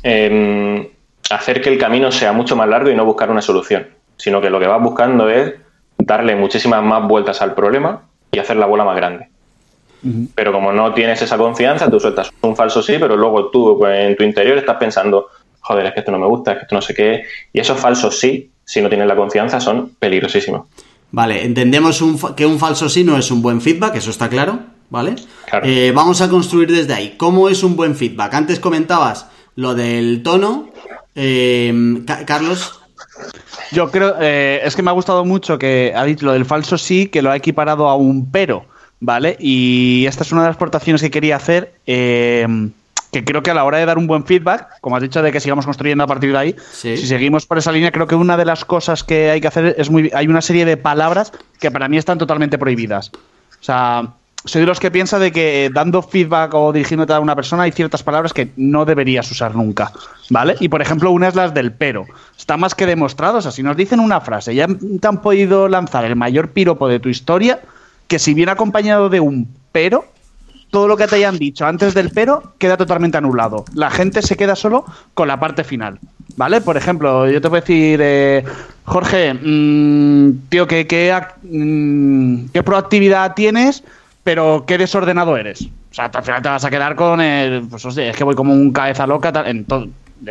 em, 0.02 0.88
hacer 1.31 1.61
que 1.61 1.68
el 1.68 1.79
camino 1.79 2.11
sea 2.11 2.33
mucho 2.33 2.57
más 2.57 2.68
largo 2.68 2.90
y 2.90 2.96
no 2.96 3.05
buscar 3.05 3.31
una 3.31 3.42
solución, 3.42 3.87
sino 4.16 4.40
que 4.40 4.50
lo 4.50 4.59
que 4.59 4.66
vas 4.66 4.83
buscando 4.83 5.31
es 5.31 5.55
darle 5.96 6.35
muchísimas 6.35 6.83
más 6.83 7.07
vueltas 7.07 7.40
al 7.40 7.55
problema 7.55 8.02
y 8.33 8.40
hacer 8.40 8.57
la 8.57 8.66
bola 8.66 8.85
más 8.85 8.96
grande. 8.96 9.29
Pero 10.35 10.53
como 10.53 10.73
no 10.73 10.92
tienes 10.95 11.21
esa 11.23 11.37
confianza, 11.37 11.90
tú 11.90 11.99
sueltas 12.01 12.31
un 12.42 12.57
falso 12.57 12.83
sí, 12.83 12.97
pero 12.99 13.16
luego 13.16 13.51
tú 13.51 13.77
pues, 13.79 14.05
en 14.05 14.16
tu 14.16 14.25
interior 14.25 14.59
estás 14.59 14.77
pensando, 14.77 15.29
joder, 15.61 15.87
es 15.87 15.92
que 15.92 16.01
esto 16.01 16.12
no 16.12 16.19
me 16.19 16.27
gusta, 16.27 16.53
es 16.53 16.59
que 16.59 16.62
esto 16.62 16.75
no 16.75 16.83
sé 16.83 16.95
qué. 16.95 17.25
Y 17.53 17.61
esos 17.61 17.79
falsos 17.79 18.19
sí, 18.19 18.51
si 18.64 18.81
no 18.81 18.88
tienen 18.88 19.09
la 19.09 19.16
confianza, 19.16 19.61
son 19.61 19.90
peligrosísimos. 19.99 20.66
Vale, 21.11 21.45
entendemos 21.45 22.03
que 22.37 22.47
un 22.47 22.59
falso 22.59 22.88
sí 22.88 23.05
no 23.05 23.16
es 23.16 23.31
un 23.31 23.40
buen 23.40 23.61
feedback, 23.61 23.97
eso 23.97 24.11
está 24.11 24.29
claro, 24.29 24.59
¿vale? 24.90 25.14
Eh, 25.62 25.92
vamos 25.95 26.21
a 26.21 26.29
construir 26.29 26.71
desde 26.71 26.95
ahí. 26.95 27.14
¿Cómo 27.16 27.49
es 27.49 27.62
un 27.62 27.77
buen 27.77 27.95
feedback? 27.95 28.35
Antes 28.35 28.61
comentabas 28.61 29.29
lo 29.55 29.75
del 29.75 30.23
tono. 30.23 30.71
Eh, 31.14 32.03
Carlos. 32.27 32.81
Yo 33.73 33.90
creo, 33.90 34.16
eh, 34.21 34.61
es 34.62 34.77
que 34.77 34.83
me 34.83 34.90
ha 34.90 34.95
gustado 34.95 35.25
mucho 35.25 35.59
que 35.59 35.92
ha 35.97 36.05
dicho 36.05 36.27
lo 36.27 36.33
del 36.33 36.45
falso 36.45 36.77
sí, 36.79 37.09
que 37.09 37.23
lo 37.23 37.31
ha 37.31 37.37
equiparado 37.37 37.88
a 37.88 37.97
un 37.97 38.31
pero, 38.31 38.66
¿vale? 39.00 39.37
Y 39.38 40.04
esta 40.06 40.22
es 40.22 40.32
una 40.32 40.42
de 40.42 40.48
las 40.48 40.56
aportaciones 40.56 41.02
que 41.02 41.11
quería 41.11 41.37
hacer. 41.37 41.74
Eh, 41.87 42.46
que 43.12 43.24
creo 43.24 43.42
que 43.42 43.50
a 43.50 43.54
la 43.54 43.64
hora 43.64 43.78
de 43.78 43.87
dar 43.87 43.96
un 43.98 44.06
buen 44.06 44.24
feedback, 44.24 44.80
como 44.80 44.96
has 44.96 45.02
dicho, 45.02 45.22
de 45.22 45.32
que 45.32 45.40
sigamos 45.40 45.64
construyendo 45.64 46.04
a 46.04 46.06
partir 46.06 46.32
de 46.32 46.38
ahí, 46.38 46.56
si 46.70 46.98
seguimos 46.98 47.46
por 47.46 47.56
esa 47.56 47.72
línea, 47.72 47.90
creo 47.90 48.06
que 48.06 48.14
una 48.14 48.37
de 48.37 48.44
las 48.44 48.64
cosas 48.64 49.04
que 49.04 49.30
hay 49.30 49.40
que 49.40 49.48
hacer 49.48 49.74
es 49.78 49.90
muy. 49.90 50.11
Hay 50.14 50.26
una 50.26 50.42
serie 50.42 50.64
de 50.64 50.76
palabras 50.76 51.32
que 51.59 51.70
para 51.70 51.88
mí 51.88 51.96
están 51.96 52.18
totalmente 52.18 52.59
prohibidas. 52.59 53.11
O 53.14 53.64
sea, 53.64 54.11
soy 54.44 54.61
de 54.61 54.66
los 54.66 54.80
que 54.80 54.90
piensa 54.90 55.18
de 55.18 55.32
que 55.32 55.70
dando 55.72 56.02
feedback 56.02 56.54
o 56.54 56.72
dirigiéndote 56.72 57.12
a 57.12 57.20
una 57.20 57.35
persona 57.35 57.64
hay 57.64 57.72
ciertas 57.72 58.02
palabras 58.02 58.32
que 58.32 58.52
no 58.56 58.85
deberías 58.85 59.30
usar 59.30 59.54
nunca, 59.54 59.92
¿vale? 60.30 60.56
Y 60.61 60.68
por 60.68 60.82
ejemplo, 60.82 61.11
una 61.11 61.28
es 61.28 61.35
las 61.35 61.52
del 61.54 61.72
pero. 61.72 62.06
Está 62.38 62.56
más 62.56 62.74
que 62.74 62.87
demostrado, 62.87 63.38
o 63.38 63.42
sea, 63.42 63.50
si 63.50 63.62
nos 63.62 63.76
dicen 63.76 63.98
una 63.98 64.20
frase, 64.20 64.54
ya 64.54 64.68
te 64.68 65.09
han 65.09 65.20
podido 65.20 65.68
lanzar 65.68 66.04
el 66.04 66.16
mayor 66.16 66.50
piropo 66.50 66.87
de 66.87 67.00
tu 67.00 67.09
historia, 67.09 67.61
que 68.09 68.19
si 68.19 68.35
viene 68.35 68.53
acompañado 68.53 69.09
de 69.09 69.21
un 69.21 69.49
pero, 69.73 70.05
todo 70.71 70.88
lo 70.88 70.97
que 70.97 71.07
te 71.07 71.16
hayan 71.16 71.38
dicho 71.38 71.64
antes 71.66 71.95
del 71.95 72.11
pero 72.11 72.55
queda 72.59 72.77
totalmente 72.77 73.19
anulado. 73.19 73.64
La 73.75 73.90
gente 73.90 74.23
se 74.23 74.37
queda 74.37 74.57
solo 74.57 74.85
con 75.14 75.29
la 75.29 75.38
parte 75.38 75.64
final. 75.64 75.99
¿Vale? 76.37 76.61
Por 76.61 76.77
ejemplo, 76.77 77.31
yo 77.31 77.40
te 77.40 77.49
voy 77.49 77.59
a 77.59 77.61
decir, 77.61 78.01
eh, 78.03 78.45
Jorge, 78.85 79.33
mm, 79.33 80.49
tío, 80.49 80.66
¿qué, 80.66 80.87
qué, 80.87 81.19
mm, 81.42 82.47
¿qué 82.53 82.62
proactividad 82.62 83.35
tienes? 83.35 83.83
pero 84.27 84.64
qué 84.66 84.77
desordenado 84.77 85.37
eres. 85.37 85.62
O 85.62 85.95
sea, 85.95 86.07
al 86.07 86.25
final 86.25 86.42
te 86.42 86.49
vas 86.49 86.64
a 86.64 86.69
quedar 86.69 86.97
con 86.97 87.21
el. 87.21 87.62
Pues 87.69 87.85
es 87.85 88.16
que 88.16 88.25
voy 88.25 88.35
como 88.35 88.53
un 88.53 88.73
cabeza 88.73 89.07
loca. 89.07 89.33
Tal, 89.33 89.64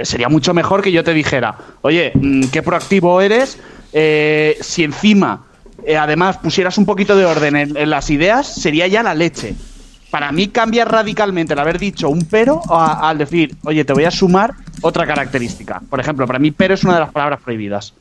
sería 0.03 0.27
mucho 0.27 0.53
mejor 0.53 0.81
que 0.81 0.91
yo 0.91 1.01
te 1.01 1.13
dijera, 1.13 1.55
oye, 1.81 2.11
mm, 2.13 2.47
qué 2.51 2.61
proactivo 2.61 3.21
eres. 3.21 3.57
Eh, 3.93 4.57
si 4.59 4.83
encima, 4.83 5.45
eh, 5.83 5.97
además, 5.97 6.37
pusieras 6.37 6.77
un 6.77 6.85
poquito 6.85 7.15
de 7.15 7.25
orden 7.25 7.55
en, 7.55 7.89
las 7.89 8.09
ideas, 8.09 8.47
sería 8.47 8.87
ya 8.87 9.03
la 9.03 9.13
leche. 9.13 9.55
Para 10.09 10.31
mí 10.31 10.47
cambia 10.47 10.85
radicalmente 10.85 11.53
el 11.53 11.59
haber 11.59 11.77
dicho 11.77 12.09
un 12.09 12.25
pero 12.25 12.61
al 12.69 13.17
decir, 13.17 13.55
oye, 13.63 13.83
te 13.83 13.93
voy 13.93 14.05
a 14.05 14.11
sumar 14.11 14.53
otra 14.81 15.05
característica. 15.05 15.81
Por 15.89 15.99
ejemplo, 15.99 16.25
para 16.25 16.39
mí 16.39 16.51
pero 16.51 16.73
es 16.73 16.83
una 16.83 16.93
de 16.93 16.99
las 17.01 17.11
palabras 17.11 17.41
prohibidas. 17.41 17.93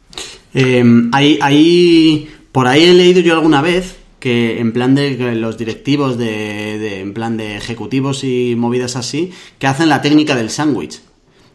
Em, 0.52 1.10
ahí, 1.12 1.38
ahí, 1.42 2.30
por 2.52 2.68
ahí 2.68 2.84
he 2.84 2.94
leído 2.94 3.20
yo 3.20 3.34
alguna 3.34 3.60
vez 3.62 3.96
que 4.24 4.58
en 4.58 4.72
plan 4.72 4.94
de 4.94 5.34
los 5.34 5.58
directivos 5.58 6.16
de, 6.16 7.00
en 7.00 7.12
plan 7.12 7.36
de 7.36 7.56
ejecutivos 7.56 8.24
y 8.24 8.54
movidas 8.56 8.96
así 8.96 9.32
que 9.58 9.66
hacen 9.66 9.90
la 9.90 10.00
técnica 10.00 10.34
del 10.34 10.48
sándwich. 10.48 11.02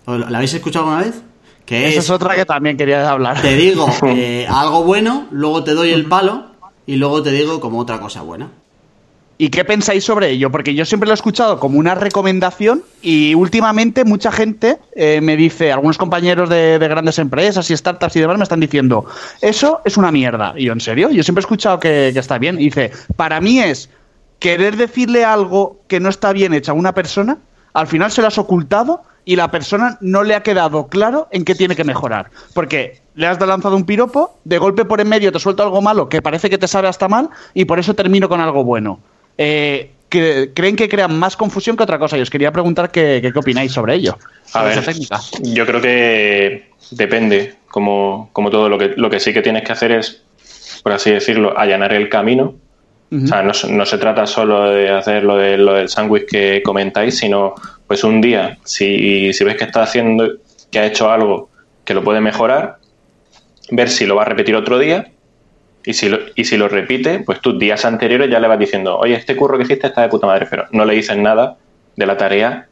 ¿La 0.06 0.38
habéis 0.38 0.54
escuchado 0.54 0.86
alguna 0.86 1.04
vez? 1.04 1.24
Que 1.70 1.88
Esa 1.90 2.00
es, 2.00 2.10
otra 2.10 2.36
que 2.36 2.46
también 2.46 2.78
quería 2.78 3.08
hablar. 3.08 3.44
Te 3.44 3.56
digo 3.56 3.88
eh, 4.08 4.48
algo 4.50 4.84
bueno, 4.84 5.28
luego 5.30 5.64
te 5.64 5.76
doy 5.76 5.92
el 5.92 6.08
palo 6.08 6.48
y 6.88 6.96
luego 6.96 7.22
te 7.22 7.30
digo 7.32 7.60
como 7.60 7.78
otra 7.78 8.00
cosa 8.00 8.24
buena. 8.24 8.50
¿Y 9.38 9.50
qué 9.50 9.64
pensáis 9.64 10.04
sobre 10.04 10.32
ello? 10.32 10.50
Porque 10.50 10.74
yo 10.74 10.84
siempre 10.84 11.06
lo 11.06 11.14
he 11.14 11.14
escuchado 11.14 11.60
como 11.60 11.78
una 11.78 11.94
recomendación 11.94 12.82
y 13.04 13.36
últimamente 13.36 14.04
mucha 14.04 14.32
gente 14.32 14.80
eh, 14.96 15.22
me 15.22 15.38
dice, 15.38 15.72
algunos 15.72 16.00
compañeros 16.00 16.50
de, 16.50 16.80
grandes 16.80 17.20
empresas 17.20 17.70
y 17.70 17.78
startups 17.78 18.16
y 18.16 18.22
demás 18.22 18.40
me 18.40 18.44
están 18.44 18.62
diciendo, 18.62 19.06
eso 19.40 19.82
es 19.86 19.96
una 19.96 20.12
mierda. 20.12 20.56
Y 20.58 20.66
yo, 20.66 20.74
¿en 20.74 20.82
serio? 20.82 21.12
Yo 21.12 21.22
siempre 21.22 21.42
he 21.42 21.46
escuchado 21.46 21.80
que, 21.80 22.08
está 22.08 22.40
bien. 22.40 22.60
Y 22.60 22.64
dice, 22.66 22.92
para 23.16 23.40
mí 23.42 23.60
es 23.60 23.92
querer 24.40 24.76
decirle 24.76 25.24
algo 25.24 25.82
que 25.88 26.00
no 26.00 26.10
está 26.10 26.34
bien 26.34 26.56
hecho 26.56 26.72
a 26.72 26.74
una 26.74 26.96
persona, 26.96 27.38
al 27.74 27.86
final 27.86 28.12
se 28.12 28.22
lo 28.22 28.28
has 28.28 28.40
ocultado 28.40 29.04
y 29.30 29.36
la 29.36 29.52
persona 29.52 29.96
no 30.02 30.24
le 30.24 30.34
ha 30.34 30.42
quedado 30.42 30.88
claro 30.88 31.28
en 31.30 31.46
qué 31.46 31.54
tiene 31.54 31.76
que 31.76 31.84
mejorar. 31.84 32.32
Porque 32.56 33.00
le 33.14 33.28
has 33.28 33.40
lanzado 33.40 33.76
un 33.76 33.86
piropo, 33.86 34.40
de 34.44 34.58
golpe 34.58 34.86
por 34.86 35.02
en 35.02 35.08
medio 35.08 35.32
te 35.32 35.38
suelto 35.38 35.62
algo 35.62 35.84
malo 35.84 36.10
que 36.10 36.20
parece 36.20 36.50
que 36.50 36.58
te 36.58 36.68
sabe 36.68 36.88
hasta 36.88 37.08
mal 37.08 37.30
y 37.54 37.66
por 37.66 37.78
eso 37.78 37.94
termino 37.94 38.28
con 38.28 38.42
algo 38.42 38.64
bueno 38.64 39.00
eh, 39.38 39.92
que 40.10 40.50
creen 40.56 40.76
que 40.76 40.90
crean 40.90 41.20
más 41.20 41.38
confusión 41.38 41.78
que 41.78 41.84
otra 41.84 42.00
cosa. 42.00 42.18
Y 42.18 42.22
os 42.22 42.32
quería 42.32 42.52
preguntar 42.52 42.90
qué, 42.90 43.20
qué, 43.22 43.38
opináis 43.38 43.72
sobre 43.72 43.94
ello. 43.94 44.18
A 44.54 44.64
ver, 44.64 44.84
yo 45.44 45.64
creo 45.68 45.80
que 45.80 46.72
depende, 46.90 47.54
como, 47.68 48.32
como 48.34 48.50
todo. 48.50 48.68
Lo 48.68 48.80
que, 48.80 48.94
lo 48.98 49.12
que 49.12 49.20
sí 49.20 49.32
que 49.32 49.44
tienes 49.44 49.62
que 49.62 49.74
hacer 49.74 49.92
es, 49.92 50.24
por 50.82 50.94
así 50.94 51.12
decirlo, 51.12 51.56
allanar 51.56 51.94
el 51.94 52.10
camino. 52.10 52.56
O 53.12 53.28
sea, 53.28 53.44
no, 53.44 53.54
no, 53.70 53.86
se 53.86 53.98
trata 54.00 54.26
solo 54.26 54.70
de 54.70 54.90
hacer 54.90 55.24
lo, 55.24 55.36
de, 55.36 55.58
lo 55.58 55.74
del 55.74 55.90
sándwich 55.90 56.26
que 56.26 56.62
comentáis, 56.64 57.18
sino 57.18 57.56
pues 57.90 58.04
un 58.04 58.22
día, 58.22 58.60
si, 58.66 59.32
ves 59.44 59.58
que 59.58 59.64
está 59.64 59.82
haciendo, 59.82 60.36
que 60.70 60.78
ha 60.78 60.86
hecho 60.86 61.10
algo 61.10 61.50
que 61.84 61.96
lo 61.96 62.04
puede 62.04 62.22
mejorar, 62.22 62.78
ver 63.72 63.90
si 63.90 64.06
lo 64.06 64.16
va 64.16 64.22
a 64.22 64.26
repetir 64.26 64.56
otro 64.56 64.78
día 64.78 65.08
y 65.84 65.96
si, 65.96 66.08
lo, 66.08 66.20
y 66.36 66.46
si 66.46 66.56
lo 66.56 66.68
repite, 66.68 67.22
pues 67.22 67.42
tus 67.42 67.58
días 67.58 67.86
anteriores 67.86 68.30
ya 68.30 68.40
le 68.40 68.48
vas 68.48 68.60
diciendo, 68.60 68.96
oye, 69.00 69.16
este 69.16 69.36
curro 69.36 69.58
que 69.58 69.64
hiciste 69.64 69.88
está 69.88 70.04
de 70.04 70.10
puta 70.10 70.28
madre, 70.28 70.46
pero 70.48 70.68
no 70.72 70.86
le 70.86 70.94
dices 70.94 71.18
nada 71.18 71.58
de 71.96 72.06
la 72.06 72.16
tarea 72.16 72.68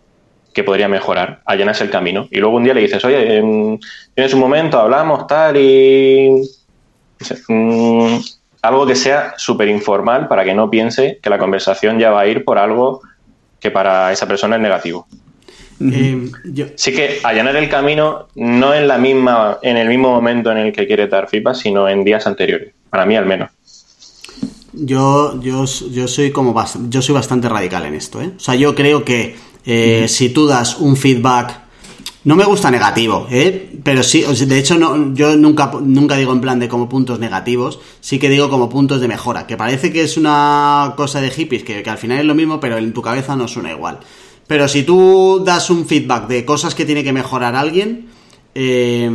que 0.54 0.64
podría 0.64 0.88
mejorar, 0.88 1.42
allanas 1.46 1.82
el 1.82 1.90
camino. 1.90 2.28
Y 2.30 2.38
luego 2.38 2.58
un 2.58 2.66
día 2.66 2.76
le 2.76 2.82
dices, 2.82 3.04
oye, 3.04 3.38
em, 3.38 3.80
tienes 4.14 4.36
un 4.36 4.40
momento, 4.40 4.78
hablamos, 4.78 5.26
tal, 5.26 5.58
y... 5.58 6.48
Mm, 7.48 8.18
algo 8.62 8.86
que 8.86 8.96
sea 8.96 9.34
súper 9.38 9.68
informal 9.68 10.28
para 10.28 10.44
que 10.44 10.54
no 10.54 10.70
piense 10.70 11.18
que 11.24 11.30
la 11.32 11.40
conversación 11.40 11.98
ya 11.98 12.12
va 12.12 12.22
a 12.22 12.28
ir 12.28 12.44
por 12.46 12.60
algo 12.60 13.02
que 13.60 13.72
para 13.72 14.12
esa 14.12 14.28
persona 14.28 14.56
es 14.56 14.62
negativo. 14.62 15.08
Eh, 15.80 16.32
sí 16.76 16.91
que 16.91 17.20
allanar 17.24 17.56
el 17.56 17.70
camino 17.70 18.28
no 18.34 18.74
en 18.74 18.88
la 18.88 18.98
misma, 18.98 19.60
en 19.62 19.78
el 19.78 19.88
mismo 19.88 20.10
momento 20.10 20.52
en 20.52 20.58
el 20.58 20.74
que 20.74 20.88
quiere 20.88 21.08
dar 21.08 21.30
feedback, 21.30 21.56
sino 21.56 21.88
en 21.88 22.04
días 22.04 22.26
anteriores 22.26 22.74
para 22.89 23.06
mí 23.06 23.15
al 23.15 23.26
menos. 23.26 23.52
Yo, 24.74 25.39
yo, 25.41 25.65
yo 25.65 26.08
soy 26.08 26.32
como 26.32 26.56
yo 26.89 27.02
soy 27.02 27.15
bastante 27.15 27.50
radical 27.50 27.86
en 27.86 27.96
esto, 27.96 28.22
¿eh? 28.22 28.32
O 28.36 28.39
sea, 28.39 28.56
yo 28.56 28.76
creo 28.76 29.04
que 29.04 29.36
eh, 29.65 30.08
si 30.08 30.30
tú 30.30 30.48
das 30.48 30.78
un 30.78 30.96
feedback, 30.96 31.67
no 32.24 32.36
me 32.36 32.44
gusta 32.44 32.72
negativo, 32.72 33.28
¿eh? 33.30 33.78
Pero 33.84 34.04
sí, 34.04 34.24
de 34.24 34.58
hecho 34.60 34.78
no, 34.78 35.14
yo 35.14 35.36
nunca, 35.38 35.72
nunca 35.82 36.18
digo 36.18 36.34
en 36.34 36.42
plan 36.42 36.60
de 36.60 36.68
como 36.68 36.90
puntos 36.90 37.20
negativos, 37.20 37.80
sí 38.02 38.20
que 38.20 38.30
digo 38.30 38.50
como 38.50 38.70
puntos 38.70 39.00
de 39.02 39.08
mejora, 39.08 39.48
que 39.48 39.58
parece 39.58 39.94
que 39.94 40.04
es 40.04 40.18
una 40.18 40.94
cosa 40.98 41.22
de 41.22 41.32
hippies, 41.32 41.64
que, 41.64 41.84
que 41.84 41.90
al 41.90 41.98
final 41.98 42.20
es 42.20 42.26
lo 42.26 42.36
mismo, 42.36 42.60
pero 42.60 42.78
en 42.78 42.94
tu 42.94 43.02
cabeza 43.02 43.36
no 43.36 43.48
suena 43.48 43.72
igual. 43.72 44.00
Pero 44.48 44.68
si 44.68 44.84
tú 44.84 45.42
das 45.46 45.70
un 45.70 45.86
feedback 45.86 46.28
de 46.28 46.46
cosas 46.46 46.74
que 46.74 46.86
tiene 46.86 47.04
que 47.04 47.14
mejorar 47.14 47.56
alguien, 47.56 48.08
eh, 48.56 49.10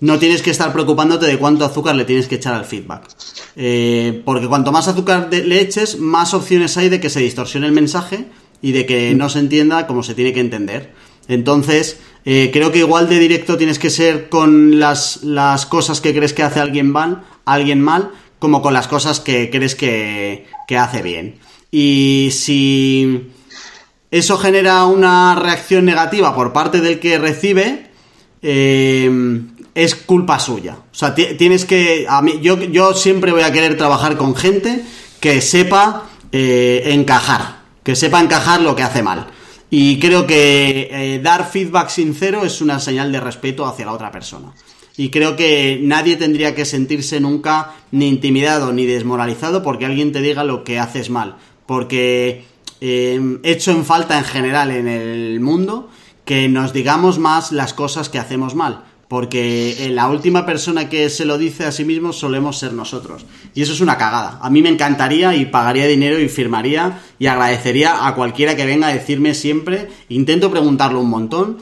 no 0.00 0.18
tienes 0.18 0.42
que 0.42 0.50
estar 0.50 0.72
preocupándote 0.72 1.26
de 1.26 1.38
cuánto 1.38 1.64
azúcar 1.64 1.96
le 1.96 2.04
tienes 2.04 2.28
que 2.28 2.36
echar 2.36 2.54
al 2.54 2.64
feedback. 2.64 3.08
Eh, 3.56 4.22
porque 4.24 4.46
cuanto 4.46 4.72
más 4.72 4.88
azúcar 4.88 5.28
le 5.30 5.60
eches, 5.60 5.98
más 5.98 6.34
opciones 6.34 6.76
hay 6.76 6.88
de 6.88 7.00
que 7.00 7.10
se 7.10 7.20
distorsione 7.20 7.66
el 7.66 7.72
mensaje 7.72 8.26
y 8.62 8.72
de 8.72 8.86
que 8.86 9.14
no 9.14 9.28
se 9.28 9.40
entienda 9.40 9.86
como 9.86 10.02
se 10.02 10.14
tiene 10.14 10.32
que 10.32 10.40
entender. 10.40 10.92
Entonces, 11.26 11.98
eh, 12.30 12.50
creo 12.52 12.70
que 12.70 12.80
igual 12.80 13.08
de 13.08 13.18
directo 13.18 13.56
tienes 13.56 13.78
que 13.78 13.88
ser 13.88 14.28
con 14.28 14.78
las, 14.78 15.22
las 15.22 15.64
cosas 15.64 16.02
que 16.02 16.14
crees 16.14 16.34
que 16.34 16.42
hace 16.42 16.60
alguien 16.60 16.92
mal, 16.92 17.24
alguien 17.46 17.80
mal, 17.80 18.10
como 18.38 18.60
con 18.60 18.74
las 18.74 18.86
cosas 18.86 19.18
que 19.18 19.48
crees 19.48 19.74
que, 19.74 20.44
que 20.66 20.76
hace 20.76 21.00
bien. 21.00 21.38
Y 21.70 22.28
si 22.32 23.30
eso 24.10 24.36
genera 24.36 24.84
una 24.84 25.36
reacción 25.36 25.86
negativa 25.86 26.34
por 26.34 26.52
parte 26.52 26.82
del 26.82 27.00
que 27.00 27.16
recibe, 27.16 27.86
eh, 28.42 29.40
es 29.74 29.94
culpa 29.94 30.38
suya. 30.38 30.76
O 30.92 30.94
sea, 30.94 31.14
tienes 31.14 31.64
que. 31.64 32.04
A 32.10 32.20
mí, 32.20 32.40
yo, 32.42 32.60
yo 32.60 32.92
siempre 32.92 33.32
voy 33.32 33.40
a 33.40 33.52
querer 33.54 33.78
trabajar 33.78 34.18
con 34.18 34.36
gente 34.36 34.84
que 35.18 35.40
sepa 35.40 36.10
eh, 36.30 36.82
encajar. 36.88 37.60
Que 37.82 37.96
sepa 37.96 38.20
encajar 38.20 38.60
lo 38.60 38.76
que 38.76 38.82
hace 38.82 39.02
mal. 39.02 39.28
Y 39.70 39.98
creo 39.98 40.26
que 40.26 40.88
eh, 40.90 41.20
dar 41.22 41.50
feedback 41.50 41.90
sincero 41.90 42.44
es 42.44 42.60
una 42.60 42.78
señal 42.80 43.12
de 43.12 43.20
respeto 43.20 43.66
hacia 43.66 43.86
la 43.86 43.92
otra 43.92 44.10
persona. 44.10 44.52
Y 44.96 45.10
creo 45.10 45.36
que 45.36 45.78
nadie 45.82 46.16
tendría 46.16 46.54
que 46.54 46.64
sentirse 46.64 47.20
nunca 47.20 47.74
ni 47.92 48.08
intimidado 48.08 48.72
ni 48.72 48.86
desmoralizado 48.86 49.62
porque 49.62 49.86
alguien 49.86 50.12
te 50.12 50.22
diga 50.22 50.42
lo 50.42 50.64
que 50.64 50.78
haces 50.78 51.10
mal. 51.10 51.36
Porque 51.66 52.44
eh, 52.80 53.38
hecho 53.42 53.70
en 53.70 53.84
falta 53.84 54.18
en 54.18 54.24
general 54.24 54.70
en 54.70 54.88
el 54.88 55.40
mundo 55.40 55.90
que 56.24 56.48
nos 56.48 56.72
digamos 56.72 57.18
más 57.18 57.52
las 57.52 57.74
cosas 57.74 58.08
que 58.08 58.18
hacemos 58.18 58.54
mal 58.54 58.87
porque 59.08 59.86
eh, 59.86 59.90
la 59.90 60.08
última 60.08 60.44
persona 60.44 60.88
que 60.90 61.08
se 61.08 61.24
lo 61.24 61.38
dice 61.38 61.64
a 61.64 61.72
sí 61.72 61.84
mismo 61.84 62.12
solemos 62.12 62.58
ser 62.58 62.74
nosotros. 62.74 63.24
Y 63.54 63.62
eso 63.62 63.72
es 63.72 63.80
una 63.80 63.96
cagada. 63.96 64.38
A 64.42 64.50
mí 64.50 64.60
me 64.62 64.68
encantaría 64.68 65.34
y 65.34 65.46
pagaría 65.46 65.86
dinero 65.86 66.20
y 66.20 66.28
firmaría 66.28 67.00
y 67.18 67.26
agradecería 67.26 68.06
a 68.06 68.14
cualquiera 68.14 68.54
que 68.54 68.66
venga 68.66 68.88
a 68.88 68.92
decirme 68.92 69.34
siempre, 69.34 69.88
intento 70.10 70.50
preguntarlo 70.50 71.00
un 71.00 71.08
montón, 71.08 71.58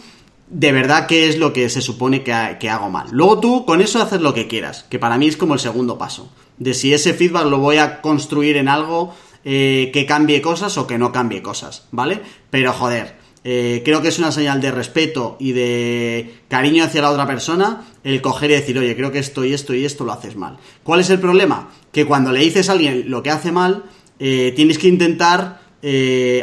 de 0.48 0.72
verdad 0.72 1.06
qué 1.06 1.28
es 1.28 1.38
lo 1.38 1.52
que 1.52 1.68
se 1.68 1.80
supone 1.80 2.22
que, 2.22 2.32
hago 2.32 2.90
mal. 2.90 3.08
Luego 3.12 3.40
tú 3.40 3.64
con 3.64 3.80
eso 3.80 4.02
haces 4.02 4.20
lo 4.20 4.34
que 4.34 4.48
quieras, 4.48 4.84
que 4.90 4.98
para 4.98 5.18
mí 5.18 5.28
es 5.28 5.36
como 5.36 5.54
el 5.54 5.60
segundo 5.60 5.98
paso, 5.98 6.30
de 6.58 6.74
si 6.74 6.92
ese 6.92 7.14
feedback 7.14 7.46
lo 7.46 7.58
voy 7.58 7.76
a 7.76 8.00
construir 8.00 8.56
en 8.56 8.68
algo 8.68 9.14
eh, 9.44 9.90
que 9.92 10.06
cambie 10.06 10.42
cosas 10.42 10.76
o 10.78 10.86
que 10.86 10.98
no 10.98 11.12
cambie 11.12 11.42
cosas, 11.42 11.86
¿vale? 11.92 12.20
Pero 12.50 12.72
joder, 12.72 13.16
eh, 13.48 13.82
creo 13.84 14.02
que 14.02 14.08
es 14.08 14.18
una 14.18 14.32
señal 14.32 14.60
de 14.60 14.72
respeto 14.72 15.36
y 15.38 15.52
de 15.52 16.34
cariño 16.48 16.82
hacia 16.82 17.00
la 17.00 17.12
otra 17.12 17.28
persona 17.28 17.86
el 18.02 18.20
coger 18.20 18.50
y 18.50 18.54
decir, 18.54 18.76
oye, 18.76 18.96
creo 18.96 19.12
que 19.12 19.20
esto 19.20 19.44
y 19.44 19.54
esto 19.54 19.72
y 19.72 19.84
esto 19.84 20.04
lo 20.04 20.10
haces 20.10 20.34
mal. 20.34 20.56
¿Cuál 20.82 20.98
es 20.98 21.10
el 21.10 21.20
problema? 21.20 21.70
Que 21.92 22.04
cuando 22.04 22.32
le 22.32 22.40
dices 22.40 22.68
a 22.68 22.72
alguien 22.72 23.04
lo 23.08 23.22
que 23.22 23.30
hace 23.30 23.52
mal, 23.52 23.84
eh, 24.18 24.52
tienes 24.56 24.78
que 24.78 24.88
intentar 24.88 25.64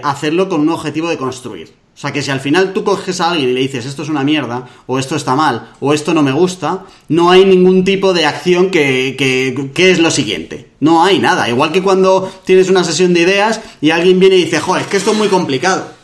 hacerlo 0.04 0.48
con 0.48 0.62
un 0.62 0.70
objetivo 0.70 1.10
de 1.10 1.18
construir. 1.18 1.74
O 1.94 2.00
sea 2.00 2.14
que 2.14 2.22
si 2.22 2.32
al 2.32 2.40
final 2.40 2.72
tú 2.72 2.86
coges 2.86 3.20
a 3.20 3.32
alguien 3.32 3.50
y 3.50 3.54
le 3.54 3.60
dices 3.60 3.86
esto 3.86 4.04
es 4.04 4.10
una 4.10 4.24
mierda, 4.24 4.70
o 4.88 4.98
esto 4.98 5.18
está 5.18 5.36
mal, 5.36 5.74
o 5.82 5.94
esto 5.94 6.14
no 6.14 6.24
me 6.24 6.32
gusta, 6.32 6.86
no 7.10 7.30
hay 7.30 7.44
ningún 7.44 7.84
tipo 7.84 8.14
de 8.14 8.26
acción 8.26 8.72
que, 8.72 9.16
que, 9.18 9.92
es 9.92 10.00
lo 10.00 10.10
siguiente. 10.10 10.70
No 10.80 11.04
hay 11.04 11.20
nada. 11.20 11.50
Igual 11.50 11.74
que 11.74 11.84
cuando 11.84 12.32
tienes 12.46 12.70
una 12.70 12.86
sesión 12.86 13.14
de 13.14 13.22
ideas 13.22 13.60
y 13.82 13.90
alguien 13.90 14.20
viene 14.20 14.38
y 14.38 14.46
dice, 14.46 14.62
joder, 14.62 14.84
es 14.84 14.88
que 14.88 14.98
esto 14.98 15.12
es 15.12 15.18
muy 15.18 15.28
complicado. 15.28 16.03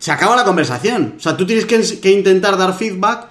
Se 0.00 0.10
acaba 0.10 0.34
la 0.34 0.44
conversación. 0.44 1.14
O 1.18 1.20
sea, 1.20 1.36
tú 1.36 1.46
tienes 1.46 1.66
que, 1.66 2.10
intentar 2.10 2.56
dar 2.56 2.76
feedback 2.76 3.28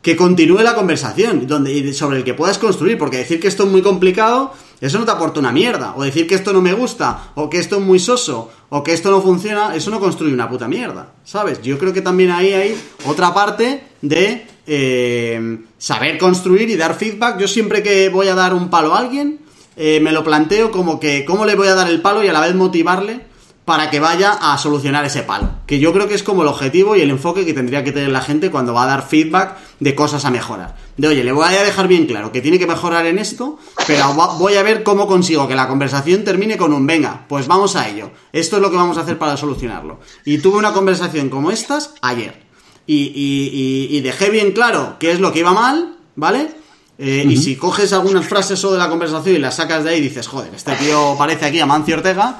que 0.00 0.16
continúe 0.16 0.60
la 0.62 0.74
conversación 0.74 1.48
donde, 1.48 1.92
sobre 1.92 2.18
el 2.18 2.24
que 2.24 2.32
puedas 2.32 2.58
construir, 2.58 2.96
porque 2.96 3.18
decir 3.18 3.40
que 3.40 3.48
esto 3.48 3.64
es 3.64 3.70
muy 3.70 3.82
complicado, 3.82 4.54
eso 4.80 5.00
no 5.00 5.04
te 5.04 5.10
aporta 5.10 5.40
una 5.40 5.52
mierda, 5.52 5.94
o 5.96 6.02
decir 6.02 6.28
que 6.28 6.36
esto 6.36 6.52
no 6.52 6.60
me 6.60 6.72
gusta, 6.72 7.32
o 7.34 7.50
que 7.50 7.58
esto 7.58 7.76
es 7.76 7.82
muy 7.82 7.98
soso, 7.98 8.50
o 8.68 8.84
que 8.84 8.92
esto 8.92 9.10
no 9.10 9.20
funciona, 9.20 9.74
eso 9.74 9.90
no 9.90 9.98
construye 10.00 10.32
una 10.32 10.48
puta 10.48 10.66
mierda, 10.68 11.12
¿sabes? 11.24 11.60
Yo 11.60 11.76
creo 11.76 11.92
que 11.92 12.02
también 12.02 12.30
ahí 12.30 12.52
hay 12.52 12.76
otra 13.04 13.34
parte 13.34 13.84
de 14.00 14.46
eh, 14.66 15.58
saber 15.76 16.18
construir 16.18 16.70
y 16.70 16.76
dar 16.76 16.94
feedback. 16.94 17.38
Yo 17.38 17.48
siempre 17.48 17.82
que 17.82 18.08
voy 18.08 18.28
a 18.28 18.34
dar 18.36 18.54
un 18.54 18.70
palo 18.70 18.94
a 18.94 18.98
alguien, 18.98 19.40
eh, 19.76 19.98
me 20.00 20.12
lo 20.12 20.22
planteo 20.22 20.70
como 20.70 21.00
que 21.00 21.24
cómo 21.24 21.44
le 21.44 21.56
voy 21.56 21.66
a 21.66 21.74
dar 21.74 21.88
el 21.88 22.00
palo 22.00 22.22
y 22.22 22.28
a 22.28 22.32
la 22.32 22.40
vez 22.40 22.54
motivarle 22.54 23.31
para 23.64 23.90
que 23.90 24.00
vaya 24.00 24.32
a 24.32 24.58
solucionar 24.58 25.04
ese 25.04 25.22
palo. 25.22 25.50
Que 25.66 25.78
yo 25.78 25.92
creo 25.92 26.08
que 26.08 26.14
es 26.14 26.22
como 26.22 26.42
el 26.42 26.48
objetivo 26.48 26.96
y 26.96 27.00
el 27.00 27.10
enfoque 27.10 27.46
que 27.46 27.54
tendría 27.54 27.84
que 27.84 27.92
tener 27.92 28.10
la 28.10 28.20
gente 28.20 28.50
cuando 28.50 28.74
va 28.74 28.84
a 28.84 28.86
dar 28.86 29.06
feedback 29.06 29.56
de 29.78 29.94
cosas 29.94 30.24
a 30.24 30.30
mejorar. 30.30 30.76
De 30.96 31.08
oye, 31.08 31.22
le 31.22 31.32
voy 31.32 31.44
a 31.44 31.62
dejar 31.62 31.86
bien 31.86 32.06
claro 32.06 32.32
que 32.32 32.40
tiene 32.40 32.58
que 32.58 32.66
mejorar 32.66 33.06
en 33.06 33.18
esto, 33.18 33.58
pero 33.86 34.14
voy 34.14 34.54
a 34.54 34.62
ver 34.62 34.82
cómo 34.82 35.06
consigo 35.06 35.46
que 35.46 35.54
la 35.54 35.68
conversación 35.68 36.24
termine 36.24 36.56
con 36.56 36.72
un 36.72 36.86
venga, 36.86 37.24
pues 37.28 37.46
vamos 37.46 37.76
a 37.76 37.88
ello. 37.88 38.10
Esto 38.32 38.56
es 38.56 38.62
lo 38.62 38.70
que 38.70 38.76
vamos 38.76 38.98
a 38.98 39.02
hacer 39.02 39.16
para 39.16 39.36
solucionarlo. 39.36 40.00
Y 40.24 40.38
tuve 40.38 40.58
una 40.58 40.72
conversación 40.72 41.28
como 41.28 41.50
estas 41.50 41.94
ayer. 42.02 42.42
Y, 42.86 44.00
dejé 44.00 44.30
bien 44.30 44.52
claro 44.52 44.96
qué 44.98 45.12
es 45.12 45.20
lo 45.20 45.32
que 45.32 45.38
iba 45.38 45.52
mal, 45.52 45.96
¿vale? 46.16 46.50
Eh, 46.98 47.24
y 47.28 47.36
si 47.36 47.56
coges 47.56 47.92
algunas 47.92 48.26
frases 48.26 48.62
o 48.64 48.72
de 48.72 48.78
la 48.78 48.88
conversación 48.88 49.36
y 49.36 49.38
las 49.38 49.56
sacas 49.56 49.84
de 49.84 49.90
ahí 49.90 49.98
y 49.98 50.02
dices, 50.02 50.28
joder, 50.28 50.54
este 50.54 50.74
tío 50.76 51.14
parece 51.16 51.46
aquí 51.46 51.58
a 51.58 51.66
Mancio 51.66 51.96
Ortega, 51.96 52.38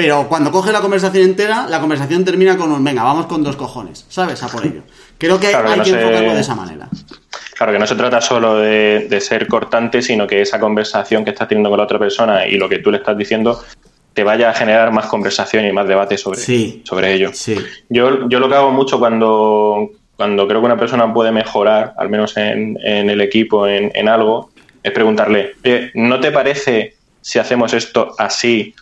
pero 0.00 0.28
cuando 0.30 0.50
coge 0.50 0.72
la 0.72 0.80
conversación 0.80 1.24
entera, 1.24 1.66
la 1.68 1.78
conversación 1.78 2.24
termina 2.24 2.56
con 2.56 2.72
un 2.72 2.82
venga, 2.82 3.02
vamos 3.02 3.26
con 3.26 3.42
dos 3.42 3.56
cojones, 3.56 4.06
¿sabes? 4.08 4.42
A 4.42 4.48
por 4.48 4.64
ello. 4.64 4.80
Creo 5.18 5.38
que 5.38 5.48
hay 5.48 5.80
que 5.82 5.90
enfocarlo 5.90 6.32
de 6.32 6.40
esa 6.40 6.54
manera. 6.54 6.88
Claro, 7.54 7.72
que 7.72 7.78
no 7.78 7.86
se 7.86 7.96
trata 7.96 8.22
solo 8.22 8.56
de, 8.56 9.20
ser 9.20 9.46
cortante, 9.46 10.00
sino 10.00 10.26
que 10.26 10.40
esa 10.40 10.58
conversación 10.58 11.22
que 11.22 11.32
estás 11.32 11.48
teniendo 11.48 11.68
con 11.68 11.76
la 11.76 11.84
otra 11.84 11.98
persona 11.98 12.46
y 12.46 12.56
lo 12.56 12.66
que 12.66 12.78
tú 12.78 12.90
le 12.90 12.96
estás 12.96 13.18
diciendo 13.18 13.62
te 14.14 14.24
vaya 14.24 14.48
a 14.48 14.54
generar 14.54 14.90
más 14.90 15.04
conversación 15.04 15.66
y 15.66 15.72
más 15.72 15.86
debate 15.86 16.16
sobre, 16.16 16.40
sobre 16.82 17.12
ello. 17.12 17.32
Sí. 17.34 17.56
Yo, 17.90 18.26
yo 18.26 18.40
lo 18.40 18.48
que 18.48 18.54
hago 18.54 18.70
mucho 18.70 18.98
cuando, 18.98 19.90
cuando 20.16 20.48
creo 20.48 20.60
que 20.60 20.66
una 20.66 20.78
persona 20.78 21.12
puede 21.12 21.30
mejorar, 21.30 21.92
al 21.98 22.08
menos 22.08 22.38
en, 22.38 22.78
el 22.82 23.20
equipo, 23.20 23.66
en, 23.66 23.92
en 23.94 24.08
algo, 24.08 24.50
es 24.82 24.92
preguntarle, 24.92 25.56
¿no 25.92 26.20
te 26.20 26.32
parece 26.32 26.94
si 27.20 27.38
hacemos 27.38 27.74
esto 27.74 28.14
así 28.16 28.74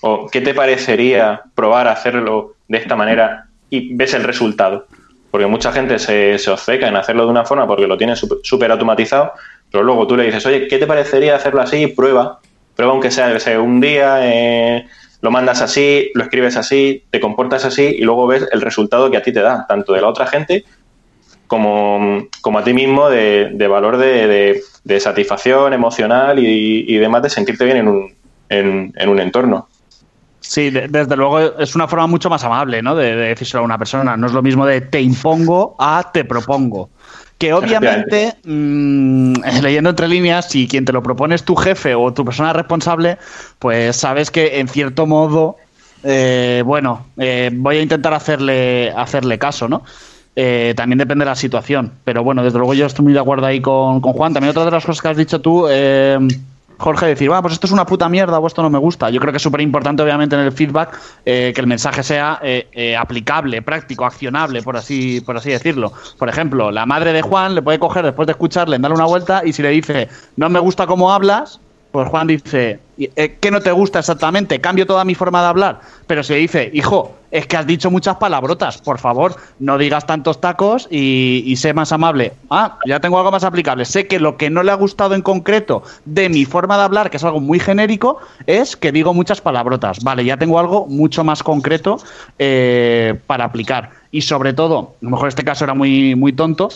¿O 0.00 0.28
qué 0.28 0.40
te 0.40 0.54
parecería 0.54 1.42
probar 1.54 1.88
a 1.88 1.92
hacerlo 1.92 2.54
de 2.68 2.78
esta 2.78 2.96
manera 2.96 3.46
y 3.70 3.94
ves 3.94 4.14
el 4.14 4.24
resultado? 4.24 4.86
Porque 5.30 5.46
mucha 5.46 5.72
gente 5.72 5.98
se, 5.98 6.38
se 6.38 6.50
obceca 6.50 6.88
en 6.88 6.96
hacerlo 6.96 7.24
de 7.24 7.30
una 7.30 7.44
forma 7.44 7.66
porque 7.66 7.86
lo 7.86 7.96
tiene 7.96 8.14
súper 8.16 8.70
automatizado, 8.70 9.32
pero 9.70 9.84
luego 9.84 10.06
tú 10.06 10.16
le 10.16 10.24
dices, 10.24 10.44
oye, 10.46 10.68
¿qué 10.68 10.78
te 10.78 10.86
parecería 10.86 11.36
hacerlo 11.36 11.60
así? 11.60 11.86
Prueba, 11.88 12.40
prueba 12.74 12.92
aunque 12.92 13.10
sea, 13.10 13.38
sea 13.40 13.60
un 13.60 13.80
día, 13.80 14.18
eh, 14.22 14.86
lo 15.22 15.30
mandas 15.30 15.62
así, 15.62 16.10
lo 16.14 16.22
escribes 16.22 16.56
así, 16.56 17.04
te 17.10 17.20
comportas 17.20 17.64
así 17.64 17.96
y 17.98 18.02
luego 18.02 18.26
ves 18.26 18.46
el 18.52 18.60
resultado 18.60 19.10
que 19.10 19.16
a 19.16 19.22
ti 19.22 19.32
te 19.32 19.40
da, 19.40 19.66
tanto 19.66 19.92
de 19.92 20.00
la 20.00 20.08
otra 20.08 20.26
gente 20.26 20.64
como, 21.46 22.26
como 22.40 22.58
a 22.58 22.64
ti 22.64 22.72
mismo 22.72 23.08
de, 23.08 23.50
de 23.52 23.68
valor 23.68 23.96
de, 23.96 24.62
de, 24.84 25.00
satisfacción 25.00 25.72
emocional 25.72 26.38
y, 26.38 26.84
y, 26.86 26.96
demás 26.98 27.22
de 27.22 27.30
sentirte 27.30 27.64
bien 27.64 27.78
en 27.78 27.88
un, 27.88 28.14
en, 28.48 28.92
en 28.96 29.08
un 29.08 29.20
entorno. 29.20 29.68
Sí, 30.48 30.70
desde 30.70 31.16
luego 31.16 31.40
es 31.58 31.74
una 31.74 31.88
forma 31.88 32.06
mucho 32.06 32.30
más 32.30 32.44
amable, 32.44 32.80
¿no? 32.80 32.94
De, 32.94 33.16
de 33.16 33.28
decírselo 33.28 33.62
a 33.62 33.64
una 33.64 33.78
persona. 33.78 34.16
No 34.16 34.26
es 34.26 34.32
lo 34.32 34.42
mismo 34.42 34.64
de 34.64 34.80
te 34.80 35.00
impongo 35.00 35.74
a 35.78 36.10
te 36.12 36.24
propongo. 36.24 36.88
Que 37.38 37.52
obviamente, 37.52 38.34
mmm, 38.44 39.34
leyendo 39.62 39.90
entre 39.90 40.08
líneas, 40.08 40.48
si 40.48 40.68
quien 40.68 40.84
te 40.84 40.92
lo 40.92 41.02
propone 41.02 41.34
es 41.34 41.44
tu 41.44 41.54
jefe 41.56 41.94
o 41.94 42.12
tu 42.12 42.24
persona 42.24 42.52
responsable, 42.52 43.18
pues 43.58 43.96
sabes 43.96 44.30
que 44.30 44.58
en 44.58 44.68
cierto 44.68 45.06
modo, 45.06 45.56
eh, 46.02 46.62
bueno, 46.64 47.06
eh, 47.18 47.50
voy 47.52 47.78
a 47.78 47.82
intentar 47.82 48.14
hacerle, 48.14 48.90
hacerle 48.96 49.38
caso, 49.38 49.68
¿no? 49.68 49.82
Eh, 50.34 50.74
también 50.76 50.98
depende 50.98 51.24
de 51.24 51.30
la 51.30 51.34
situación. 51.34 51.92
Pero 52.04 52.22
bueno, 52.22 52.42
desde 52.42 52.58
luego 52.58 52.74
yo 52.74 52.86
estoy 52.86 53.04
muy 53.04 53.12
de 53.12 53.20
acuerdo 53.20 53.46
ahí 53.46 53.60
con, 53.60 54.00
con 54.00 54.12
Juan. 54.12 54.32
También 54.32 54.50
otra 54.50 54.64
de 54.64 54.70
las 54.70 54.84
cosas 54.84 55.02
que 55.02 55.08
has 55.08 55.16
dicho 55.16 55.40
tú, 55.40 55.66
eh, 55.68 56.18
Jorge, 56.78 57.06
decir, 57.06 57.30
va, 57.30 57.40
pues 57.40 57.54
esto 57.54 57.66
es 57.66 57.72
una 57.72 57.86
puta 57.86 58.08
mierda 58.08 58.38
o 58.38 58.46
esto 58.46 58.62
no 58.62 58.70
me 58.70 58.78
gusta. 58.78 59.10
Yo 59.10 59.20
creo 59.20 59.32
que 59.32 59.38
es 59.38 59.42
súper 59.42 59.60
importante, 59.60 60.02
obviamente, 60.02 60.36
en 60.36 60.42
el 60.42 60.52
feedback 60.52 60.98
eh, 61.24 61.52
que 61.54 61.60
el 61.60 61.66
mensaje 61.66 62.02
sea 62.02 62.38
eh, 62.42 62.68
eh, 62.72 62.96
aplicable, 62.96 63.62
práctico, 63.62 64.04
accionable, 64.04 64.62
por 64.62 64.76
así, 64.76 65.20
por 65.22 65.36
así 65.36 65.50
decirlo. 65.50 65.92
Por 66.18 66.28
ejemplo, 66.28 66.70
la 66.70 66.84
madre 66.84 67.12
de 67.12 67.22
Juan 67.22 67.54
le 67.54 67.62
puede 67.62 67.78
coger 67.78 68.04
después 68.04 68.26
de 68.26 68.32
escucharle, 68.32 68.78
darle 68.78 68.96
una 68.96 69.06
vuelta 69.06 69.42
y 69.44 69.52
si 69.52 69.62
le 69.62 69.70
dice, 69.70 70.08
no 70.36 70.48
me 70.48 70.60
gusta 70.60 70.86
cómo 70.86 71.12
hablas, 71.12 71.60
pues 71.96 72.10
Juan 72.10 72.26
dice, 72.26 72.78
eh, 72.98 73.38
¿qué 73.40 73.50
no 73.50 73.62
te 73.62 73.72
gusta 73.72 74.00
exactamente? 74.00 74.60
Cambio 74.60 74.86
toda 74.86 75.02
mi 75.06 75.14
forma 75.14 75.40
de 75.40 75.48
hablar. 75.48 75.80
Pero 76.06 76.22
se 76.22 76.34
dice, 76.34 76.70
hijo, 76.74 77.16
es 77.30 77.46
que 77.46 77.56
has 77.56 77.66
dicho 77.66 77.90
muchas 77.90 78.16
palabrotas, 78.16 78.76
por 78.76 78.98
favor, 78.98 79.34
no 79.60 79.78
digas 79.78 80.04
tantos 80.04 80.38
tacos 80.38 80.88
y, 80.90 81.54
sé 81.56 81.72
más 81.72 81.92
amable. 81.92 82.34
Ah, 82.50 82.78
ya 82.84 83.00
tengo 83.00 83.16
algo 83.16 83.30
más 83.30 83.44
aplicable. 83.44 83.86
Sé 83.86 84.06
que 84.06 84.20
lo 84.20 84.36
que 84.36 84.50
no 84.50 84.62
le 84.62 84.72
ha 84.72 84.74
gustado 84.74 85.14
en 85.14 85.22
concreto 85.22 85.84
de 86.04 86.28
mi 86.28 86.44
forma 86.44 86.76
de 86.76 86.82
hablar, 86.82 87.08
que 87.08 87.16
es 87.16 87.24
algo 87.24 87.40
muy 87.40 87.60
genérico, 87.60 88.18
es 88.46 88.76
que 88.76 88.92
digo 88.92 89.14
muchas 89.14 89.40
palabrotas. 89.40 90.04
Vale, 90.04 90.22
ya 90.22 90.36
tengo 90.36 90.58
algo 90.58 90.84
mucho 90.86 91.24
más 91.24 91.42
concreto 91.42 91.96
eh, 92.38 93.18
para 93.26 93.46
aplicar. 93.46 93.92
Y 94.10 94.20
sobre 94.20 94.52
todo, 94.52 94.96
a 95.00 95.04
lo 95.04 95.10
mejor 95.12 95.28
este 95.28 95.44
caso 95.44 95.64
era 95.64 95.72
muy, 95.72 96.14
muy 96.14 96.34
tonto, 96.34 96.68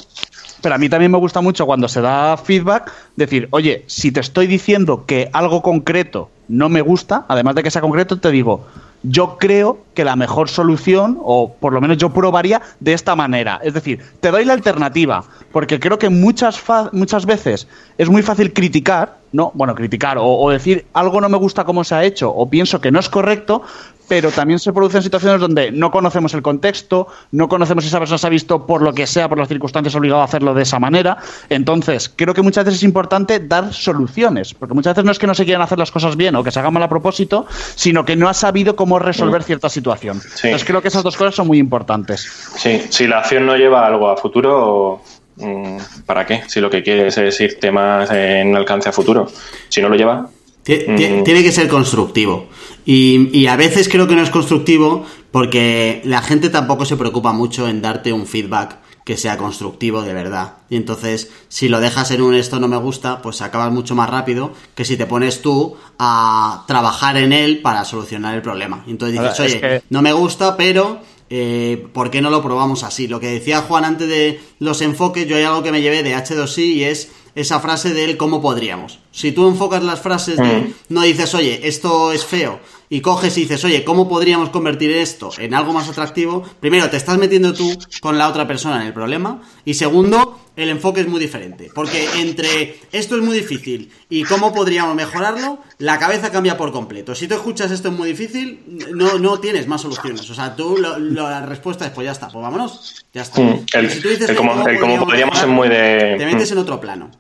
pero 0.62 0.74
a 0.74 0.78
mí 0.78 0.88
también 0.88 1.12
me 1.12 1.18
gusta 1.18 1.40
mucho 1.40 1.66
cuando 1.66 1.88
se 1.88 2.00
da 2.00 2.36
feedback 2.36 2.92
decir, 3.16 3.48
oye, 3.50 3.84
si 3.86 4.12
te 4.12 4.20
estoy 4.20 4.46
diciendo 4.46 5.04
que 5.06 5.30
algo 5.32 5.62
concreto 5.62 6.30
no 6.48 6.68
me 6.68 6.80
gusta, 6.80 7.24
además 7.28 7.54
de 7.54 7.62
que 7.62 7.70
sea 7.70 7.80
concreto, 7.80 8.18
te 8.18 8.30
digo, 8.30 8.66
yo 9.02 9.38
creo 9.38 9.78
que 9.94 10.04
la 10.04 10.16
mejor 10.16 10.48
solución, 10.48 11.18
o 11.22 11.54
por 11.54 11.72
lo 11.72 11.80
menos 11.80 11.96
yo 11.96 12.10
probaría 12.10 12.60
de 12.80 12.92
esta 12.92 13.16
manera. 13.16 13.60
Es 13.62 13.72
decir, 13.72 14.00
te 14.20 14.30
doy 14.30 14.44
la 14.44 14.52
alternativa, 14.52 15.24
porque 15.52 15.80
creo 15.80 15.98
que 15.98 16.10
muchas, 16.10 16.62
muchas 16.92 17.24
veces 17.24 17.66
es 17.96 18.10
muy 18.10 18.22
fácil 18.22 18.52
criticar, 18.52 19.18
¿no? 19.32 19.52
Bueno, 19.54 19.74
criticar 19.74 20.18
o, 20.18 20.26
o, 20.26 20.50
decir 20.50 20.86
algo 20.92 21.20
no 21.20 21.28
me 21.28 21.38
gusta 21.38 21.64
cómo 21.64 21.84
se 21.84 21.94
ha 21.94 22.04
hecho, 22.04 22.30
o 22.30 22.50
pienso 22.50 22.80
que 22.80 22.90
no 22.90 23.00
es 23.00 23.08
correcto, 23.08 23.62
pero 24.10 24.32
también 24.32 24.58
se 24.58 24.72
producen 24.72 25.04
situaciones 25.04 25.40
donde 25.40 25.70
no 25.70 25.92
conocemos 25.92 26.34
el 26.34 26.42
contexto, 26.42 27.06
no 27.30 27.48
conocemos 27.48 27.84
si 27.84 27.88
esa 27.88 28.00
persona 28.00 28.18
se 28.18 28.26
ha 28.26 28.30
visto 28.30 28.66
por 28.66 28.82
lo 28.82 28.92
que 28.92 29.06
sea, 29.06 29.28
por 29.28 29.38
las 29.38 29.46
circunstancias, 29.46 29.94
obligado 29.94 30.20
a 30.20 30.24
hacerlo 30.24 30.52
de 30.52 30.64
esa 30.64 30.80
manera. 30.80 31.18
Entonces, 31.48 32.12
creo 32.16 32.34
que 32.34 32.42
muchas 32.42 32.64
veces 32.64 32.80
es 32.80 32.82
importante 32.82 33.38
dar 33.38 33.72
soluciones, 33.72 34.52
porque 34.52 34.74
muchas 34.74 34.96
veces 34.96 35.04
no 35.04 35.12
es 35.12 35.20
que 35.20 35.28
no 35.28 35.34
se 35.36 35.44
quieran 35.44 35.62
hacer 35.62 35.78
las 35.78 35.92
cosas 35.92 36.16
bien 36.16 36.34
o 36.34 36.42
que 36.42 36.50
se 36.50 36.58
hagan 36.58 36.72
mal 36.72 36.82
a 36.82 36.88
propósito, 36.88 37.46
sino 37.76 38.04
que 38.04 38.16
no 38.16 38.28
ha 38.28 38.34
sabido 38.34 38.74
cómo 38.74 38.98
resolver 38.98 39.44
cierta 39.44 39.68
situación. 39.68 40.20
Sí. 40.20 40.48
Entonces, 40.48 40.66
creo 40.66 40.82
que 40.82 40.88
esas 40.88 41.04
dos 41.04 41.16
cosas 41.16 41.36
son 41.36 41.46
muy 41.46 41.58
importantes. 41.58 42.22
Sí, 42.56 42.82
si 42.90 43.06
la 43.06 43.20
acción 43.20 43.46
no 43.46 43.56
lleva 43.56 43.86
algo 43.86 44.10
a 44.10 44.16
futuro, 44.16 45.02
mm, 45.36 45.76
¿para 46.04 46.26
qué? 46.26 46.42
Si 46.48 46.58
lo 46.58 46.68
que 46.68 46.82
quieres 46.82 47.16
es 47.16 47.40
irte 47.40 47.70
más 47.70 48.10
en 48.10 48.56
alcance 48.56 48.88
a 48.88 48.92
futuro. 48.92 49.28
Si 49.68 49.80
no 49.80 49.88
lo 49.88 49.94
lleva, 49.94 50.28
Mm. 50.68 51.24
Tiene 51.24 51.42
que 51.42 51.52
ser 51.52 51.68
constructivo. 51.68 52.48
Y, 52.84 53.46
a 53.46 53.56
veces 53.56 53.88
creo 53.88 54.06
que 54.06 54.16
no 54.16 54.22
es 54.22 54.30
constructivo 54.30 55.04
porque 55.30 56.00
la 56.04 56.22
gente 56.22 56.50
tampoco 56.50 56.84
se 56.84 56.96
preocupa 56.96 57.32
mucho 57.32 57.68
en 57.68 57.82
darte 57.82 58.12
un 58.12 58.26
feedback 58.26 58.78
que 59.04 59.16
sea 59.16 59.38
constructivo 59.38 60.02
de 60.02 60.12
verdad. 60.12 60.58
Y 60.68 60.76
entonces, 60.76 61.30
si 61.48 61.68
lo 61.68 61.80
dejas 61.80 62.10
en 62.10 62.22
un 62.22 62.34
esto 62.34 62.60
no 62.60 62.68
me 62.68 62.76
gusta, 62.76 63.22
pues 63.22 63.42
acabas 63.42 63.72
mucho 63.72 63.94
más 63.94 64.08
rápido 64.10 64.52
que 64.74 64.84
si 64.84 64.96
te 64.96 65.06
pones 65.06 65.42
tú 65.42 65.76
a 65.98 66.64
trabajar 66.66 67.16
en 67.16 67.32
él 67.32 67.60
para 67.60 67.84
solucionar 67.84 68.34
el 68.34 68.42
problema. 68.42 68.84
Y 68.86 68.90
entonces 68.90 69.20
dices, 69.20 69.40
oye, 69.40 69.82
no 69.88 70.02
me 70.02 70.12
gusta, 70.12 70.56
pero 70.56 71.00
eh, 71.32 71.86
¿por 71.92 72.10
qué 72.10 72.20
no 72.20 72.28
lo 72.28 72.42
probamos 72.42 72.82
así? 72.82 73.06
Lo 73.06 73.20
que 73.20 73.28
decía 73.28 73.62
Juan 73.62 73.84
antes 73.84 74.08
de 74.08 74.40
los 74.58 74.82
enfoques, 74.82 75.28
yo 75.28 75.36
hay 75.36 75.44
algo 75.44 75.62
que 75.62 75.70
me 75.70 75.80
llevé 75.80 76.02
de 76.02 76.14
H2I 76.14 76.64
y 76.74 76.84
es 76.84 77.10
esa 77.34 77.60
frase 77.60 77.92
del 77.94 78.16
cómo 78.16 78.40
podríamos. 78.42 78.98
Si 79.12 79.32
tú 79.32 79.48
enfocas 79.48 79.82
las 79.82 80.00
frases 80.00 80.36
de, 80.36 80.60
Mm. 80.60 80.74
no 80.88 81.02
dices, 81.02 81.34
oye, 81.34 81.60
esto 81.68 82.12
es 82.12 82.24
feo, 82.24 82.60
y 82.88 83.00
coges 83.02 83.36
y 83.38 83.42
dices, 83.42 83.64
oye, 83.64 83.84
¿cómo 83.84 84.08
podríamos 84.08 84.48
convertir 84.50 84.90
esto 84.90 85.30
en 85.38 85.54
algo 85.54 85.72
más 85.72 85.88
atractivo? 85.88 86.42
Primero, 86.58 86.90
te 86.90 86.96
estás 86.96 87.18
metiendo 87.18 87.54
tú 87.54 87.78
con 88.00 88.18
la 88.18 88.28
otra 88.28 88.46
persona 88.48 88.80
en 88.80 88.88
el 88.88 88.92
problema, 88.92 89.42
y 89.64 89.74
segundo, 89.74 90.40
el 90.60 90.68
enfoque 90.68 91.00
es 91.00 91.08
muy 91.08 91.18
diferente. 91.20 91.70
Porque 91.74 92.06
entre 92.18 92.76
esto 92.92 93.16
es 93.16 93.22
muy 93.22 93.36
difícil 93.38 93.90
y 94.08 94.22
cómo 94.24 94.52
podríamos 94.52 94.94
mejorarlo, 94.94 95.58
la 95.78 95.98
cabeza 95.98 96.30
cambia 96.30 96.56
por 96.56 96.72
completo. 96.72 97.14
Si 97.14 97.26
tú 97.28 97.34
escuchas 97.34 97.70
esto 97.70 97.88
es 97.88 97.94
muy 97.94 98.08
difícil, 98.08 98.60
no, 98.94 99.18
no 99.18 99.38
tienes 99.40 99.66
más 99.66 99.80
soluciones. 99.82 100.28
O 100.30 100.34
sea, 100.34 100.54
tú 100.56 100.76
lo- 100.78 100.98
lo- 100.98 101.28
la 101.30 101.46
respuesta 101.46 101.86
es, 101.86 101.92
pues 101.92 102.04
ya 102.06 102.12
está, 102.12 102.28
pues 102.28 102.42
vámonos, 102.42 103.04
ya 103.12 103.22
está. 103.22 103.40
Mm, 103.40 103.66
el- 103.74 103.90
si 103.90 104.00
tú 104.00 104.08
dices 104.08 104.28
el 104.30 104.36
cómo- 104.36 104.66
el 104.68 104.78
cómo 104.78 105.04
podríamos 105.04 105.38
es 105.40 105.46
muy 105.48 105.68
de- 105.68 106.16
Te 106.18 106.26
metes 106.26 106.50
mm. 106.50 106.52
en 106.54 106.58
otro 106.58 106.80
plano. 106.80 107.10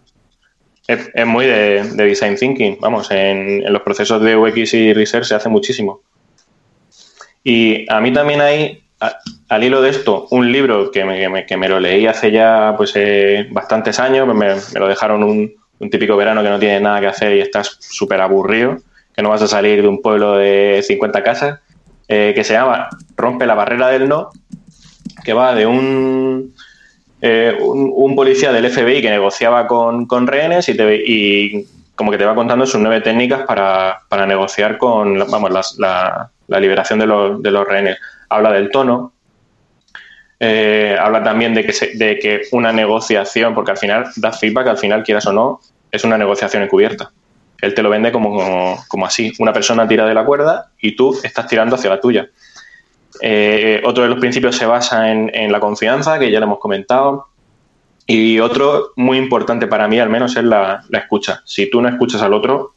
Es, 0.86 1.08
es 1.14 1.26
muy 1.26 1.46
de, 1.46 1.84
de 1.84 2.04
design 2.04 2.34
thinking, 2.36 2.78
vamos, 2.80 3.10
en, 3.12 3.64
en 3.64 3.72
los 3.72 3.82
procesos 3.82 4.20
de 4.22 4.36
UX 4.36 4.74
y 4.74 4.92
research 4.92 5.26
se 5.26 5.34
hace 5.36 5.48
muchísimo. 5.48 6.02
Y 7.44 7.90
a 7.90 8.00
mí 8.00 8.12
también 8.12 8.40
hay, 8.40 8.82
al 9.48 9.64
hilo 9.64 9.80
de 9.82 9.90
esto, 9.90 10.26
un 10.30 10.52
libro 10.52 10.90
que 10.90 11.04
me, 11.04 11.46
que 11.46 11.56
me- 11.56 11.68
lo 11.68 11.80
leí 11.80 12.06
hace 12.06 12.30
ya 12.30 12.74
pues 12.76 12.92
eh, 12.94 13.48
bastantes 13.50 13.98
años, 13.98 14.26
me, 14.34 14.54
lo 14.78 14.86
dejaron 14.88 15.22
un, 15.24 15.52
un 15.78 15.90
típico 15.90 16.16
verano 16.16 16.42
que 16.42 16.50
no 16.50 16.58
tienes 16.58 16.82
nada 16.82 17.00
que 17.00 17.06
hacer 17.06 17.34
y 17.36 17.40
estás 17.40 17.76
súper 17.80 18.20
aburrido, 18.20 18.76
que 19.14 19.22
no 19.22 19.30
vas 19.30 19.42
a 19.42 19.48
salir 19.48 19.80
de 19.82 19.88
un 19.88 20.02
pueblo 20.02 20.34
de 20.36 20.82
50 20.86 21.22
casas, 21.22 21.60
eh, 22.08 22.32
que 22.34 22.44
se 22.44 22.52
llama 22.54 22.88
Rompe 23.16 23.46
la 23.46 23.54
barrera 23.54 23.88
del 23.88 24.08
no, 24.08 24.30
que 25.24 25.32
va 25.32 25.54
de 25.54 25.66
un, 25.66 26.54
eh, 27.22 27.56
un, 27.60 27.90
un 27.94 28.14
policía 28.16 28.52
del 28.52 28.66
FBI 28.66 29.00
que 29.02 29.10
negociaba 29.10 29.66
con, 29.66 30.06
con 30.06 30.26
rehenes 30.26 30.68
y, 30.68 30.76
te, 30.76 30.96
y 31.06 31.66
como 31.96 32.10
que 32.10 32.18
te 32.18 32.24
va 32.24 32.34
contando 32.34 32.66
sus 32.66 32.80
nueve 32.80 33.00
técnicas 33.00 33.42
para, 33.46 34.00
para 34.08 34.26
negociar 34.26 34.78
con 34.78 35.18
vamos, 35.30 35.50
las- 35.50 35.78
la, 35.78 36.30
la 36.50 36.60
liberación 36.60 36.98
de 36.98 37.06
los, 37.06 37.68
rehenes. 37.68 37.98
Habla 38.28 38.52
del 38.52 38.70
tono, 38.70 39.12
eh, 40.38 40.96
habla 41.00 41.22
también 41.22 41.54
de 41.54 41.64
que, 41.64 42.42
una 42.52 42.72
negociación, 42.72 43.54
porque 43.54 43.70
al 43.70 43.78
final 43.78 44.06
da 44.16 44.32
feedback, 44.32 44.66
al 44.66 44.78
final 44.78 45.04
quieras 45.04 45.26
o 45.26 45.32
no, 45.32 45.60
es 45.90 46.04
una 46.04 46.18
negociación 46.18 46.64
encubierta. 46.64 47.12
Él 47.60 47.74
te 47.74 47.82
lo 47.82 47.90
vende 47.90 48.10
como, 48.10 49.06
así. 49.06 49.32
Una 49.38 49.52
persona 49.52 49.86
tira 49.86 50.06
de 50.06 50.14
la 50.14 50.24
cuerda 50.24 50.70
y 50.80 50.96
tú 50.96 51.16
estás 51.22 51.46
tirando 51.46 51.76
hacia 51.76 51.90
la 51.90 52.00
tuya. 52.00 52.28
Eh, 53.20 53.80
otro 53.84 54.02
de 54.02 54.08
los 54.08 54.18
principios 54.18 54.56
se 54.56 54.66
basa 54.66 55.10
en, 55.10 55.52
la 55.52 55.60
confianza, 55.60 56.18
que 56.18 56.32
ya 56.32 56.40
lo 56.40 56.46
hemos 56.46 56.58
comentado. 56.58 57.28
Y 58.06 58.40
otro 58.40 58.88
muy 58.96 59.18
importante 59.18 59.68
para 59.68 59.86
mí, 59.86 60.00
al 60.00 60.10
menos, 60.10 60.36
es 60.36 60.42
la 60.42 60.82
escucha. 60.90 61.42
Si 61.44 61.70
tú 61.70 61.80
no 61.80 61.88
escuchas 61.88 62.22
al 62.22 62.34
otro, 62.34 62.74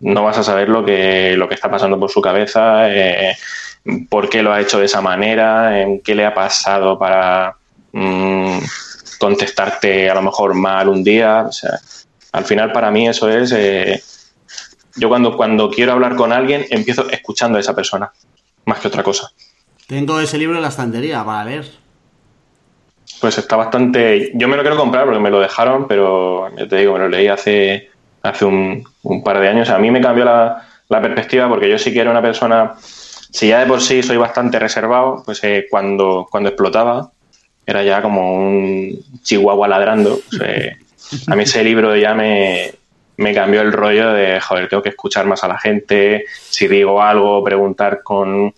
no 0.00 0.24
vas 0.24 0.38
a 0.38 0.42
saber 0.42 0.68
lo 0.68 0.84
que, 0.84 1.36
lo 1.36 1.48
que 1.48 1.54
está 1.54 1.70
pasando 1.70 1.98
por 1.98 2.10
su 2.10 2.20
cabeza, 2.20 2.90
eh, 2.90 3.36
por 4.08 4.28
qué 4.28 4.42
lo 4.42 4.52
ha 4.52 4.60
hecho 4.60 4.78
de 4.78 4.86
esa 4.86 5.00
manera, 5.00 5.80
en 5.80 6.00
qué 6.00 6.14
le 6.14 6.26
ha 6.26 6.34
pasado 6.34 6.98
para 6.98 7.56
mm, 7.92 8.58
contestarte 9.18 10.10
a 10.10 10.14
lo 10.14 10.22
mejor 10.22 10.54
mal 10.54 10.88
un 10.88 11.04
día. 11.04 11.44
O 11.48 11.52
sea, 11.52 11.78
al 12.32 12.44
final 12.44 12.72
para 12.72 12.90
mí 12.90 13.08
eso 13.08 13.28
es... 13.28 13.52
eh, 13.52 14.02
yo 14.96 15.08
cuando, 15.08 15.36
cuando 15.36 15.70
quiero 15.70 15.92
hablar 15.92 16.16
con 16.16 16.32
alguien 16.32 16.66
empiezo 16.70 17.08
escuchando 17.10 17.58
a 17.58 17.60
esa 17.60 17.74
persona, 17.74 18.10
más 18.64 18.80
que 18.80 18.88
otra 18.88 19.02
cosa. 19.02 19.30
Tengo 19.86 20.20
ese 20.20 20.38
libro 20.38 20.56
en 20.56 20.62
la 20.62 20.68
estantería 20.68 21.24
para 21.24 21.44
leer. 21.44 21.70
Pues 23.20 23.38
está 23.38 23.56
bastante. 23.56 24.32
Yo 24.34 24.48
me 24.48 24.56
lo 24.56 24.62
quiero 24.62 24.76
comprar 24.76 25.04
porque 25.04 25.20
me 25.20 25.30
lo 25.30 25.40
dejaron, 25.40 25.88
pero 25.88 26.54
ya 26.56 26.68
te 26.68 26.76
digo, 26.76 26.92
me 26.94 27.00
lo 27.00 27.08
leí 27.08 27.28
hace, 27.28 27.90
hace 28.22 28.44
un, 28.44 28.84
un 29.02 29.22
par 29.22 29.40
de 29.40 29.48
años. 29.48 29.70
A 29.70 29.78
mí 29.78 29.90
me 29.90 30.00
cambió 30.00 30.24
la, 30.24 30.66
la 30.88 31.00
perspectiva 31.00 31.48
porque 31.48 31.68
yo 31.68 31.78
sí 31.78 31.92
que 31.92 32.00
era 32.00 32.10
una 32.10 32.22
persona. 32.22 32.74
Si 32.78 33.48
ya 33.48 33.60
de 33.60 33.66
por 33.66 33.80
sí 33.80 34.02
soy 34.02 34.16
bastante 34.16 34.58
reservado, 34.58 35.22
pues 35.24 35.42
eh, 35.44 35.66
cuando, 35.70 36.26
cuando 36.30 36.48
explotaba 36.48 37.10
era 37.64 37.84
ya 37.84 38.02
como 38.02 38.34
un 38.34 38.98
chihuahua 39.22 39.68
ladrando. 39.68 40.18
A 41.28 41.36
mí 41.36 41.42
ese 41.44 41.62
libro 41.62 41.96
ya 41.96 42.14
me, 42.14 42.72
me 43.16 43.32
cambió 43.32 43.60
el 43.60 43.72
rollo 43.72 44.12
de, 44.12 44.40
joder, 44.40 44.68
tengo 44.68 44.82
que 44.82 44.88
escuchar 44.88 45.26
más 45.26 45.44
a 45.44 45.48
la 45.48 45.58
gente. 45.58 46.24
Si 46.48 46.66
digo 46.66 47.00
algo, 47.00 47.44
preguntar 47.44 48.02
con 48.02 48.52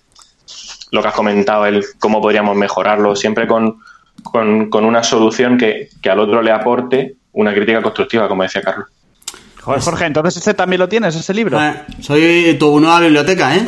lo 0.91 1.03
que 1.03 1.09
has 1.09 1.15
comentado, 1.15 1.67
el 1.67 1.85
cómo 1.99 2.21
podríamos 2.21 2.57
mejorarlo, 2.57 3.17
siempre 3.17 3.47
con, 3.47 3.81
con, 4.23 4.71
con 4.71 4.85
una 4.85 5.03
solución 5.03 5.59
que, 5.59 5.89
que 6.03 6.11
al 6.11 6.21
otro 6.21 6.41
le 6.43 6.51
aporte 6.51 7.17
una 7.33 7.53
crítica 7.53 7.83
constructiva, 7.83 8.29
como 8.29 8.43
decía 8.43 8.63
Carlos. 8.63 8.89
Joder, 9.63 9.81
Jorge, 9.81 10.07
entonces 10.07 10.37
ese 10.39 10.55
también 10.55 10.81
lo 10.81 10.89
tienes, 10.89 11.15
ese 11.15 11.33
libro. 11.33 11.59
Soy 12.01 12.57
tu 12.59 12.81
nueva 12.81 12.99
biblioteca, 13.01 13.57
¿eh? 13.57 13.65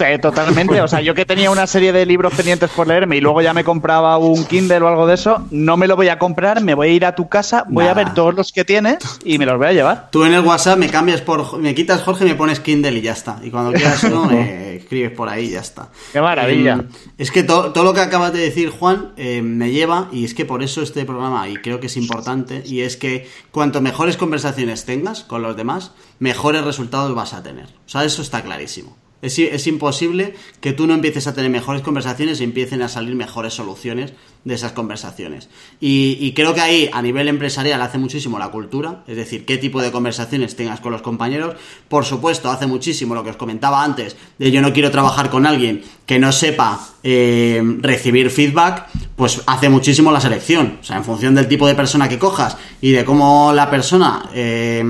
Eh, 0.00 0.18
totalmente. 0.18 0.80
O 0.80 0.88
sea, 0.88 1.00
yo 1.00 1.14
que 1.14 1.24
tenía 1.26 1.50
una 1.50 1.66
serie 1.66 1.92
de 1.92 2.06
libros 2.06 2.32
pendientes 2.34 2.70
por 2.70 2.86
leerme 2.86 3.16
y 3.16 3.20
luego 3.20 3.42
ya 3.42 3.52
me 3.54 3.64
compraba 3.64 4.16
un 4.18 4.44
Kindle 4.46 4.78
o 4.82 4.88
algo 4.88 5.06
de 5.06 5.14
eso, 5.14 5.46
no 5.50 5.76
me 5.76 5.86
lo 5.88 5.96
voy 5.96 6.08
a 6.08 6.18
comprar, 6.18 6.62
me 6.62 6.74
voy 6.74 6.88
a 6.88 6.92
ir 6.92 7.04
a 7.04 7.14
tu 7.14 7.28
casa, 7.28 7.64
voy 7.68 7.84
Nada. 7.84 7.90
a 8.00 8.04
ver 8.04 8.14
todos 8.14 8.34
los 8.34 8.52
que 8.52 8.64
tienes 8.64 8.98
y 9.24 9.38
me 9.38 9.46
los 9.46 9.58
voy 9.58 9.66
a 9.68 9.72
llevar. 9.72 10.08
Tú 10.10 10.24
en 10.24 10.34
el 10.34 10.40
WhatsApp 10.40 10.78
me 10.78 10.88
cambias 10.88 11.20
por. 11.20 11.58
Me 11.58 11.74
quitas 11.74 12.02
Jorge 12.02 12.24
y 12.24 12.28
me 12.28 12.34
pones 12.34 12.60
Kindle 12.60 12.92
y 12.98 13.02
ya 13.02 13.12
está. 13.12 13.40
Y 13.42 13.50
cuando 13.50 13.72
quieras 13.72 14.02
uno, 14.04 14.24
me 14.30 14.76
escribes 14.76 15.10
por 15.12 15.28
ahí 15.28 15.46
y 15.46 15.50
ya 15.50 15.60
está. 15.60 15.88
Qué 16.12 16.20
maravilla. 16.20 16.76
Eh, 16.80 17.12
es 17.18 17.30
que 17.30 17.42
to- 17.42 17.72
todo 17.72 17.84
lo 17.84 17.94
que 17.94 18.00
acabas 18.00 18.32
de 18.32 18.40
decir, 18.40 18.70
Juan, 18.70 19.12
eh, 19.16 19.42
me 19.42 19.70
lleva, 19.70 20.08
y 20.12 20.24
es 20.24 20.34
que 20.34 20.44
por 20.44 20.62
eso 20.62 20.82
este 20.82 21.04
programa, 21.04 21.48
y 21.48 21.56
creo 21.56 21.80
que 21.80 21.86
es 21.88 21.96
importante, 21.96 22.62
y 22.64 22.82
es 22.82 22.96
que 22.96 23.28
cuanto 23.50 23.80
mejores 23.80 24.16
conversaciones 24.16 24.84
tengas 24.84 25.24
con 25.24 25.42
los 25.42 25.56
demás, 25.56 25.92
mejores 26.20 26.64
resultados 26.64 27.14
vas 27.14 27.34
a 27.34 27.42
tener. 27.42 27.66
O 27.66 27.88
sea, 27.88 28.04
eso 28.04 28.22
está 28.22 28.42
clarísimo. 28.42 28.96
Es, 29.20 29.36
es 29.38 29.66
imposible 29.66 30.34
que 30.60 30.72
tú 30.72 30.86
no 30.86 30.94
empieces 30.94 31.26
a 31.26 31.34
tener 31.34 31.50
mejores 31.50 31.82
conversaciones 31.82 32.40
y 32.40 32.44
empiecen 32.44 32.82
a 32.82 32.88
salir 32.88 33.16
mejores 33.16 33.54
soluciones 33.54 34.12
de 34.44 34.54
esas 34.54 34.72
conversaciones. 34.72 35.48
Y, 35.80 36.16
y 36.20 36.32
creo 36.34 36.54
que 36.54 36.60
ahí, 36.60 36.88
a 36.92 37.02
nivel 37.02 37.26
empresarial, 37.26 37.82
hace 37.82 37.98
muchísimo 37.98 38.38
la 38.38 38.52
cultura, 38.52 39.02
es 39.08 39.16
decir, 39.16 39.44
qué 39.44 39.58
tipo 39.58 39.82
de 39.82 39.90
conversaciones 39.90 40.54
tengas 40.54 40.78
con 40.78 40.92
los 40.92 41.02
compañeros. 41.02 41.56
Por 41.88 42.04
supuesto, 42.04 42.48
hace 42.48 42.68
muchísimo 42.68 43.16
lo 43.16 43.24
que 43.24 43.30
os 43.30 43.36
comentaba 43.36 43.82
antes, 43.82 44.16
de 44.38 44.52
yo 44.52 44.62
no 44.62 44.72
quiero 44.72 44.92
trabajar 44.92 45.30
con 45.30 45.46
alguien 45.46 45.82
que 46.06 46.20
no 46.20 46.30
sepa 46.30 46.88
eh, 47.02 47.60
recibir 47.80 48.30
feedback, 48.30 48.86
pues 49.16 49.42
hace 49.46 49.68
muchísimo 49.68 50.12
la 50.12 50.20
selección. 50.20 50.78
O 50.80 50.84
sea, 50.84 50.96
en 50.96 51.04
función 51.04 51.34
del 51.34 51.48
tipo 51.48 51.66
de 51.66 51.74
persona 51.74 52.08
que 52.08 52.20
cojas 52.20 52.56
y 52.80 52.92
de 52.92 53.04
cómo 53.04 53.52
la 53.52 53.68
persona... 53.68 54.30
eh, 54.32 54.84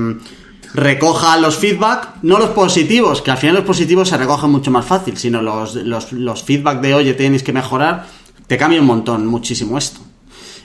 recoja 0.79 1.37
los 1.37 1.57
feedback, 1.57 2.15
no 2.21 2.39
los 2.39 2.49
positivos, 2.49 3.21
que 3.21 3.31
al 3.31 3.37
final 3.37 3.55
los 3.55 3.65
positivos 3.65 4.09
se 4.09 4.17
recogen 4.17 4.49
mucho 4.49 4.71
más 4.71 4.85
fácil, 4.85 5.17
sino 5.17 5.41
los, 5.41 5.75
los, 5.75 6.11
los 6.11 6.43
feedback 6.43 6.81
de 6.81 6.93
oye, 6.93 7.13
tienes 7.13 7.43
que 7.43 7.53
mejorar, 7.53 8.07
te 8.47 8.57
cambia 8.57 8.79
un 8.79 8.87
montón, 8.87 9.27
muchísimo 9.27 9.77
esto. 9.77 10.01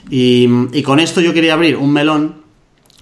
Y, 0.09 0.81
con 0.83 0.99
esto 0.99 1.21
yo 1.21 1.33
quería 1.33 1.53
abrir 1.53 1.77
un 1.77 1.91
melón 1.91 2.35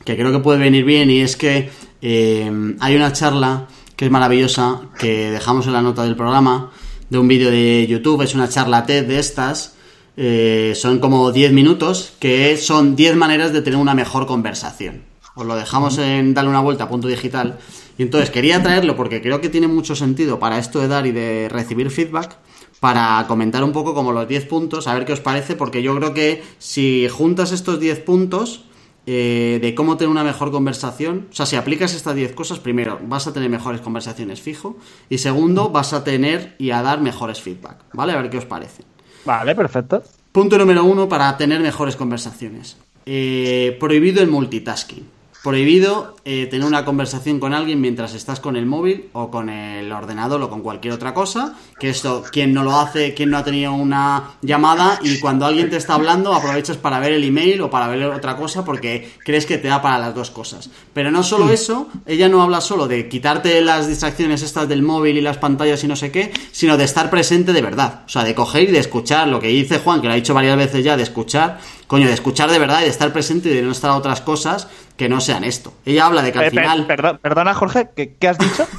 que 0.06 0.16
creo 0.16 0.32
que 0.32 0.40
puede 0.40 0.60
venir 0.60 0.86
bien 0.86 1.10
y 1.10 1.20
es 1.20 1.36
que 1.36 1.70
eh, 2.02 2.76
hay 2.80 2.96
una 2.96 3.14
charla 3.14 3.68
que 3.96 4.06
es 4.06 4.12
maravillosa 4.12 4.82
que 5.00 5.32
dejamos 5.32 5.68
en 5.68 5.74
la 5.74 5.82
nota 5.82 6.04
del 6.04 6.16
programa 6.16 6.72
de 7.10 7.18
un 7.18 7.28
vídeo 7.28 7.52
de 7.52 7.86
YouTube, 7.88 8.22
es 8.22 8.34
una 8.34 8.50
charla 8.50 8.86
TED 8.86 9.06
de 9.06 9.20
estas, 9.20 9.76
eh, 10.18 10.74
son 10.76 11.00
como 11.00 11.32
10 11.32 11.54
minutos, 11.54 12.14
que 12.20 12.58
son 12.58 12.96
10 12.96 13.16
maneras 13.16 13.54
de 13.54 13.62
tener 13.62 13.80
una 13.80 13.94
mejor 13.94 14.26
conversación. 14.26 15.13
Os 15.36 15.46
lo 15.46 15.56
dejamos 15.56 15.98
en 15.98 16.34
darle 16.34 16.50
una 16.52 16.60
vuelta 16.60 16.86
a 16.86 16.90
punto 16.90 17.08
digital. 17.08 17.58
Y 17.98 18.04
entonces 18.04 18.30
quería 18.30 18.62
traerlo 18.62 18.96
porque 18.96 19.22
creo 19.22 19.42
que 19.42 19.50
tiene 19.50 19.68
mucho 19.68 19.96
sentido 19.96 20.40
para 20.40 20.60
esto 20.60 20.80
de 20.80 20.88
dar 20.88 21.06
y 21.08 21.12
de 21.12 21.50
recibir 21.50 21.90
feedback, 21.90 22.38
para 22.80 23.24
comentar 23.28 23.64
un 23.64 23.72
poco 23.72 23.94
como 23.94 24.12
los 24.12 24.28
10 24.28 24.46
puntos, 24.48 24.88
a 24.88 24.94
ver 24.94 25.06
qué 25.06 25.14
os 25.14 25.22
parece, 25.22 25.56
porque 25.56 25.82
yo 25.82 25.96
creo 25.96 26.14
que 26.14 26.44
si 26.60 27.08
juntas 27.08 27.52
estos 27.52 27.80
10 27.80 28.02
puntos 28.02 28.66
eh, 29.06 29.60
de 29.62 29.74
cómo 29.74 29.96
tener 29.98 30.10
una 30.10 30.24
mejor 30.24 30.52
conversación, 30.52 31.28
o 31.32 31.34
sea, 31.34 31.46
si 31.46 31.56
aplicas 31.56 31.94
estas 31.94 32.16
10 32.16 32.34
cosas, 32.34 32.60
primero 32.60 33.00
vas 33.04 33.26
a 33.26 33.34
tener 33.34 33.50
mejores 33.50 33.82
conversaciones 33.82 34.42
fijo, 34.42 34.78
y 35.10 35.20
segundo 35.20 35.70
vas 35.70 35.94
a 35.94 36.04
tener 36.04 36.56
y 36.60 36.72
a 36.72 36.82
dar 36.82 37.00
mejores 37.00 37.42
feedback, 37.42 37.86
¿vale? 37.94 38.14
A 38.14 38.22
ver 38.22 38.30
qué 38.30 38.38
os 38.38 38.46
parece. 38.46 38.84
Vale, 39.26 39.56
perfecto. 39.56 40.04
Punto 40.32 40.58
número 40.58 40.84
uno 40.84 41.08
para 41.08 41.38
tener 41.38 41.62
mejores 41.62 41.96
conversaciones. 41.96 42.78
Eh, 43.06 43.78
prohibido 43.80 44.22
el 44.22 44.30
multitasking. 44.30 45.23
Prohibido 45.44 46.16
eh, 46.24 46.48
tener 46.50 46.66
una 46.66 46.86
conversación 46.86 47.38
con 47.38 47.54
alguien 47.54 47.82
mientras 47.82 48.14
estás 48.14 48.40
con 48.40 48.56
el 48.56 48.66
móvil 48.66 49.10
o 49.12 49.30
con 49.30 49.50
el 49.50 49.92
ordenador 49.92 50.42
o 50.42 50.50
con 50.50 50.62
cualquier 50.62 50.94
otra 50.94 51.14
cosa. 51.14 51.58
Que 51.78 51.90
esto, 51.90 52.24
quien 52.32 52.54
no 52.54 52.64
lo 52.64 52.80
hace, 52.80 53.14
quien 53.14 53.30
no 53.30 53.38
ha 53.38 53.44
tenido 53.44 53.74
una 53.74 54.36
llamada 54.42 55.00
y 55.04 55.20
cuando 55.20 55.46
alguien 55.46 55.70
te 55.70 55.76
está 55.76 55.96
hablando 55.96 56.34
aprovechas 56.34 56.78
para 56.78 56.98
ver 57.00 57.12
el 57.12 57.26
email 57.26 57.60
o 57.60 57.70
para 57.70 57.90
ver 57.90 58.06
otra 58.06 58.38
cosa 58.38 58.64
porque 58.64 59.12
crees 59.26 59.46
que 59.46 59.58
te 59.58 59.68
da 59.68 59.82
para 59.82 60.00
las 60.00 60.16
dos 60.16 60.32
cosas. 60.32 60.70
Pero 60.94 61.12
no 61.12 61.24
solo 61.24 61.52
eso, 61.52 61.90
ella 62.06 62.30
no 62.30 62.42
habla 62.42 62.62
solo 62.62 62.88
de 62.88 63.10
quitarte 63.10 63.60
las 63.60 63.90
distracciones 63.90 64.44
estas 64.44 64.70
del 64.70 64.82
móvil 64.82 65.18
y 65.18 65.22
las 65.22 65.40
pantallas 65.40 65.84
y 65.84 65.90
no 65.90 65.98
sé 65.98 66.10
qué, 66.10 66.32
sino 66.54 66.78
de 66.78 66.86
estar 66.86 67.10
presente 67.10 67.52
de 67.52 67.62
verdad. 67.62 68.04
O 68.06 68.10
sea, 68.10 68.24
de 68.24 68.34
coger 68.34 68.70
y 68.70 68.72
de 68.72 68.80
escuchar 68.80 69.28
lo 69.28 69.42
que 69.42 69.48
dice 69.48 69.80
Juan, 69.80 70.00
que 70.00 70.08
lo 70.08 70.14
ha 70.14 70.16
dicho 70.16 70.34
varias 70.34 70.56
veces 70.56 70.86
ya, 70.86 70.96
de 70.96 71.04
escuchar, 71.04 71.60
coño, 71.88 72.08
de 72.08 72.14
escuchar 72.14 72.50
de 72.50 72.60
verdad 72.60 72.80
y 72.80 72.84
de 72.86 72.92
estar 72.92 73.12
presente 73.12 73.50
y 73.50 73.56
de 73.56 73.62
no 73.62 73.74
estar 73.74 73.92
a 73.92 73.98
otras 73.98 74.22
cosas 74.22 74.70
que 74.98 75.10
no 75.10 75.22
sean 75.22 75.44
esto. 75.44 75.74
Ella 75.86 76.06
habla 76.06 76.22
de 76.22 76.32
que 76.32 76.40
al 76.40 76.46
Eh, 76.46 76.52
per- 76.52 76.64
final... 77.00 77.20
perdona, 77.22 77.54
Jorge, 77.54 77.90
¿qué, 77.96 78.16
qué 78.20 78.28
has 78.28 78.38
dicho? 78.38 78.68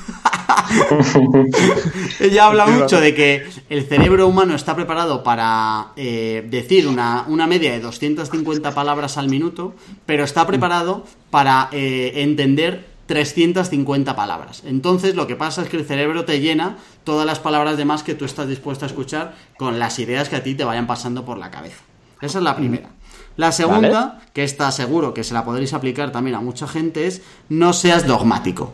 Ella 2.20 2.46
habla 2.46 2.66
mucho 2.80 3.00
de 3.00 3.14
que 3.14 3.46
el 3.68 3.86
cerebro 3.86 4.26
humano 4.28 4.54
está 4.54 4.74
preparado 4.74 5.22
para 5.22 5.88
eh, 5.96 6.46
decir 6.48 6.86
una, 6.86 7.24
una 7.28 7.46
media 7.46 7.72
de 7.72 7.80
250 7.80 8.72
palabras 8.72 9.18
al 9.18 9.28
minuto, 9.28 9.74
pero 10.06 10.24
está 10.24 10.46
preparado 10.46 11.04
para 11.30 11.68
eh, 11.72 12.12
entender 12.16 12.86
350 13.06 14.16
palabras. 14.16 14.62
Entonces 14.64 15.14
lo 15.14 15.26
que 15.26 15.36
pasa 15.36 15.62
es 15.62 15.68
que 15.68 15.76
el 15.76 15.84
cerebro 15.86 16.24
te 16.24 16.40
llena 16.40 16.76
todas 17.04 17.26
las 17.26 17.38
palabras 17.38 17.76
de 17.76 17.84
más 17.84 18.02
que 18.02 18.14
tú 18.14 18.24
estás 18.24 18.48
dispuesto 18.48 18.84
a 18.84 18.88
escuchar 18.88 19.34
con 19.58 19.78
las 19.78 19.98
ideas 19.98 20.28
que 20.28 20.36
a 20.36 20.42
ti 20.42 20.54
te 20.54 20.64
vayan 20.64 20.86
pasando 20.86 21.24
por 21.24 21.38
la 21.38 21.50
cabeza. 21.50 21.82
Esa 22.20 22.38
es 22.38 22.44
la 22.44 22.56
primera. 22.56 22.88
La 23.36 23.52
segunda, 23.52 24.20
que 24.32 24.44
está 24.44 24.70
seguro 24.70 25.12
que 25.12 25.24
se 25.24 25.34
la 25.34 25.44
podréis 25.44 25.74
aplicar 25.74 26.12
también 26.12 26.36
a 26.36 26.40
mucha 26.40 26.68
gente, 26.68 27.06
es 27.06 27.22
no 27.48 27.72
seas 27.72 28.06
dogmático. 28.06 28.72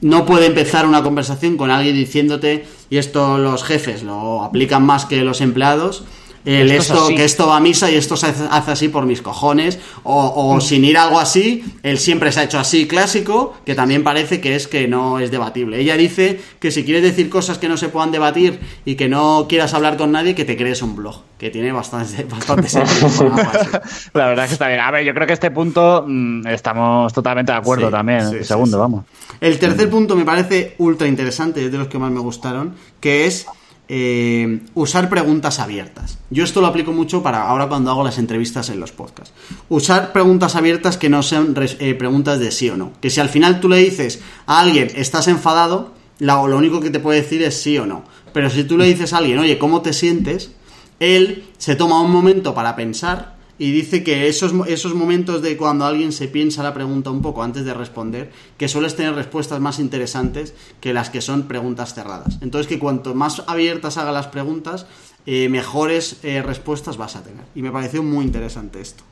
No 0.00 0.26
puede 0.26 0.46
empezar 0.46 0.86
una 0.86 1.02
conversación 1.02 1.56
con 1.56 1.70
alguien 1.70 1.96
diciéndote, 1.96 2.66
y 2.90 2.98
esto 2.98 3.38
los 3.38 3.64
jefes 3.64 4.02
lo 4.02 4.42
aplican 4.42 4.84
más 4.84 5.06
que 5.06 5.22
los 5.22 5.40
empleados, 5.40 6.04
el 6.46 6.70
Esto 6.70 7.08
que 7.08 7.24
esto 7.24 7.46
va 7.48 7.56
a 7.56 7.60
misa 7.60 7.90
y 7.90 7.96
esto 7.96 8.16
se 8.16 8.26
hace 8.26 8.70
así 8.70 8.88
por 8.88 9.04
mis 9.04 9.20
cojones, 9.20 9.78
o, 10.04 10.32
o 10.54 10.60
sin 10.60 10.84
ir 10.84 10.96
algo 10.96 11.18
así, 11.18 11.64
él 11.82 11.98
siempre 11.98 12.30
se 12.32 12.40
ha 12.40 12.44
hecho 12.44 12.58
así 12.58 12.86
clásico, 12.86 13.54
que 13.66 13.74
también 13.74 14.04
parece 14.04 14.40
que 14.40 14.54
es 14.54 14.68
que 14.68 14.86
no 14.88 15.18
es 15.18 15.30
debatible. 15.30 15.80
Ella 15.80 15.96
dice 15.96 16.40
que 16.60 16.70
si 16.70 16.84
quieres 16.84 17.02
decir 17.02 17.28
cosas 17.28 17.58
que 17.58 17.68
no 17.68 17.76
se 17.76 17.88
puedan 17.88 18.12
debatir 18.12 18.60
y 18.84 18.94
que 18.94 19.08
no 19.08 19.46
quieras 19.48 19.74
hablar 19.74 19.96
con 19.96 20.12
nadie, 20.12 20.34
que 20.34 20.44
te 20.44 20.56
crees 20.56 20.82
un 20.82 20.94
blog, 20.96 21.22
que 21.38 21.50
tiene 21.50 21.72
bastante, 21.72 22.24
bastante 22.30 22.68
sentido. 22.68 23.34
La 24.14 24.26
verdad 24.28 24.44
es 24.44 24.50
que 24.50 24.54
está 24.54 24.68
bien. 24.68 24.80
A 24.80 24.90
ver, 24.90 25.04
yo 25.04 25.12
creo 25.14 25.26
que 25.26 25.32
este 25.32 25.50
punto 25.50 26.04
mm, 26.06 26.46
estamos 26.46 27.12
totalmente 27.12 27.52
de 27.52 27.58
acuerdo 27.58 27.86
Sí, 27.86 27.92
también. 27.92 28.30
sí, 28.30 28.36
el 28.36 28.42
sí, 28.42 28.48
segundo, 28.48 28.76
sí. 28.76 28.80
vamos. 28.80 29.04
El 29.40 29.58
tercer 29.58 29.90
punto 29.90 30.14
me 30.16 30.24
parece 30.24 30.74
ultra 30.78 31.06
interesante, 31.08 31.64
es 31.64 31.72
de 31.72 31.78
los 31.78 31.88
que 31.88 31.98
más 31.98 32.10
me 32.10 32.20
gustaron, 32.20 32.74
que 33.00 33.26
es 33.26 33.46
eh, 33.88 34.60
usar 34.74 35.08
preguntas 35.08 35.60
abiertas. 35.60 36.18
Yo 36.30 36.42
esto 36.42 36.60
lo 36.60 36.66
aplico 36.66 36.92
mucho 36.92 37.22
para 37.22 37.42
ahora 37.42 37.68
cuando 37.68 37.90
hago 37.90 38.02
las 38.02 38.18
entrevistas 38.18 38.68
en 38.68 38.80
los 38.80 38.92
podcasts. 38.92 39.32
Usar 39.68 40.12
preguntas 40.12 40.56
abiertas 40.56 40.96
que 40.96 41.08
no 41.08 41.22
sean 41.22 41.54
eh, 41.58 41.94
preguntas 41.94 42.40
de 42.40 42.50
sí 42.50 42.68
o 42.68 42.76
no. 42.76 42.92
Que 43.00 43.10
si 43.10 43.20
al 43.20 43.28
final 43.28 43.60
tú 43.60 43.68
le 43.68 43.78
dices 43.78 44.20
a 44.46 44.60
alguien, 44.60 44.90
estás 44.96 45.28
enfadado, 45.28 45.92
lo 46.18 46.56
único 46.56 46.80
que 46.80 46.90
te 46.90 46.98
puede 46.98 47.22
decir 47.22 47.42
es 47.42 47.60
sí 47.60 47.78
o 47.78 47.86
no. 47.86 48.04
Pero 48.32 48.50
si 48.50 48.64
tú 48.64 48.76
le 48.76 48.86
dices 48.86 49.12
a 49.12 49.18
alguien, 49.18 49.38
oye, 49.38 49.58
¿cómo 49.58 49.82
te 49.82 49.92
sientes? 49.92 50.50
Él 50.98 51.44
se 51.58 51.76
toma 51.76 52.00
un 52.00 52.10
momento 52.10 52.54
para 52.54 52.74
pensar 52.74 53.35
y 53.58 53.72
dice 53.72 54.04
que 54.04 54.28
esos, 54.28 54.52
esos 54.68 54.94
momentos 54.94 55.42
de 55.42 55.56
cuando 55.56 55.84
alguien 55.84 56.12
se 56.12 56.28
piensa 56.28 56.62
la 56.62 56.74
pregunta 56.74 57.10
un 57.10 57.22
poco 57.22 57.42
antes 57.42 57.64
de 57.64 57.74
responder, 57.74 58.30
que 58.58 58.68
sueles 58.68 58.96
tener 58.96 59.14
respuestas 59.14 59.60
más 59.60 59.78
interesantes 59.78 60.54
que 60.80 60.92
las 60.92 61.10
que 61.10 61.20
son 61.20 61.44
preguntas 61.44 61.94
cerradas. 61.94 62.38
Entonces 62.42 62.66
que 62.66 62.78
cuanto 62.78 63.14
más 63.14 63.42
abiertas 63.46 63.96
haga 63.96 64.12
las 64.12 64.26
preguntas, 64.26 64.86
eh, 65.24 65.48
mejores 65.48 66.20
eh, 66.22 66.42
respuestas 66.42 66.96
vas 66.96 67.16
a 67.16 67.22
tener. 67.22 67.44
Y 67.54 67.62
me 67.62 67.70
pareció 67.70 68.02
muy 68.02 68.24
interesante 68.24 68.80
esto. 68.80 69.02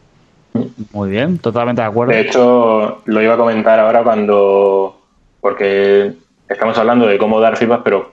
Muy 0.92 1.10
bien, 1.10 1.38
totalmente 1.38 1.82
de 1.82 1.88
acuerdo. 1.88 2.12
De 2.12 2.20
hecho, 2.20 3.02
lo 3.04 3.22
iba 3.22 3.34
a 3.34 3.36
comentar 3.36 3.80
ahora 3.80 4.04
cuando. 4.04 5.00
Porque 5.40 6.14
estamos 6.48 6.78
hablando 6.78 7.06
de 7.06 7.18
cómo 7.18 7.40
dar 7.40 7.56
feedback, 7.56 7.82
pero 7.82 8.12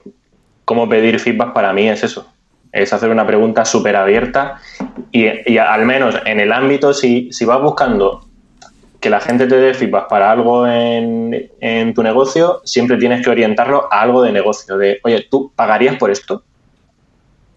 cómo 0.66 0.90
pedir 0.90 1.20
feedback 1.20 1.54
para 1.54 1.72
mí 1.74 1.88
es 1.88 2.04
eso. 2.04 2.26
Es 2.72 2.93
hacer 2.93 3.09
una 3.09 3.28
pregunta 3.28 3.65
súper 3.65 3.95
abierta 3.95 4.57
y, 5.11 5.28
y 5.51 5.57
al 5.57 5.86
menos 5.86 6.15
en 6.26 6.39
el 6.39 6.51
ámbito, 6.51 6.93
si, 6.93 7.32
si 7.32 7.45
vas 7.45 7.61
buscando 7.61 8.26
que 9.01 9.09
la 9.09 9.19
gente 9.19 9.47
te 9.47 9.55
dé 9.55 9.74
feedback 9.74 10.07
para 10.07 10.32
algo 10.32 10.67
en, 10.67 11.49
en 11.59 11.93
tu 11.93 12.03
negocio, 12.03 12.61
siempre 12.63 12.97
tienes 12.97 13.26
que 13.26 13.32
orientarlo 13.32 13.91
a 13.91 14.01
algo 14.01 14.22
de 14.22 14.32
negocio. 14.32 14.78
De, 14.78 14.99
oye, 15.03 15.26
¿tú 15.30 15.51
pagarías 15.55 15.97
por 15.97 16.11
esto? 16.11 16.43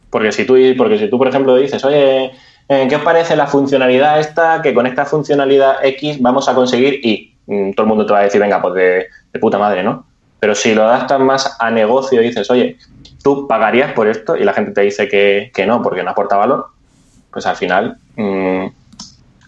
Porque 0.09 0.33
si 0.33 0.47
tú, 0.47 0.57
porque 0.77 0.99
si 0.99 1.09
tú 1.11 1.19
por 1.19 1.29
ejemplo, 1.29 1.55
dices, 1.55 1.85
oye, 1.85 2.33
eh, 2.69 2.87
¿qué 2.89 2.97
os 2.97 3.03
parece 3.03 3.37
la 3.37 3.47
funcionalidad 3.47 4.19
esta? 4.19 4.63
Que 4.63 4.73
con 4.73 4.87
esta 4.87 5.05
funcionalidad 5.05 5.85
X 5.85 6.21
vamos 6.23 6.49
a 6.49 6.55
conseguir 6.55 7.01
y 7.03 7.37
mm, 7.47 7.73
todo 7.73 7.85
el 7.85 7.89
mundo 7.89 8.07
te 8.07 8.15
va 8.15 8.21
a 8.21 8.25
decir, 8.25 8.41
venga, 8.41 8.63
pues 8.63 8.75
de, 8.75 9.07
de 9.33 9.39
puta 9.39 9.59
madre, 9.59 9.83
¿no? 9.83 10.07
Pero 10.45 10.55
si 10.55 10.75
lo 10.75 10.83
adaptas 10.83 11.19
más 11.21 11.57
a 11.59 11.71
negocio 11.71 12.21
y 12.21 12.27
dices, 12.27 12.51
oye, 12.51 12.77
¿tú 13.23 13.49
pagarías 13.49 13.95
por 13.95 14.09
esto? 14.09 14.37
Y 14.37 14.45
la 14.45 14.53
gente 14.53 14.73
te 14.73 14.83
dice 14.83 15.09
que, 15.09 15.51
que 15.55 15.67
no, 15.67 15.81
porque 15.81 16.03
no 16.03 16.11
aporta 16.11 16.37
valor, 16.37 16.67
pues 17.31 17.47
al 17.47 17.57
final 17.57 17.97
mm, 18.17 18.67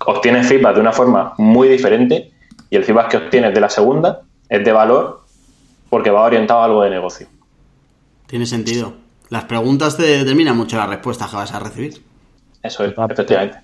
obtienes 0.07 0.47
feedback 0.47 0.77
de 0.77 0.81
una 0.81 0.93
forma 0.93 1.35
muy 1.37 1.69
diferente 1.69 2.33
y 2.71 2.77
el 2.77 2.85
feedback 2.85 3.11
que 3.11 3.17
obtienes 3.19 3.53
de 3.53 3.61
la 3.61 3.69
segunda 3.69 4.23
es 4.49 4.65
de 4.65 4.73
valor 4.73 5.21
porque 5.91 6.09
va 6.09 6.23
orientado 6.23 6.61
a 6.61 6.65
algo 6.65 6.83
de 6.83 6.89
negocio. 6.89 7.27
Tiene 8.27 8.47
sentido. 8.47 8.95
Las 9.29 9.45
preguntas 9.45 9.99
te 9.99 10.05
determinan 10.05 10.57
mucho 10.57 10.79
la 10.79 10.87
respuesta 10.87 11.29
que 11.29 11.37
vas 11.37 11.53
a 11.53 11.59
recibir. 11.59 12.03
Eso 12.63 12.87
es, 12.87 12.95
efectivamente. 12.97 13.59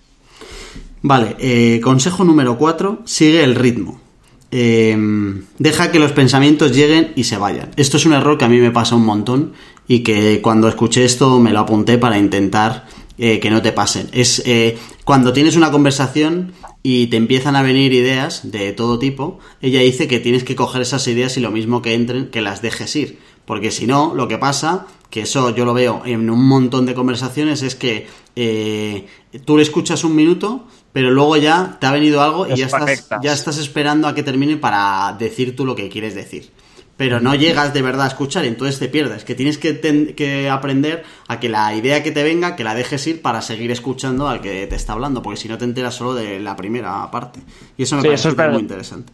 Vale, 1.01 1.35
eh, 1.39 1.80
consejo 1.80 2.24
número 2.24 2.59
4, 2.59 2.99
sigue 3.07 3.43
el 3.43 3.55
ritmo. 3.55 4.01
Eh, 4.55 4.94
deja 5.59 5.90
que 5.90 5.98
los 5.98 6.12
pensamientos 6.12 6.76
lleguen 6.76 7.12
y 7.16 7.24
se 7.24 7.38
vayan. 7.38 7.70
Esto 7.76 7.96
es 7.96 8.05
un 8.05 8.12
error 8.12 8.36
que 8.36 8.44
a 8.44 8.48
mí 8.48 8.59
me 8.59 8.70
pasa 8.70 8.94
un 8.94 9.07
montón 9.07 9.55
y 9.88 10.00
que 10.00 10.40
cuando 10.42 10.68
escuché 10.68 11.05
esto 11.05 11.40
me 11.40 11.53
lo 11.53 11.61
apunté 11.61 11.96
para 11.96 12.18
intentar 12.18 12.86
eh, 13.18 13.40
que 13.40 13.50
no 13.50 13.62
te 13.62 13.72
pasen. 13.72 14.09
Es 14.12 14.42
eh, 14.44 14.76
cuando 15.05 15.32
tienes 15.32 15.57
una 15.57 15.70
conversación 15.70 16.53
y 16.82 17.07
te 17.07 17.16
empiezan 17.16 17.57
a 17.57 17.62
venir 17.62 17.92
ideas 17.92 18.50
de 18.50 18.72
todo 18.72 18.98
tipo, 18.98 19.38
ella 19.61 19.80
dice 19.80 20.07
que 20.07 20.18
tienes 20.18 20.44
que 20.44 20.55
coger 20.55 20.82
esas 20.82 21.07
ideas 21.09 21.36
y 21.36 21.40
lo 21.40 21.50
mismo 21.50 21.80
que 21.80 21.94
entren, 21.94 22.28
que 22.28 22.42
las 22.42 22.61
dejes 22.61 22.94
ir. 22.96 23.18
Porque 23.44 23.70
si 23.70 23.86
no, 23.86 24.14
lo 24.14 24.28
que 24.28 24.38
pasa, 24.38 24.86
que 25.11 25.22
eso 25.22 25.55
yo 25.55 25.64
lo 25.64 25.74
veo 25.74 26.03
en 26.05 26.30
un 26.30 26.46
montón 26.46 26.86
de 26.86 26.94
conversaciones, 26.94 27.62
es 27.62 27.74
que 27.74 28.07
eh, 28.34 29.07
tú 29.44 29.57
le 29.57 29.62
escuchas 29.62 30.05
un 30.05 30.16
minuto, 30.16 30.66
pero 30.93 31.11
luego 31.11 31.36
ya 31.36 31.76
te 31.80 31.86
ha 31.86 31.93
venido 31.93 32.22
algo 32.22 32.47
y 32.49 32.57
ya 32.57 32.66
estás, 32.66 33.11
ya 33.14 33.32
estás 33.32 33.59
esperando 33.59 34.09
a 34.09 34.14
que 34.14 34.22
termine 34.22 34.57
para 34.57 35.14
decir 35.18 35.57
tú 35.57 35.64
lo 35.66 35.74
que 35.76 35.88
quieres 35.88 36.14
decir. 36.14 36.51
Pero 36.97 37.20
no 37.20 37.34
llegas 37.34 37.72
de 37.74 37.82
verdad 37.82 38.05
a 38.05 38.09
escuchar 38.09 38.45
y 38.45 38.49
entonces 38.49 38.78
te 38.78 38.88
pierdes. 38.88 39.24
Que 39.24 39.34
tienes 39.34 39.59
que, 39.59 39.72
ten- 39.72 40.14
que 40.14 40.49
aprender 40.51 41.05
a 41.26 41.40
que 41.40 41.49
la 41.49 41.74
idea 41.74 42.03
que 42.03 42.12
te 42.12 42.22
venga, 42.22 42.55
que 42.55 42.64
la 42.64 42.74
dejes 42.74 43.07
ir 43.07 43.22
para 43.22 43.43
seguir 43.43 43.70
escuchando 43.70 44.28
al 44.28 44.40
que 44.40 44.66
te 44.66 44.76
está 44.76 44.93
hablando, 44.93 45.22
porque 45.22 45.40
si 45.40 45.49
no 45.49 45.59
te 45.59 45.64
enteras 45.64 45.95
solo 45.95 46.14
de 46.14 46.38
la 46.38 46.55
primera 46.55 47.11
parte. 47.11 47.40
Y 47.76 47.82
eso 47.84 47.97
me 47.97 48.03
Sí, 48.03 48.07
parece 48.09 48.28
eso 48.28 48.28
es 48.28 48.36
muy 48.49 48.61
interesante. 48.61 49.12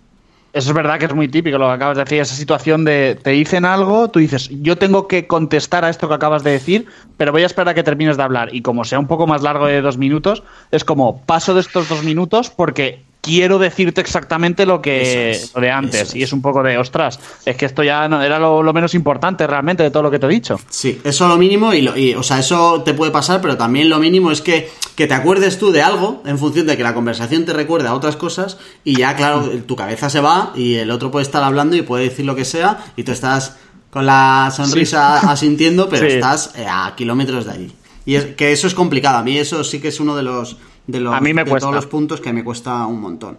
Eso 0.54 0.70
es 0.70 0.74
verdad 0.74 0.98
que 0.98 1.04
es 1.04 1.14
muy 1.14 1.28
típico 1.28 1.58
lo 1.58 1.66
que 1.66 1.74
acabas 1.74 1.98
de 1.98 2.04
decir, 2.04 2.20
esa 2.20 2.34
situación 2.34 2.84
de 2.84 3.18
te 3.22 3.30
dicen 3.30 3.66
algo, 3.66 4.08
tú 4.08 4.18
dices, 4.18 4.48
yo 4.62 4.78
tengo 4.78 5.06
que 5.06 5.26
contestar 5.26 5.84
a 5.84 5.90
esto 5.90 6.08
que 6.08 6.14
acabas 6.14 6.42
de 6.42 6.52
decir, 6.52 6.86
pero 7.18 7.32
voy 7.32 7.42
a 7.42 7.46
esperar 7.46 7.68
a 7.68 7.74
que 7.74 7.82
termines 7.82 8.16
de 8.16 8.22
hablar. 8.22 8.54
Y 8.54 8.62
como 8.62 8.84
sea 8.84 8.98
un 8.98 9.06
poco 9.06 9.26
más 9.26 9.42
largo 9.42 9.66
de 9.66 9.82
dos 9.82 9.98
minutos, 9.98 10.42
es 10.70 10.84
como 10.84 11.20
paso 11.22 11.52
de 11.54 11.60
estos 11.60 11.88
dos 11.88 12.02
minutos 12.02 12.48
porque 12.48 13.04
quiero 13.20 13.58
decirte 13.58 14.00
exactamente 14.00 14.64
lo 14.64 14.80
que 14.80 15.30
es, 15.32 15.52
lo 15.54 15.60
de 15.60 15.70
antes. 15.70 16.14
Y 16.14 16.22
es 16.22 16.32
un 16.32 16.40
poco 16.40 16.62
de, 16.62 16.78
ostras, 16.78 17.18
es 17.44 17.56
que 17.56 17.66
esto 17.66 17.82
ya 17.82 18.08
no, 18.08 18.22
era 18.22 18.38
lo, 18.38 18.62
lo 18.62 18.72
menos 18.72 18.94
importante 18.94 19.46
realmente 19.46 19.82
de 19.82 19.90
todo 19.90 20.02
lo 20.02 20.10
que 20.10 20.18
te 20.18 20.26
he 20.26 20.30
dicho. 20.30 20.58
Sí, 20.70 21.00
eso 21.04 21.28
lo 21.28 21.36
mínimo 21.36 21.74
y, 21.74 21.82
lo, 21.82 21.96
y, 21.96 22.14
o 22.14 22.22
sea, 22.22 22.38
eso 22.38 22.82
te 22.84 22.94
puede 22.94 23.10
pasar, 23.10 23.40
pero 23.40 23.56
también 23.56 23.88
lo 23.88 23.98
mínimo 23.98 24.30
es 24.30 24.40
que, 24.40 24.70
que 24.94 25.06
te 25.06 25.14
acuerdes 25.14 25.58
tú 25.58 25.70
de 25.72 25.82
algo 25.82 26.22
en 26.26 26.38
función 26.38 26.66
de 26.66 26.76
que 26.76 26.82
la 26.82 26.94
conversación 26.94 27.44
te 27.44 27.52
recuerde 27.52 27.88
a 27.88 27.94
otras 27.94 28.16
cosas 28.16 28.58
y 28.84 28.96
ya, 28.96 29.14
claro, 29.16 29.48
tu 29.66 29.76
cabeza 29.76 30.08
se 30.10 30.20
va 30.20 30.52
y 30.54 30.76
el 30.76 30.90
otro 30.90 31.10
puede 31.10 31.24
estar 31.24 31.42
hablando 31.42 31.76
y 31.76 31.82
puede 31.82 32.04
decir 32.04 32.24
lo 32.24 32.34
que 32.36 32.44
sea 32.44 32.84
y 32.96 33.02
tú 33.02 33.12
estás 33.12 33.56
con 33.90 34.06
la 34.06 34.52
sonrisa 34.54 35.18
asintiendo, 35.30 35.88
pero 35.88 36.06
Sí. 36.08 36.14
estás 36.14 36.52
eh, 36.56 36.66
a 36.68 36.94
kilómetros 36.96 37.46
de 37.46 37.52
allí. 37.52 37.72
Y 38.04 38.14
es 38.14 38.24
que 38.36 38.52
eso 38.52 38.66
es 38.66 38.74
complicado. 38.74 39.18
A 39.18 39.22
mí 39.22 39.36
eso 39.36 39.64
sí 39.64 39.80
que 39.80 39.88
es 39.88 40.00
uno 40.00 40.16
de 40.16 40.22
los 40.22 40.56
de 40.88 41.00
los 41.00 41.14
A 41.14 41.20
mí 41.20 41.32
me 41.32 41.44
de 41.44 41.60
todos 41.60 41.74
los 41.74 41.86
puntos 41.86 42.20
que 42.20 42.32
me 42.32 42.42
cuesta 42.42 42.84
un 42.86 43.00
montón. 43.00 43.38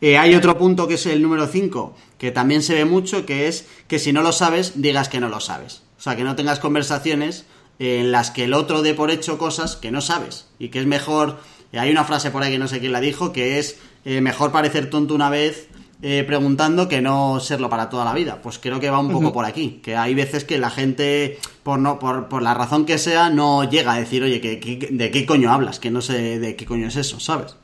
Eh, 0.00 0.18
hay 0.18 0.34
otro 0.34 0.58
punto 0.58 0.88
que 0.88 0.94
es 0.94 1.06
el 1.06 1.22
número 1.22 1.46
5, 1.46 1.94
que 2.18 2.30
también 2.30 2.62
se 2.62 2.74
ve 2.74 2.84
mucho, 2.84 3.24
que 3.24 3.46
es 3.48 3.66
que 3.86 3.98
si 3.98 4.12
no 4.12 4.22
lo 4.22 4.32
sabes, 4.32 4.80
digas 4.82 5.08
que 5.08 5.20
no 5.20 5.28
lo 5.28 5.40
sabes. 5.40 5.82
O 5.98 6.02
sea, 6.02 6.16
que 6.16 6.24
no 6.24 6.36
tengas 6.36 6.58
conversaciones 6.58 7.46
en 7.78 8.12
las 8.12 8.30
que 8.30 8.44
el 8.44 8.54
otro 8.54 8.82
dé 8.82 8.94
por 8.94 9.10
hecho 9.10 9.38
cosas 9.38 9.76
que 9.76 9.90
no 9.90 10.00
sabes. 10.00 10.48
Y 10.58 10.68
que 10.68 10.80
es 10.80 10.86
mejor, 10.86 11.38
eh, 11.72 11.78
hay 11.78 11.90
una 11.90 12.04
frase 12.04 12.30
por 12.30 12.42
ahí 12.42 12.52
que 12.52 12.58
no 12.58 12.68
sé 12.68 12.80
quién 12.80 12.92
la 12.92 13.00
dijo, 13.00 13.32
que 13.32 13.58
es 13.58 13.78
eh, 14.04 14.20
mejor 14.20 14.52
parecer 14.52 14.90
tonto 14.90 15.14
una 15.14 15.30
vez 15.30 15.68
eh, 16.02 16.24
preguntando 16.26 16.88
que 16.88 17.00
no 17.00 17.40
serlo 17.40 17.70
para 17.70 17.88
toda 17.88 18.04
la 18.04 18.12
vida. 18.12 18.40
Pues 18.42 18.58
creo 18.58 18.78
que 18.80 18.90
va 18.90 18.98
un 18.98 19.10
poco 19.10 19.32
por 19.32 19.44
aquí. 19.44 19.80
Que 19.82 19.96
hay 19.96 20.14
veces 20.14 20.44
que 20.44 20.58
la 20.58 20.70
gente, 20.70 21.38
por 21.62 21.78
no 21.78 21.98
por, 21.98 22.28
por 22.28 22.42
la 22.42 22.54
razón 22.54 22.84
que 22.84 22.98
sea, 22.98 23.30
no 23.30 23.64
llega 23.64 23.92
a 23.92 23.98
decir, 23.98 24.22
oye, 24.22 24.40
que, 24.40 24.88
¿de 24.90 25.10
qué 25.10 25.24
coño 25.24 25.52
hablas? 25.52 25.80
Que 25.80 25.90
no 25.90 26.02
sé 26.02 26.38
de 26.38 26.54
qué 26.54 26.66
coño 26.66 26.88
es 26.88 26.96
eso, 26.96 27.18
¿sabes? 27.18 27.56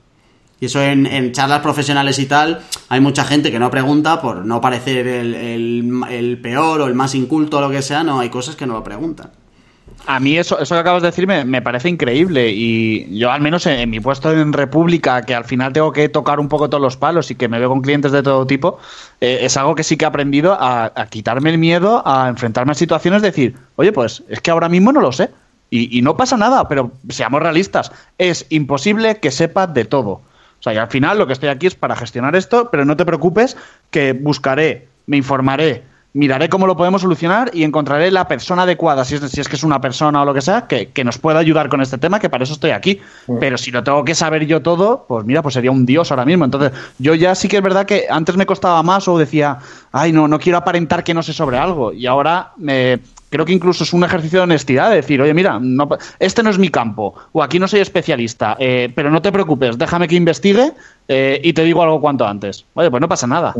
Y 0.60 0.66
eso 0.66 0.80
en, 0.80 1.06
en, 1.06 1.32
charlas 1.32 1.60
profesionales 1.60 2.18
y 2.20 2.26
tal, 2.26 2.62
hay 2.88 3.00
mucha 3.00 3.24
gente 3.24 3.50
que 3.50 3.58
no 3.58 3.70
pregunta 3.70 4.22
por 4.22 4.46
no 4.46 4.60
parecer 4.60 5.08
el, 5.08 5.34
el, 5.34 6.02
el 6.08 6.40
peor 6.40 6.80
o 6.82 6.86
el 6.86 6.94
más 6.94 7.16
inculto 7.16 7.58
o 7.58 7.60
lo 7.60 7.68
que 7.68 7.82
sea, 7.82 8.04
no, 8.04 8.20
hay 8.20 8.30
cosas 8.30 8.54
que 8.54 8.64
no 8.64 8.74
lo 8.74 8.84
preguntan. 8.84 9.32
A 10.07 10.18
mí 10.18 10.36
eso, 10.36 10.59
eso 10.59 10.74
que 10.74 10.80
acabas 10.80 11.03
de 11.03 11.09
decir 11.11 11.28
me, 11.28 11.62
parece 11.62 11.88
increíble 11.88 12.50
y 12.50 13.18
yo 13.18 13.30
al 13.30 13.40
menos 13.40 13.66
en, 13.66 13.88
mi 13.88 14.00
puesto 14.00 14.32
en 14.32 14.53
República, 14.53 15.22
que 15.22 15.34
al 15.34 15.44
final 15.44 15.72
tengo 15.72 15.92
que 15.92 16.09
tocar 16.09 16.40
un 16.40 16.48
poco 16.48 16.68
todos 16.68 16.82
los 16.82 16.96
palos 16.96 17.30
y 17.30 17.36
que 17.36 17.46
me 17.48 17.61
veo 17.61 17.68
con 17.68 17.82
clientes 17.82 18.11
de 18.11 18.22
todo 18.22 18.44
tipo, 18.46 18.78
eh, 19.20 19.40
es 19.42 19.57
algo 19.57 19.76
que 19.76 19.84
sí 19.84 19.96
que 19.96 20.05
he 20.05 20.09
aprendido 20.09 20.57
a, 20.59 20.90
quitarme 21.09 21.50
el 21.50 21.59
miedo, 21.59 22.03
a 22.05 22.28
enfrentarme 22.28 22.72
a 22.72 22.74
situaciones, 22.74 23.22
decir, 23.22 23.55
oye, 23.76 23.92
pues 23.92 24.24
es 24.28 24.40
que 24.40 24.50
ahora 24.50 24.68
mismo 24.68 24.92
no 24.92 25.00
lo 25.00 25.12
sé 25.12 25.30
y, 25.70 26.03
no 26.03 26.16
pasa 26.16 26.36
nada, 26.36 26.68
pero 26.68 26.92
seamos 27.09 27.40
realistas, 27.40 27.92
es 28.18 28.46
imposible 28.50 29.20
que 29.20 29.30
sepas 29.30 29.72
de 29.72 29.84
todo. 29.84 30.11
O 30.11 30.62
sea, 30.62 30.74
y 30.74 30.76
al 30.76 30.88
final 30.88 31.18
lo 31.18 31.26
que 31.26 31.32
estoy 31.32 31.48
aquí 31.48 31.66
es 31.66 31.74
para 31.74 31.96
gestionar 31.96 32.36
esto, 32.36 32.70
pero 32.70 32.84
no 32.84 32.96
te 32.96 33.07
preocupes 33.07 33.57
que 33.90 34.12
buscaré, 34.12 34.88
me 35.07 35.16
informaré, 35.16 35.82
miraré 36.14 36.48
cómo 36.48 36.66
lo 36.66 36.76
podemos 36.76 37.02
solucionar 37.02 37.50
y 37.54 37.64
encontraré 37.64 38.10
la 38.10 38.28
persona 38.28 38.62
adecuada, 38.62 39.04
si 39.04 39.14
es, 39.14 39.22
si 39.30 39.40
es 39.40 39.48
que 39.48 39.56
es 39.56 39.62
una 39.62 39.80
persona 39.80 40.22
o 40.22 40.24
lo 40.24 40.34
que 40.34 40.42
sea, 40.42 40.66
que, 40.66 40.88
que, 40.88 41.04
nos 41.04 41.18
pueda 41.18 41.38
ayudar 41.38 41.68
con 41.68 41.80
este 41.80 41.98
tema, 41.98 42.20
que 42.20 42.28
para 42.28 42.44
eso 42.44 42.52
estoy 42.52 42.70
aquí. 42.70 43.00
Mm. 43.26 43.38
Pero 43.40 43.58
si 43.58 43.70
lo 43.70 43.82
tengo 43.82 44.04
que 44.04 44.14
saber 44.14 44.46
yo 44.46 44.62
todo, 44.62 45.04
pues 45.08 45.24
mira, 45.24 45.42
pues 45.42 45.54
sería 45.54 45.70
un 45.70 45.86
dios 45.86 46.10
ahora 46.10 46.24
mismo. 46.24 46.44
Entonces, 46.44 46.72
yo 46.98 47.14
ya 47.14 47.34
sí 47.34 47.48
que 47.48 47.56
es 47.56 47.62
verdad 47.62 47.86
que 47.86 48.06
antes 48.10 48.36
me 48.36 48.46
costaba 48.46 48.82
más 48.82 49.08
o 49.08 49.18
decía, 49.18 49.58
ay, 49.92 50.12
no, 50.12 50.28
no 50.28 50.38
quiero 50.38 50.58
aparentar 50.58 51.04
que 51.04 51.14
no 51.14 51.22
sé 51.22 51.32
sobre 51.32 51.58
algo. 51.58 51.92
Y 51.92 52.06
ahora 52.06 52.52
me, 52.56 53.00
creo 53.32 53.46
que 53.46 53.52
incluso 53.52 53.84
es 53.84 53.92
un 53.94 54.04
ejercicio 54.04 54.40
de 54.40 54.44
honestidad, 54.44 54.90
de 54.90 54.96
decir, 54.96 55.20
oye, 55.20 55.32
mira, 55.32 55.58
no, 55.58 55.88
este 56.18 56.42
no 56.42 56.50
es 56.50 56.58
mi 56.58 56.68
campo, 56.68 57.14
o 57.32 57.42
aquí 57.42 57.58
no 57.58 57.66
soy 57.66 57.80
especialista, 57.80 58.56
eh, 58.60 58.92
pero 58.94 59.10
no 59.10 59.22
te 59.22 59.32
preocupes, 59.32 59.78
déjame 59.78 60.06
que 60.06 60.16
investigue 60.16 60.72
eh, 61.08 61.40
y 61.42 61.54
te 61.54 61.64
digo 61.64 61.82
algo 61.82 62.00
cuanto 62.00 62.26
antes. 62.26 62.66
Oye, 62.74 62.90
pues 62.90 63.00
no 63.00 63.08
pasa 63.08 63.26
nada. 63.26 63.54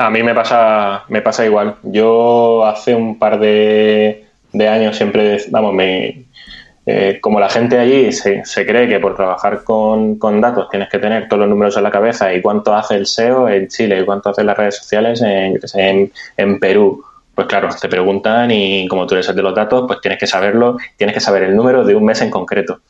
A 0.00 0.08
mí 0.08 0.22
me 0.22 0.34
pasa, 0.34 1.04
me 1.08 1.20
pasa 1.20 1.44
igual. 1.44 1.76
Yo 1.82 2.64
hace 2.64 2.94
un 2.94 3.18
par 3.18 3.38
de, 3.38 4.24
de 4.50 4.66
años 4.66 4.96
siempre, 4.96 5.36
vamos, 5.50 5.74
me, 5.74 6.24
eh, 6.86 7.18
como 7.20 7.38
la 7.38 7.50
gente 7.50 7.78
allí 7.78 8.10
se, 8.10 8.42
se, 8.46 8.64
cree 8.64 8.88
que 8.88 8.98
por 8.98 9.14
trabajar 9.14 9.62
con, 9.62 10.18
datos 10.40 10.70
tienes 10.70 10.88
que 10.88 10.98
tener 10.98 11.28
todos 11.28 11.40
los 11.40 11.50
números 11.50 11.76
en 11.76 11.82
la 11.82 11.90
cabeza 11.90 12.32
y 12.32 12.40
cuánto 12.40 12.74
hace 12.74 12.94
el 12.94 13.04
SEO 13.04 13.50
en 13.50 13.68
Chile 13.68 14.00
y 14.00 14.06
cuánto 14.06 14.30
hace 14.30 14.42
las 14.42 14.56
redes 14.56 14.78
sociales 14.78 15.20
en, 15.20 15.60
en, 15.74 16.10
en 16.38 16.58
Perú. 16.58 17.04
Pues 17.34 17.46
claro, 17.46 17.68
te 17.78 17.88
preguntan 17.90 18.50
y 18.50 18.88
como 18.88 19.06
tú 19.06 19.16
eres 19.16 19.28
el 19.28 19.36
de 19.36 19.42
los 19.42 19.54
datos, 19.54 19.84
pues 19.86 20.00
tienes 20.00 20.18
que 20.18 20.26
saberlo, 20.26 20.78
tienes 20.96 21.12
que 21.12 21.20
saber 21.20 21.42
el 21.42 21.54
número 21.54 21.84
de 21.84 21.94
un 21.94 22.06
mes 22.06 22.22
en 22.22 22.30
concreto. 22.30 22.80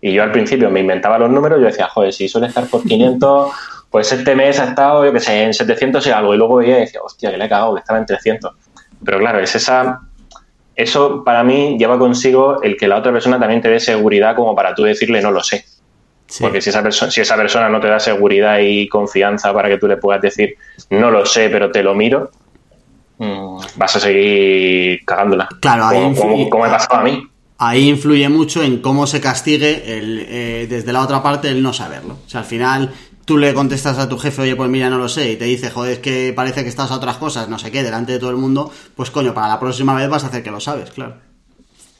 Y 0.00 0.14
yo 0.14 0.24
al 0.24 0.32
principio 0.32 0.68
me 0.68 0.80
inventaba 0.80 1.16
los 1.16 1.30
números, 1.30 1.60
yo 1.60 1.66
decía, 1.66 1.86
joder, 1.86 2.12
si 2.12 2.28
suele 2.28 2.48
estar 2.48 2.66
por 2.66 2.82
500, 2.82 3.52
pues 3.90 4.12
este 4.12 4.34
mes 4.34 4.58
ha 4.60 4.64
estado, 4.64 5.04
yo 5.04 5.12
qué 5.12 5.20
sé, 5.20 5.42
en 5.44 5.54
700 5.54 6.06
y 6.06 6.10
algo. 6.10 6.34
Y 6.34 6.38
luego 6.38 6.56
veía 6.56 6.78
y 6.78 6.80
decía, 6.80 7.00
hostia, 7.02 7.30
que 7.30 7.36
le 7.36 7.44
he 7.44 7.48
cagado, 7.48 7.74
que 7.74 7.80
estaba 7.80 7.98
en 7.98 8.06
300. 8.06 8.52
Pero 9.04 9.18
claro, 9.18 9.40
es 9.40 9.54
esa. 9.54 10.00
Eso 10.74 11.24
para 11.24 11.42
mí 11.42 11.76
lleva 11.78 11.98
consigo 11.98 12.62
el 12.62 12.76
que 12.76 12.86
la 12.86 12.96
otra 12.96 13.12
persona 13.12 13.38
también 13.38 13.62
te 13.62 13.68
dé 13.68 13.80
seguridad 13.80 14.36
como 14.36 14.54
para 14.54 14.74
tú 14.74 14.82
decirle 14.82 15.22
no 15.22 15.30
lo 15.30 15.42
sé. 15.42 15.64
Sí. 16.26 16.42
Porque 16.42 16.60
si 16.60 16.70
esa, 16.70 16.82
persona, 16.82 17.10
si 17.10 17.20
esa 17.20 17.36
persona 17.36 17.68
no 17.68 17.80
te 17.80 17.86
da 17.86 18.00
seguridad 18.00 18.58
y 18.60 18.88
confianza 18.88 19.54
para 19.54 19.68
que 19.68 19.78
tú 19.78 19.86
le 19.86 19.96
puedas 19.96 20.20
decir 20.20 20.56
no 20.90 21.10
lo 21.10 21.24
sé, 21.24 21.48
pero 21.48 21.70
te 21.70 21.82
lo 21.82 21.94
miro, 21.94 22.30
mmm, 23.18 23.58
vas 23.76 23.96
a 23.96 24.00
seguir 24.00 25.04
cagándola. 25.06 25.48
Claro, 25.60 25.84
como, 25.84 26.08
ahí 26.08 26.14
como, 26.14 26.50
como 26.50 26.64
me 26.64 26.70
pasaba 26.70 27.00
a 27.00 27.04
mí. 27.04 27.26
Ahí 27.58 27.88
influye 27.88 28.28
mucho 28.28 28.62
en 28.62 28.82
cómo 28.82 29.06
se 29.06 29.20
castigue 29.20 29.98
el, 29.98 30.26
eh, 30.28 30.66
desde 30.68 30.92
la 30.92 31.00
otra 31.00 31.22
parte 31.22 31.48
el 31.48 31.62
no 31.62 31.72
saberlo. 31.72 32.18
O 32.26 32.28
sea, 32.28 32.40
al 32.40 32.46
final 32.46 32.92
tú 33.26 33.36
le 33.36 33.52
contestas 33.52 33.98
a 33.98 34.08
tu 34.08 34.16
jefe, 34.18 34.42
oye, 34.42 34.56
pues 34.56 34.70
mira, 34.70 34.88
no 34.88 34.98
lo 34.98 35.08
sé, 35.08 35.32
y 35.32 35.36
te 35.36 35.44
dice, 35.44 35.68
joder, 35.70 35.94
es 35.94 35.98
que 35.98 36.32
parece 36.34 36.62
que 36.62 36.70
estás 36.70 36.90
a 36.92 36.94
otras 36.94 37.18
cosas, 37.18 37.48
no 37.48 37.58
sé 37.58 37.70
qué, 37.70 37.82
delante 37.82 38.12
de 38.12 38.18
todo 38.18 38.30
el 38.30 38.36
mundo, 38.36 38.70
pues 38.94 39.10
coño, 39.10 39.34
para 39.34 39.48
la 39.48 39.60
próxima 39.60 39.94
vez 39.94 40.08
vas 40.08 40.24
a 40.24 40.28
hacer 40.28 40.42
que 40.42 40.50
lo 40.50 40.60
sabes, 40.60 40.90
claro. 40.92 41.16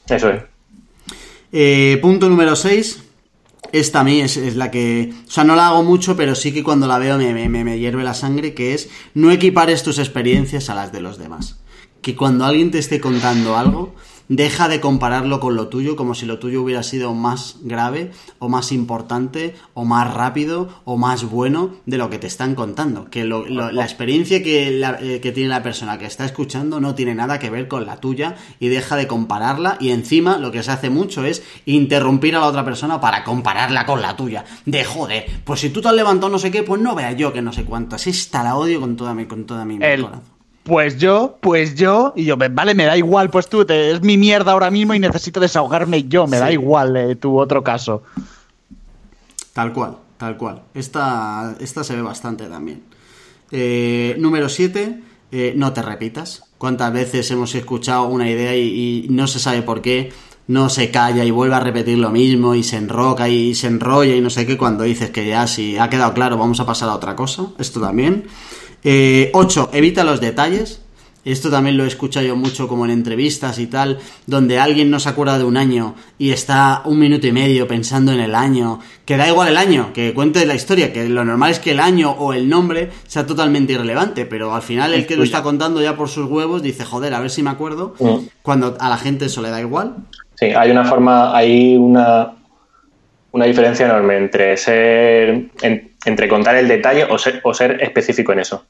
Eso 0.07 0.29
es. 0.29 0.43
Eh, 1.51 1.99
punto 2.01 2.29
número 2.29 2.55
6. 2.55 3.03
Esta 3.73 3.99
a 3.99 4.03
mí 4.05 4.21
es, 4.21 4.37
es, 4.37 4.55
la 4.55 4.71
que. 4.71 5.13
O 5.27 5.29
sea, 5.29 5.43
no 5.43 5.55
la 5.55 5.67
hago 5.67 5.83
mucho, 5.83 6.15
pero 6.15 6.35
sí 6.35 6.53
que 6.53 6.63
cuando 6.63 6.87
la 6.87 6.97
veo 6.99 7.17
me, 7.17 7.49
me, 7.49 7.63
me 7.63 7.79
hierve 7.79 8.03
la 8.05 8.13
sangre, 8.13 8.53
que 8.53 8.73
es 8.73 8.89
no 9.13 9.29
equipares 9.29 9.83
tus 9.83 9.99
experiencias 9.99 10.69
a 10.69 10.75
las 10.75 10.93
de 10.93 11.01
los 11.01 11.17
demás. 11.17 11.59
Que 12.01 12.15
cuando 12.15 12.45
alguien 12.45 12.71
te 12.71 12.79
esté 12.79 13.01
contando 13.01 13.57
algo, 13.57 13.93
deja 14.29 14.67
de 14.67 14.79
compararlo 14.79 15.39
con 15.39 15.55
lo 15.55 15.67
tuyo 15.67 15.95
como 15.95 16.15
si 16.15 16.25
lo 16.25 16.39
tuyo 16.39 16.61
hubiera 16.61 16.83
sido 16.83 17.13
más 17.13 17.57
grave 17.61 18.11
o 18.39 18.49
más 18.49 18.71
importante 18.71 19.55
o 19.73 19.85
más 19.85 20.13
rápido 20.13 20.69
o 20.85 20.97
más 20.97 21.23
bueno 21.23 21.71
de 21.85 21.97
lo 21.97 22.09
que 22.09 22.19
te 22.19 22.27
están 22.27 22.55
contando. 22.55 23.09
Que 23.09 23.23
lo, 23.23 23.45
lo, 23.47 23.71
la 23.71 23.83
experiencia 23.83 24.43
que, 24.43 24.71
la, 24.71 24.97
eh, 25.01 25.19
que 25.21 25.31
tiene 25.31 25.49
la 25.49 25.63
persona 25.63 25.97
que 25.97 26.05
está 26.05 26.25
escuchando 26.25 26.79
no 26.79 26.95
tiene 26.95 27.15
nada 27.15 27.39
que 27.39 27.49
ver 27.49 27.67
con 27.67 27.85
la 27.85 27.97
tuya 27.97 28.35
y 28.59 28.67
deja 28.67 28.95
de 28.95 29.07
compararla 29.07 29.77
y 29.79 29.89
encima 29.89 30.37
lo 30.37 30.51
que 30.51 30.63
se 30.63 30.71
hace 30.71 30.89
mucho 30.89 31.25
es 31.25 31.43
interrumpir 31.65 32.35
a 32.35 32.39
la 32.39 32.47
otra 32.47 32.65
persona 32.65 32.99
para 32.99 33.23
compararla 33.23 33.85
con 33.85 34.01
la 34.01 34.15
tuya. 34.15 34.45
De 34.65 34.83
joder, 34.83 35.25
pues 35.43 35.61
si 35.61 35.69
tú 35.69 35.81
te 35.81 35.89
has 35.89 35.95
levantado 35.95 36.31
no 36.31 36.39
sé 36.39 36.51
qué, 36.51 36.63
pues 36.63 36.81
no 36.81 36.95
vea 36.95 37.11
yo 37.13 37.33
que 37.33 37.41
no 37.41 37.53
sé 37.53 37.63
cuántas. 37.63 38.07
Esta 38.07 38.43
la 38.43 38.55
odio 38.55 38.79
con 38.79 38.95
toda 38.95 39.13
mi, 39.13 39.25
con 39.25 39.45
toda 39.45 39.65
mi 39.65 39.77
El... 39.81 40.03
corazón 40.03 40.36
pues 40.67 40.97
yo, 40.97 41.37
pues 41.39 41.75
yo, 41.75 42.11
y 42.13 42.25
yo, 42.25 42.35
vale, 42.35 42.75
me 42.75 42.83
da 42.83 42.97
igual, 42.97 43.29
pues 43.29 43.47
tú, 43.47 43.63
te, 43.63 43.91
es 43.91 44.01
mi 44.01 44.17
mierda 44.17 44.51
ahora 44.51 44.69
mismo 44.69 44.93
y 44.93 44.99
necesito 44.99 45.39
desahogarme 45.39 46.03
yo, 46.03 46.27
me 46.27 46.35
sí. 46.35 46.41
da 46.41 46.51
igual 46.51 46.97
eh, 46.97 47.15
tu 47.15 47.39
otro 47.39 47.63
caso. 47.63 48.03
Tal 49.53 49.71
cual, 49.71 49.95
tal 50.17 50.35
cual. 50.35 50.63
Esta, 50.73 51.55
esta 51.61 51.85
se 51.85 51.95
ve 51.95 52.01
bastante 52.01 52.47
también. 52.47 52.83
Eh, 53.49 54.17
número 54.19 54.49
7, 54.49 55.01
eh, 55.31 55.53
no 55.55 55.71
te 55.71 55.81
repitas. 55.81 56.43
¿Cuántas 56.57 56.91
veces 56.91 57.31
hemos 57.31 57.55
escuchado 57.55 58.07
una 58.07 58.29
idea 58.29 58.53
y, 58.53 59.05
y, 59.05 59.07
no 59.09 59.25
se 59.27 59.39
sabe 59.39 59.61
por 59.61 59.81
qué? 59.81 60.11
No 60.47 60.67
se 60.67 60.91
calla 60.91 61.23
y 61.23 61.31
vuelve 61.31 61.55
a 61.55 61.61
repetir 61.61 61.97
lo 61.97 62.09
mismo 62.09 62.55
y 62.55 62.63
se 62.63 62.75
enroca 62.75 63.29
y 63.29 63.55
se 63.55 63.67
enrolla 63.67 64.15
y 64.15 64.21
no 64.21 64.29
sé 64.29 64.45
qué 64.45 64.57
cuando 64.57 64.83
dices 64.83 65.11
que 65.11 65.25
ya 65.27 65.47
si 65.47 65.77
ha 65.77 65.89
quedado 65.89 66.13
claro 66.13 66.37
vamos 66.37 66.59
a 66.59 66.65
pasar 66.65 66.89
a 66.89 66.95
otra 66.95 67.15
cosa. 67.15 67.47
Esto 67.57 67.79
también. 67.79 68.25
Eh, 68.83 69.31
8. 69.33 69.71
Evita 69.73 70.03
los 70.03 70.21
detalles. 70.21 70.81
Esto 71.25 71.49
también 71.49 71.75
lo 71.75 71.83
he 71.83 71.87
escuchado 71.87 72.25
yo 72.25 72.37
mucho 72.37 72.69
como 72.69 72.85
en 72.85 72.91
entrevistas 72.91 73.59
y 73.59 73.67
tal, 73.67 73.99
donde 74.27 74.59
alguien 74.59 74.89
no 74.89 74.97
se 74.97 75.09
acuerda 75.09 75.37
de 75.37 75.43
un 75.43 75.57
año 75.57 75.93
y 76.17 76.31
está 76.31 76.83
un 76.85 76.99
minuto 76.99 77.27
y 77.27 77.33
medio 77.33 77.67
pensando 77.67 78.13
en 78.13 78.21
el 78.21 78.33
año, 78.33 78.79
que 79.03 79.17
da 79.17 79.27
igual 79.27 79.49
el 79.49 79.57
año, 79.57 79.91
que 79.93 80.13
cuente 80.13 80.45
la 80.45 80.55
historia, 80.55 80.93
que 80.93 81.09
lo 81.09 81.25
normal 81.25 81.51
es 81.51 81.59
que 81.59 81.71
el 81.71 81.81
año 81.81 82.11
o 82.11 82.31
el 82.31 82.47
nombre 82.47 82.91
sea 83.07 83.25
totalmente 83.25 83.73
irrelevante, 83.73 84.25
pero 84.25 84.55
al 84.55 84.61
final 84.61 84.93
el 84.93 85.05
que 85.05 85.17
lo 85.17 85.23
está 85.23 85.43
contando 85.43 85.81
ya 85.81 85.97
por 85.97 86.07
sus 86.07 86.29
huevos 86.29 86.63
dice, 86.63 86.85
joder, 86.85 87.13
a 87.13 87.19
ver 87.19 87.29
si 87.29 87.43
me 87.43 87.49
acuerdo, 87.49 87.93
mm. 87.99 88.27
cuando 88.41 88.77
a 88.79 88.87
la 88.87 88.97
gente 88.97 89.25
eso 89.25 89.41
le 89.41 89.49
da 89.49 89.59
igual. 89.59 89.95
Sí, 90.35 90.45
hay 90.45 90.71
una 90.71 90.85
forma, 90.85 91.35
hay 91.35 91.75
una, 91.75 92.35
una 93.33 93.45
diferencia 93.45 93.85
enorme 93.85 94.15
entre 94.15 94.55
ser, 94.55 95.49
en, 95.61 95.91
entre 96.07 96.27
contar 96.27 96.55
el 96.55 96.67
detalle 96.67 97.03
o 97.03 97.17
ser, 97.17 97.41
o 97.43 97.53
ser 97.53 97.83
específico 97.83 98.31
en 98.31 98.39
eso. 98.39 98.63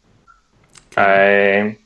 Eh, 0.98 1.78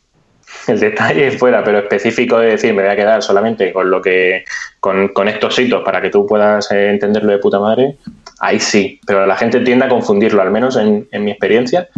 el 0.68 0.80
detalle 0.80 1.32
fuera, 1.32 1.64
pero 1.64 1.80
específico 1.80 2.40
de 2.40 2.52
decir, 2.52 2.74
me 2.74 2.84
voy 2.84 2.92
a 2.92 2.96
quedar 2.96 3.22
solamente 3.22 3.74
con 3.74 3.90
lo 3.90 4.02
que, 4.02 4.46
con, 4.80 5.10
con 5.10 5.28
estos 5.28 5.60
hitos 5.60 5.84
para 5.84 6.02
que 6.02 6.10
tú 6.10 6.26
puedas 6.26 6.72
eh, 6.72 6.90
entenderlo 6.90 7.32
de 7.32 7.40
puta 7.40 7.60
madre, 7.60 7.98
ahí 8.40 8.60
sí, 8.60 9.00
pero 9.06 9.26
la 9.26 9.36
gente 9.36 9.60
tiende 9.60 9.86
a 9.86 9.90
confundirlo, 9.90 10.42
al 10.42 10.52
menos 10.52 10.78
en, 10.78 11.08
en 11.12 11.24
mi 11.24 11.32
experiencia. 11.32 11.90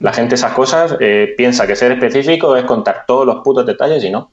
La 0.00 0.12
gente 0.12 0.34
esas 0.34 0.52
cosas 0.52 0.96
eh, 0.98 1.34
piensa 1.36 1.66
que 1.66 1.76
ser 1.76 1.92
específico 1.92 2.56
es 2.56 2.64
contar 2.64 3.04
todos 3.06 3.26
los 3.26 3.42
putos 3.44 3.66
detalles 3.66 4.02
y 4.02 4.10
no. 4.10 4.30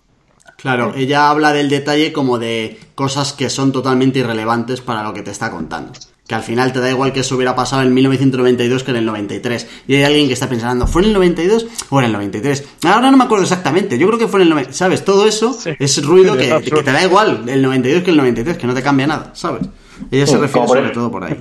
Claro, 0.58 0.94
ella 0.96 1.30
habla 1.30 1.54
del 1.54 1.70
detalle 1.70 2.12
como 2.12 2.38
de 2.40 2.78
cosas 2.96 3.34
que 3.34 3.50
son 3.50 3.72
totalmente 3.72 4.20
irrelevantes 4.20 4.82
para 4.82 5.04
lo 5.04 5.14
que 5.14 5.22
te 5.22 5.32
está 5.32 5.52
contando. 5.52 5.92
Que 6.30 6.36
al 6.36 6.44
final 6.44 6.72
te 6.72 6.80
da 6.80 6.92
igual 6.92 7.12
que 7.12 7.22
eso 7.22 7.36
hubiera 7.36 7.56
pasado 7.56 7.82
en 7.82 7.92
1992 7.92 8.84
que 8.84 8.92
en 8.92 8.98
el 8.98 9.06
93. 9.06 9.68
Y 9.88 9.96
hay 9.96 10.04
alguien 10.04 10.28
que 10.28 10.34
está 10.34 10.48
pensando, 10.48 10.86
¿fue 10.86 11.02
en 11.02 11.08
el 11.08 11.14
92 11.16 11.66
o 11.90 12.00
en 12.00 12.06
el 12.06 12.12
93? 12.12 12.66
Ahora 12.84 13.10
no 13.10 13.18
me 13.18 13.24
acuerdo 13.24 13.46
exactamente, 13.46 13.98
yo 13.98 14.06
creo 14.06 14.20
que 14.20 14.28
fue 14.28 14.40
en 14.40 14.44
el 14.44 14.50
93. 14.50 14.78
¿Sabes? 14.78 15.04
Todo 15.04 15.26
eso 15.26 15.58
sí. 15.60 15.72
es 15.80 16.06
ruido 16.06 16.38
que, 16.38 16.62
que, 16.62 16.84
te 16.84 16.92
da 16.92 17.04
igual 17.04 17.46
el 17.48 17.64
92 17.64 18.04
que 18.04 18.12
el 18.12 18.18
93, 18.18 18.60
que 18.60 18.68
no 18.68 18.76
te 18.76 18.84
cambia 18.84 19.08
nada, 19.08 19.32
¿sabes? 19.34 19.64
Ella 20.12 20.28
se 20.28 20.38
refiere 20.38 20.68
sobre 20.68 20.90
todo 20.92 21.10
por 21.10 21.24
ahí. 21.24 21.36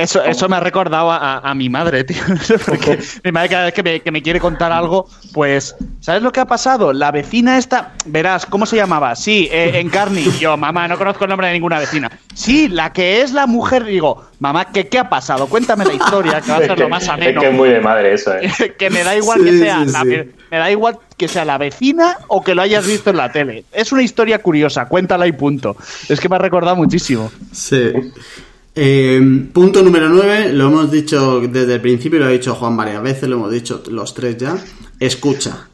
Eso, 0.00 0.22
eso 0.24 0.48
me 0.48 0.56
ha 0.56 0.60
recordado 0.60 1.10
a, 1.10 1.38
a 1.38 1.54
mi 1.54 1.68
madre, 1.68 2.04
tío. 2.04 2.16
No 2.28 2.36
sé 2.38 2.58
por 2.58 2.78
qué. 2.78 2.98
Mi 3.24 3.32
madre 3.32 3.48
cada 3.48 3.64
vez 3.66 3.74
que 3.74 3.82
me, 3.82 4.00
que 4.00 4.10
me 4.10 4.22
quiere 4.22 4.40
contar 4.40 4.72
algo, 4.72 5.08
pues, 5.32 5.74
¿sabes 6.00 6.22
lo 6.22 6.32
que 6.32 6.40
ha 6.40 6.46
pasado? 6.46 6.92
La 6.92 7.10
vecina 7.10 7.58
esta, 7.58 7.92
verás, 8.06 8.46
¿cómo 8.46 8.66
se 8.66 8.76
llamaba? 8.76 9.14
Sí, 9.16 9.48
eh, 9.52 9.72
Encarni. 9.80 10.24
Yo, 10.38 10.56
mamá, 10.56 10.88
no 10.88 10.96
conozco 10.98 11.24
el 11.24 11.30
nombre 11.30 11.48
de 11.48 11.52
ninguna 11.54 11.78
vecina. 11.78 12.10
Sí, 12.34 12.68
la 12.68 12.92
que 12.92 13.22
es 13.22 13.32
la 13.32 13.46
mujer, 13.46 13.84
digo, 13.84 14.24
mamá, 14.38 14.66
¿qué, 14.72 14.88
qué 14.88 14.98
ha 14.98 15.08
pasado? 15.08 15.46
Cuéntame 15.48 15.84
la 15.84 15.94
historia, 15.94 16.40
que 16.40 16.50
va 16.50 16.58
a 16.58 16.60
Es 16.60 16.66
ser 16.68 16.78
lo 16.78 16.88
más 16.88 17.02
es 17.02 17.08
ameno. 17.08 17.40
que 17.40 17.48
es 17.48 17.54
muy 17.54 17.68
de 17.68 17.80
madre 17.80 18.14
eso, 18.14 18.34
¿eh? 18.34 18.74
que 18.78 18.90
me 18.90 19.02
da 19.04 19.16
igual 19.16 19.42
que 19.44 19.58
sea 19.58 19.84
sí, 19.84 19.92
la, 19.92 20.00
sí. 20.02 20.30
me 20.50 20.58
da 20.58 20.70
igual 20.70 20.98
que 21.16 21.28
sea 21.28 21.44
la 21.44 21.58
vecina 21.58 22.16
o 22.28 22.42
que 22.42 22.54
lo 22.54 22.62
hayas 22.62 22.86
visto 22.86 23.10
en 23.10 23.16
la 23.18 23.30
tele. 23.30 23.64
Es 23.72 23.92
una 23.92 24.02
historia 24.02 24.38
curiosa, 24.38 24.86
cuéntala 24.86 25.26
y 25.26 25.32
punto. 25.32 25.76
Es 26.08 26.18
que 26.20 26.28
me 26.28 26.36
ha 26.36 26.38
recordado 26.38 26.76
muchísimo. 26.76 27.30
Sí. 27.52 27.92
Eh, 28.74 29.48
punto 29.52 29.82
número 29.82 30.08
9, 30.08 30.52
lo 30.52 30.68
hemos 30.68 30.90
dicho 30.90 31.40
desde 31.40 31.74
el 31.74 31.80
principio, 31.80 32.20
lo 32.20 32.26
ha 32.26 32.30
dicho 32.30 32.54
Juan 32.54 32.76
varias 32.76 33.02
veces, 33.02 33.28
lo 33.28 33.36
hemos 33.36 33.50
dicho 33.50 33.82
los 33.90 34.14
tres 34.14 34.36
ya. 34.36 34.56
Escucha. 34.98 35.68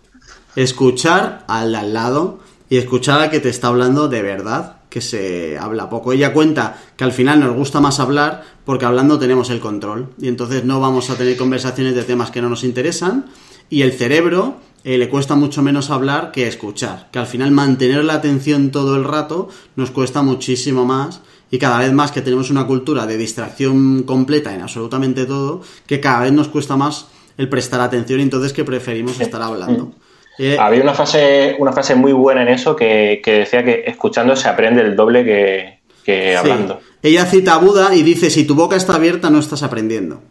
Escuchar 0.55 1.45
al 1.49 1.75
al 1.75 1.93
lado 1.93 2.41
y 2.71 2.79
escuchar 2.79 3.21
al 3.21 3.31
que 3.31 3.41
te 3.41 3.51
está 3.51 3.69
hablando 3.69 4.09
de 4.09 4.23
verdad, 4.23 4.81
que 4.89 5.03
se 5.03 5.59
habla 5.59 5.91
poco. 5.91 6.13
Ella 6.13 6.33
cuenta 6.33 6.83
que 6.97 7.05
al 7.05 7.13
final 7.13 7.41
nos 7.41 7.55
gusta 7.55 7.81
más 7.81 8.01
hablar 8.01 8.45
porque 8.65 8.87
hablando 8.87 9.19
tenemos 9.19 9.51
el 9.51 9.61
control 9.61 10.09
y 10.19 10.29
entonces 10.29 10.65
no 10.65 10.81
vamos 10.81 11.11
a 11.11 11.17
tener 11.17 11.37
conversaciones 11.37 11.95
de 11.95 12.05
temas 12.05 12.31
que 12.31 12.41
no 12.41 12.49
nos 12.49 12.65
interesan 12.65 13.27
y 13.69 13.83
el 13.83 13.93
cerebro 13.93 14.57
eh, 14.85 14.97
le 14.97 15.09
cuesta 15.09 15.35
mucho 15.35 15.63
menos 15.63 15.91
hablar 15.91 16.33
que 16.33 16.47
escuchar, 16.47 17.11
que 17.13 17.19
al 17.19 17.27
final 17.27 17.51
mantener 17.51 18.05
la 18.05 18.15
atención 18.15 18.71
todo 18.71 18.97
el 18.97 19.05
rato 19.05 19.49
nos 19.75 19.91
cuesta 19.91 20.23
muchísimo 20.23 20.85
más 20.85 21.21
y 21.51 21.59
cada 21.59 21.79
vez 21.79 21.93
más 21.93 22.13
que 22.13 22.23
tenemos 22.23 22.51
una 22.51 22.67
cultura 22.67 23.07
de 23.07 23.17
distracción 23.17 24.03
completa 24.03 24.55
en 24.55 24.63
absolutamente 24.63 25.27
todo, 25.27 25.63
que 25.87 26.01
cada 26.01 26.21
vez 26.21 26.33
nos 26.33 26.49
cuesta 26.49 26.77
más 26.77 27.07
el 27.39 27.49
prestar 27.49 27.81
atención 27.81 28.21
y 28.21 28.25
entonces 28.25 28.53
que 28.53 28.65
preferimos 28.65 29.21
estar 29.21 29.43
hablando. 29.43 29.93
Eh, 30.39 30.59
Había 30.59 30.83
una 30.83 30.95
frase, 30.95 31.57
una 31.59 31.73
frase 31.73 31.95
muy 31.95 32.13
buena 32.13 32.43
en 32.43 32.49
eso 32.49 32.77
que, 32.77 33.21
que 33.25 33.39
decía 33.41 33.65
que 33.65 33.85
escuchando 33.87 34.37
se 34.37 34.49
aprende 34.49 34.83
el 34.83 34.97
doble 34.97 35.25
que, 35.25 35.79
que 36.05 36.33
sí. 36.33 36.37
hablando. 36.37 36.81
Ella 37.03 37.25
cita 37.25 37.55
a 37.55 37.59
Buda 37.59 37.95
y 37.95 38.03
dice, 38.03 38.31
si 38.31 38.45
tu 38.45 38.55
boca 38.55 38.77
está 38.77 38.97
abierta 38.97 39.31
no 39.31 39.39
estás 39.39 39.63
aprendiendo. 39.63 40.23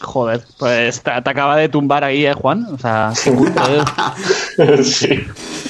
Joder, 0.00 0.42
pues 0.58 1.00
te, 1.02 1.10
te 1.10 1.30
acaba 1.30 1.56
de 1.56 1.68
tumbar 1.68 2.04
ahí, 2.04 2.26
¿eh, 2.26 2.34
Juan? 2.34 2.66
O 2.72 2.78
sea, 2.78 3.12
¿eh? 4.58 4.82
sí. 4.82 5.20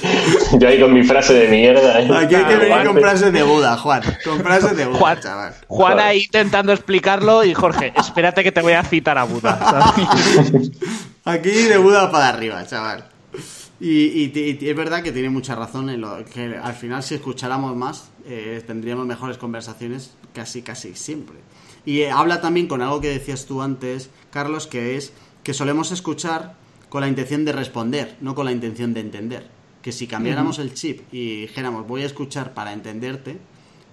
Yo 0.58 0.68
ahí 0.68 0.80
con 0.80 0.92
mi 0.92 1.02
frase 1.02 1.32
de 1.34 1.48
mierda. 1.48 2.00
¿eh? 2.00 2.08
Aquí 2.14 2.34
hay 2.34 2.44
que 2.44 2.56
venir 2.56 2.86
con 2.86 2.98
frases 2.98 3.32
de 3.32 3.42
Buda, 3.42 3.76
Juan. 3.76 4.02
Con 4.24 4.40
frases 4.40 4.76
de 4.76 4.86
Buda, 4.86 4.98
Juan, 4.98 5.20
chaval. 5.20 5.54
Juan 5.68 5.98
ahí 6.00 6.22
intentando 6.24 6.72
explicarlo 6.72 7.44
y 7.44 7.54
Jorge, 7.54 7.92
espérate 7.96 8.42
que 8.42 8.52
te 8.52 8.60
voy 8.62 8.72
a 8.72 8.82
citar 8.84 9.18
a 9.18 9.24
Buda. 9.24 9.58
¿sabes? 9.58 10.70
Aquí 11.24 11.50
de 11.50 11.76
Buda 11.78 12.10
para 12.10 12.28
arriba, 12.28 12.66
chaval. 12.66 13.08
Y, 13.80 13.90
y- 14.24 14.58
y 14.60 14.68
es 14.68 14.76
verdad 14.76 15.02
que 15.02 15.10
tiene 15.12 15.28
mucha 15.28 15.54
razón 15.56 15.90
en 15.90 16.00
lo 16.00 16.24
que 16.24 16.56
al 16.62 16.74
final 16.74 17.02
si 17.02 17.14
escucháramos 17.16 17.74
más 17.74 18.10
eh, 18.26 18.62
tendríamos 18.64 19.06
mejores 19.06 19.38
conversaciones 19.38 20.12
casi 20.34 20.62
casi 20.62 20.94
siempre. 20.94 21.36
Y 21.84 22.02
eh, 22.02 22.10
habla 22.12 22.40
también 22.40 22.68
con 22.68 22.80
algo 22.82 23.00
que 23.00 23.08
decías 23.08 23.46
tú 23.46 23.60
antes, 23.60 24.10
Carlos, 24.30 24.68
que 24.68 24.96
es 24.96 25.12
que 25.42 25.52
solemos 25.52 25.90
escuchar 25.90 26.54
con 26.88 27.00
la 27.00 27.08
intención 27.08 27.44
de 27.44 27.52
responder, 27.52 28.16
no 28.20 28.34
con 28.36 28.44
la 28.44 28.52
intención 28.52 28.94
de 28.94 29.00
entender. 29.00 29.46
Que 29.82 29.92
si 29.92 30.06
cambiáramos 30.06 30.58
el 30.58 30.74
chip 30.74 31.12
y 31.12 31.42
dijéramos 31.42 31.86
voy 31.86 32.02
a 32.02 32.06
escuchar 32.06 32.54
para 32.54 32.72
entenderte, 32.72 33.38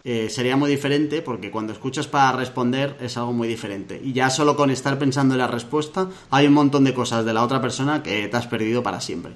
eh, 0.04 0.30
sería 0.30 0.56
muy 0.56 0.70
diferente 0.70 1.22
porque 1.22 1.52
cuando 1.52 1.74
escuchas 1.74 2.08
para 2.08 2.32
responder 2.38 2.96
es 3.02 3.18
algo 3.18 3.34
muy 3.34 3.48
diferente. 3.48 4.00
Y 4.04 4.14
ya 4.14 4.30
solo 4.30 4.56
con 4.56 4.70
estar 4.70 4.98
pensando 4.98 5.34
en 5.34 5.40
la 5.40 5.48
respuesta 5.48 6.10
hay 6.30 6.48
un 6.48 6.54
montón 6.54 6.84
de 6.84 6.94
cosas 6.94 7.26
de 7.26 7.34
la 7.34 7.44
otra 7.44 7.62
persona 7.62 8.02
que 8.02 8.28
te 8.28 8.38
has 8.38 8.48
perdido 8.48 8.84
para 8.84 9.02
siempre. 9.02 9.34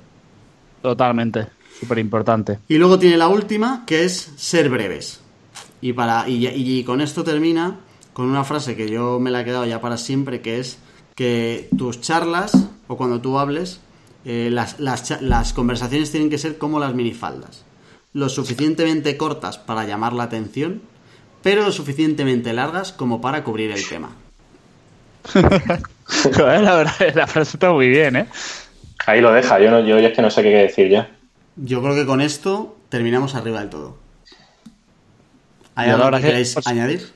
Totalmente, 0.81 1.47
súper 1.79 1.99
importante. 1.99 2.59
Y 2.67 2.77
luego 2.77 2.99
tiene 2.99 3.17
la 3.17 3.27
última, 3.27 3.83
que 3.85 4.03
es 4.03 4.31
ser 4.35 4.69
breves. 4.69 5.21
Y, 5.81 5.93
para, 5.93 6.29
y, 6.29 6.47
y 6.47 6.83
con 6.83 7.01
esto 7.01 7.23
termina 7.23 7.79
con 8.13 8.27
una 8.27 8.43
frase 8.43 8.75
que 8.75 8.89
yo 8.89 9.19
me 9.19 9.31
la 9.31 9.41
he 9.41 9.45
quedado 9.45 9.65
ya 9.65 9.81
para 9.81 9.97
siempre, 9.97 10.41
que 10.41 10.59
es 10.59 10.77
que 11.15 11.69
tus 11.77 12.01
charlas, 12.01 12.69
o 12.87 12.95
cuando 12.95 13.21
tú 13.21 13.37
hables, 13.37 13.79
eh, 14.25 14.49
las, 14.51 14.79
las 14.79 15.53
conversaciones 15.53 16.11
tienen 16.11 16.29
que 16.29 16.37
ser 16.37 16.57
como 16.57 16.79
las 16.79 16.93
minifaldas. 16.93 17.65
Lo 18.13 18.29
suficientemente 18.29 19.17
cortas 19.17 19.57
para 19.57 19.85
llamar 19.85 20.13
la 20.13 20.23
atención, 20.23 20.81
pero 21.41 21.63
lo 21.63 21.71
suficientemente 21.71 22.53
largas 22.53 22.93
como 22.93 23.21
para 23.21 23.43
cubrir 23.43 23.71
el 23.71 23.87
tema. 23.87 24.11
Joder, 25.33 26.61
la 26.61 26.75
verdad, 26.75 27.15
la 27.15 27.27
frase 27.27 27.57
está 27.57 27.71
muy 27.71 27.89
bien, 27.89 28.15
¿eh? 28.15 28.27
Ahí 29.05 29.21
lo 29.21 29.33
deja, 29.33 29.59
yo, 29.59 29.71
no, 29.71 29.81
yo 29.81 29.99
ya 29.99 30.09
es 30.09 30.15
que 30.15 30.21
no 30.21 30.29
sé 30.29 30.41
qué 30.43 30.49
decir 30.49 30.89
ya. 30.89 31.09
Yo 31.55 31.81
creo 31.81 31.95
que 31.95 32.05
con 32.05 32.21
esto 32.21 32.77
terminamos 32.89 33.35
arriba 33.35 33.59
del 33.59 33.69
todo. 33.69 33.97
¿Hay 35.75 35.89
algo 35.89 36.11
que, 36.11 36.21
queráis 36.21 36.53
pues, 36.53 36.67
añadir? 36.67 37.11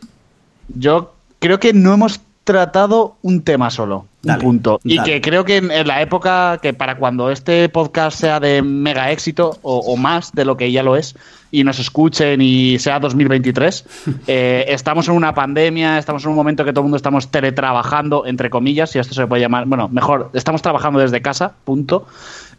Yo 0.68 1.14
creo 1.39 1.60
que 1.60 1.74
no 1.74 1.93
hemos 1.93 2.22
tratado 2.43 3.16
un 3.22 3.43
tema 3.43 3.70
solo, 3.70 4.08
Dale, 4.28 4.39
un 4.39 4.45
punto. 4.45 4.80
Y 4.84 4.97
dale. 4.97 5.13
que 5.13 5.21
creo 5.21 5.45
que 5.45 5.57
en, 5.57 5.71
en 5.71 5.88
la 5.88 6.01
época 6.01 6.59
que 6.61 6.73
para 6.73 6.97
cuando 6.97 7.32
este 7.32 7.69
podcast 7.69 8.19
sea 8.19 8.39
de 8.39 8.61
mega 8.61 9.11
éxito 9.11 9.57
o, 9.61 9.80
o 9.80 9.97
más 9.97 10.34
de 10.34 10.45
lo 10.45 10.57
que 10.57 10.71
ya 10.71 10.84
lo 10.84 10.95
es 10.95 11.15
y 11.51 11.63
nos 11.63 11.80
escuchen 11.80 12.41
y 12.41 12.78
sea 12.80 12.99
2023, 12.99 13.86
eh, 14.28 14.65
estamos 14.67 15.07
en 15.07 15.15
una 15.15 15.34
pandemia, 15.34 15.97
estamos 15.97 16.23
en 16.23 16.30
un 16.30 16.36
momento 16.36 16.65
que 16.65 16.71
todo 16.71 16.82
el 16.82 16.86
mundo 16.86 16.97
estamos 16.97 17.32
teletrabajando, 17.32 18.25
entre 18.25 18.49
comillas, 18.49 18.91
si 18.91 18.99
esto 18.99 19.13
se 19.13 19.25
puede 19.28 19.41
llamar, 19.41 19.65
bueno, 19.65 19.88
mejor, 19.88 20.30
estamos 20.34 20.61
trabajando 20.61 20.99
desde 20.99 21.21
casa, 21.21 21.53
punto. 21.63 22.07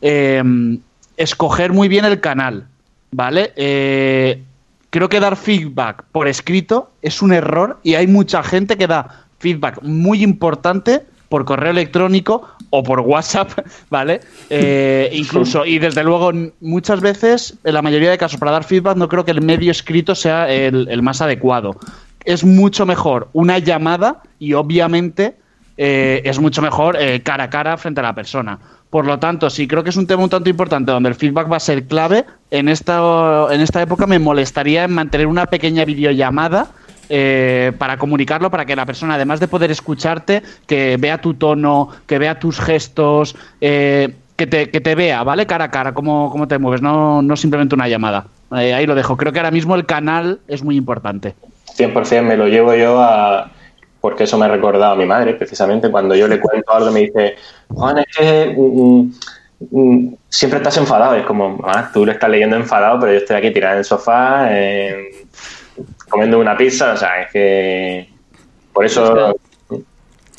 Eh, 0.01 0.43
escoger 1.17 1.73
muy 1.73 1.89
bien 1.89 2.05
el 2.05 2.21
canal, 2.21 2.67
¿vale? 3.11 3.53
Eh, 3.57 4.43
creo 4.91 5.09
que 5.09 5.21
dar 5.21 5.37
feedback 5.37 6.05
por 6.13 6.29
escrito 6.29 6.93
es 7.03 7.21
un 7.21 7.33
error 7.33 7.79
y 7.83 7.95
hay 7.95 8.07
mucha 8.07 8.43
gente 8.43 8.79
que 8.79 8.87
da 8.87 9.27
feedback 9.39 9.83
muy 9.83 10.23
importante 10.23 11.03
por 11.29 11.45
correo 11.45 11.71
electrónico 11.71 12.49
o 12.71 12.83
por 12.83 13.01
WhatsApp, 13.01 13.51
¿vale? 13.91 14.21
Eh, 14.51 15.11
incluso, 15.13 15.65
y 15.65 15.79
desde 15.79 16.05
luego, 16.05 16.33
muchas 16.61 17.01
veces, 17.01 17.55
en 17.65 17.75
la 17.75 17.83
mayoría 17.83 18.11
de 18.11 18.19
casos, 18.19 18.39
para 18.39 18.53
dar 18.53 18.65
feedback, 18.65 18.97
no 18.97 19.09
creo 19.09 19.25
que 19.25 19.31
el 19.31 19.43
medio 19.43 19.71
escrito 19.71 20.15
sea 20.15 20.51
el, 20.51 20.89
el 20.91 21.03
más 21.03 21.21
adecuado. 21.21 21.77
Es 22.25 22.45
mucho 22.45 22.85
mejor 22.87 23.29
una 23.33 23.59
llamada 23.59 24.23
y 24.39 24.53
obviamente 24.55 25.37
eh, 25.81 26.23
es 26.25 26.41
mucho 26.41 26.61
mejor 26.61 26.97
eh, 26.99 27.21
cara 27.23 27.45
a 27.45 27.51
cara 27.51 27.77
frente 27.77 28.01
a 28.01 28.03
la 28.03 28.15
persona. 28.15 28.59
Por 28.91 29.07
lo 29.07 29.21
tanto, 29.21 29.49
sí 29.49 29.69
creo 29.69 29.85
que 29.85 29.91
es 29.91 29.97
un 29.97 30.09
tema 30.09 30.25
un 30.25 30.29
tanto 30.29 30.51
importante 30.51 30.91
donde 30.91 31.09
el 31.09 31.15
feedback 31.15 31.51
va 31.51 31.57
a 31.59 31.61
ser 31.61 31.85
clave. 31.87 32.25
En 32.51 32.69
esta, 32.69 33.47
en 33.51 33.61
esta 33.61 33.81
época 33.81 34.07
me 34.07 34.19
molestaría 34.19 34.85
en 34.85 34.93
mantener 34.93 35.29
una 35.29 35.47
pequeña 35.47 35.85
videollamada 35.85 36.73
eh, 37.09 37.73
para 37.79 37.97
comunicarlo, 37.97 38.51
para 38.51 38.67
que 38.67 38.77
la 38.77 38.87
persona, 38.87 39.15
además 39.15 39.41
de 39.41 39.49
poder 39.49 39.71
escucharte, 39.71 40.43
que 40.67 40.97
vea 40.99 41.19
tu 41.19 41.35
tono, 41.35 41.89
que 42.07 42.19
vea 42.19 42.39
tus 42.39 42.61
gestos, 42.61 43.37
eh, 43.61 44.15
que, 44.37 44.47
te, 44.47 44.71
que 44.71 44.81
te 44.81 44.95
vea, 44.95 45.23
¿vale? 45.23 45.47
Cara 45.47 45.65
a 45.65 45.71
cara, 45.71 45.95
cómo, 45.95 46.31
cómo 46.31 46.47
te 46.47 46.59
mueves, 46.59 46.83
no, 46.83 47.23
no 47.23 47.37
simplemente 47.37 47.75
una 47.75 47.89
llamada. 47.89 48.27
Eh, 48.57 48.73
ahí 48.73 48.87
lo 48.87 48.95
dejo. 48.95 49.17
Creo 49.17 49.33
que 49.33 49.39
ahora 49.39 49.51
mismo 49.51 49.75
el 49.75 49.87
canal 49.87 50.41
es 50.49 50.63
muy 50.63 50.77
importante. 50.77 51.35
100% 51.77 52.23
me 52.23 52.37
lo 52.37 52.49
llevo 52.49 52.75
yo 52.75 53.01
a... 53.01 53.51
Porque 54.01 54.25
eso 54.25 54.39
me 54.39 54.45
ha 54.45 54.49
recordado 54.49 54.93
a 54.93 54.97
mi 54.97 55.07
madre, 55.07 55.35
precisamente. 55.35 55.91
Cuando 55.91 56.15
yo 56.15 56.29
le 56.29 56.39
cuento 56.39 56.73
algo 56.73 56.93
me 56.93 57.01
dice, 57.01 57.35
Juan, 57.69 57.99
es 57.99 58.07
que 58.17 58.55
mm, 58.57 59.11
mm, 59.73 60.15
siempre 60.29 60.59
estás 60.59 60.77
enfadado. 60.77 61.17
Es 61.17 61.27
como, 61.27 61.57
"Mamá, 61.57 61.91
tú 61.93 62.07
lo 62.07 62.13
estás 62.13 62.31
leyendo 62.31 62.55
enfadado, 62.55 63.01
pero 63.01 63.13
yo 63.13 63.19
estoy 63.19 63.37
aquí 63.37 63.51
tirado 63.51 63.73
en 63.75 63.79
el 63.81 63.85
sofá, 63.85 64.51
comiendo 66.09 66.39
una 66.39 66.57
pizza. 66.57 66.93
O 66.93 66.97
sea, 66.97 67.23
es 67.23 67.33
que... 67.33 68.09
Por 68.73 68.85
eso... 68.85 69.37
El 69.71 69.85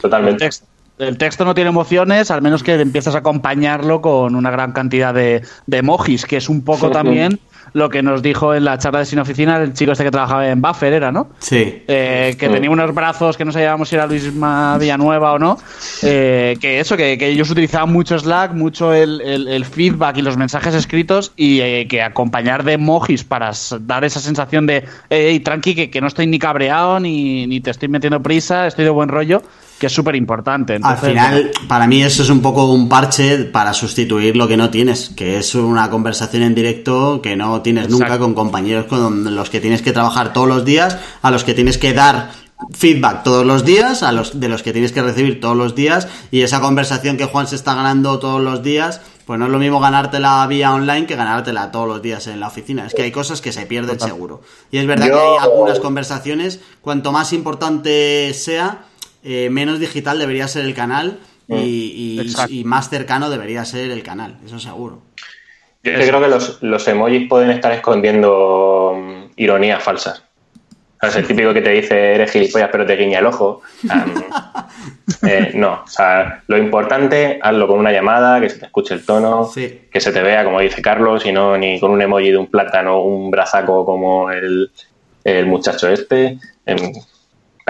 Totalmente. 0.02 0.46
texto, 0.46 0.66
el 0.98 1.18
texto 1.18 1.46
no 1.46 1.54
tiene 1.54 1.70
emociones, 1.70 2.32
al 2.32 2.42
menos 2.42 2.64
que 2.64 2.74
empiezas 2.76 3.16
a 3.16 3.20
acompañarlo 3.20 4.02
con 4.02 4.36
una 4.36 4.52
gran 4.52 4.72
cantidad 4.72 5.14
de, 5.14 5.44
de 5.66 5.78
emojis, 5.78 6.26
que 6.26 6.38
es 6.38 6.50
un 6.50 6.64
poco 6.64 6.90
también 6.92 7.40
lo 7.74 7.90
que 7.90 8.02
nos 8.04 8.22
dijo 8.22 8.54
en 8.56 8.66
la 8.66 8.78
charla 8.78 9.00
de 9.00 9.06
Sin 9.06 9.20
Oficina 9.20 9.58
el 9.58 9.74
chico 9.74 9.92
este 9.92 10.04
que 10.04 10.12
trabajaba 10.12 10.48
en 10.50 10.62
Buffer, 10.62 10.94
¿era, 10.94 11.12
no? 11.12 11.30
Sí. 11.40 11.84
Eh, 11.88 12.36
que 12.40 12.48
Sí. 12.48 12.52
tenía 12.54 12.70
unos 12.72 12.94
brazos 12.94 13.38
que 13.38 13.46
no 13.46 13.52
sabíamos 13.52 13.90
si 13.90 13.96
era 13.96 14.06
Luis 14.08 14.32
Villanueva 14.34 15.34
o 15.34 15.40
no. 15.40 15.58
eh, 16.04 16.58
que 16.62 16.80
eso, 16.80 16.96
que, 16.98 17.18
que 17.18 17.28
ellos 17.28 17.50
utilizaban 17.50 17.92
mucho 17.92 18.18
Slack, 18.18 18.54
mucho 18.54 18.94
el, 18.94 19.22
el- 19.22 19.48
el 19.48 19.66
feedback 19.66 20.18
y 20.18 20.22
los 20.22 20.38
mensajes 20.38 20.74
escritos 20.74 21.32
y 21.36 21.60
eh, 21.62 21.88
que 21.90 22.02
acompañar 22.02 22.64
de 22.64 22.74
emojis 22.74 23.24
para 23.24 23.52
dar 23.82 24.04
esa 24.04 24.20
sensación 24.20 24.66
de, 24.66 24.86
hey, 25.10 25.40
tranqui, 25.40 25.76
que, 25.76 25.90
que 25.90 26.02
no 26.02 26.08
estoy 26.08 26.28
ni 26.28 26.40
cabreado 26.40 27.00
ni, 27.00 27.48
ni 27.48 27.60
te 27.62 27.72
estoy 27.72 27.88
metiendo 27.90 28.22
prisa, 28.22 28.68
estoy 28.68 28.86
de 28.86 28.92
buen 28.92 29.10
rollo, 29.10 29.42
que 29.80 29.88
es 29.88 29.94
súper 29.94 30.16
importante. 30.16 30.80
Al 30.82 30.98
final, 30.98 31.52
para 31.68 31.88
mí 31.88 32.04
eso 32.04 32.22
es 32.22 32.30
un 32.30 32.42
poco 32.42 32.72
un 32.72 32.90
parche 32.90 33.46
para 33.46 33.74
sustituir 33.74 34.36
lo 34.36 34.48
que 34.48 34.58
no 34.58 34.70
tienes, 34.70 35.10
que 35.10 35.38
es 35.38 35.56
una 35.56 35.90
conversación 35.90 36.44
en 36.44 36.54
directo 36.54 37.22
que 37.22 37.36
no 37.36 37.62
tienes 37.62 37.90
nunca 37.90 38.06
Exacto. 38.06 38.26
con 38.26 38.34
compañeros 38.34 38.86
con 38.86 39.36
los 39.36 39.50
que 39.50 39.62
tienes 39.62 39.82
que 39.82 39.94
trabajar 39.94 40.34
todos 40.34 40.48
los 40.48 40.66
días, 40.66 40.98
a 41.22 41.32
los 41.32 41.44
que 41.44 41.54
tienes 41.54 41.78
que 41.78 41.94
dar 41.94 42.32
feedback 42.72 43.24
todos 43.24 43.46
los 43.46 43.64
días, 43.64 44.04
a 44.04 44.12
los, 44.12 44.40
de 44.40 44.50
los 44.50 44.64
que 44.64 44.74
tienes 44.74 44.92
que 44.92 45.02
recibir 45.02 45.40
todos 45.40 45.56
los 45.56 45.76
días, 45.76 46.10
y 46.30 46.42
esa 46.42 46.60
conversación 46.60 47.16
que 47.16 47.26
Juan 47.26 47.48
se 47.48 47.56
está 47.56 47.74
ganando 47.74 48.20
todos 48.20 48.42
los 48.42 48.62
días, 48.62 49.00
pues 49.26 49.40
no 49.40 49.46
es 49.46 49.52
lo 49.52 49.60
mismo 49.60 49.80
ganártela 49.80 50.46
vía 50.48 50.74
online 50.74 51.06
que 51.06 51.16
ganártela 51.16 51.72
todos 51.72 51.88
los 51.88 52.02
días 52.02 52.28
en 52.28 52.40
la 52.40 52.48
oficina. 52.48 52.86
Es 52.86 52.94
que 52.94 53.04
hay 53.04 53.12
cosas 53.12 53.42
que 53.42 53.52
se 53.54 53.66
pierden 53.66 54.00
seguro. 54.00 54.42
Y 54.72 54.80
es 54.80 54.88
verdad 54.88 55.06
que 55.06 55.14
hay 55.14 55.38
algunas 55.40 55.80
conversaciones, 55.80 56.60
cuanto 56.82 57.12
más 57.12 57.32
importante 57.32 58.34
sea, 58.34 58.86
eh, 59.24 59.50
menos 59.50 59.80
digital 59.80 60.20
debería 60.20 60.48
ser 60.48 60.66
el 60.66 60.74
canal 60.74 61.20
y, 61.48 62.22
y- 62.50 62.60
y 62.60 62.64
más 62.64 62.90
cercano 62.90 63.30
debería 63.30 63.66
ser 63.66 63.90
el 63.92 64.04
canal, 64.04 64.38
eso 64.46 64.60
seguro. 64.60 65.02
Yo 65.84 65.94
creo 65.94 66.22
que 66.22 66.28
los, 66.28 66.62
los 66.62 66.88
emojis 66.88 67.28
pueden 67.30 67.52
estar 67.52 67.72
escondiendo 67.72 68.96
mm, 68.98 69.32
ironías 69.38 69.82
falsas. 69.82 70.24
O 71.02 71.02
sea, 71.02 71.10
es 71.12 71.16
el 71.16 71.28
típico 71.28 71.54
que 71.54 71.62
te 71.62 71.70
dice 71.70 72.14
eres 72.16 72.30
gilipollas 72.32 72.68
pero 72.72 72.86
te 72.86 72.98
guiña 72.98 73.20
el 73.20 73.26
ojo. 73.26 73.62
Um, 73.86 74.22
eh, 75.30 75.52
no, 75.56 75.82
o 75.86 75.88
sea, 75.88 76.44
lo 76.48 76.58
importante, 76.58 77.40
hazlo 77.42 77.68
con 77.68 77.80
una 77.80 77.92
llamada, 77.94 78.42
que 78.42 78.50
se 78.50 78.60
te 78.60 78.66
escuche 78.66 78.94
el 78.94 79.06
tono, 79.06 79.46
Sí. 79.52 79.84
que 79.92 80.02
se 80.02 80.12
te 80.12 80.22
vea, 80.22 80.44
como 80.44 80.60
dice 80.60 80.82
Carlos, 80.82 81.26
y 81.26 81.32
no 81.32 81.58
ni 81.58 81.80
con 81.80 81.92
un 81.92 82.02
emoji 82.02 82.32
de 82.32 82.38
un 82.38 82.48
plátano, 82.48 83.02
un 83.02 83.32
brazaco 83.32 83.86
como 83.86 84.30
el, 84.30 84.70
el 85.24 85.46
muchacho 85.46 85.88
este. 85.88 86.38
Em, 86.66 86.92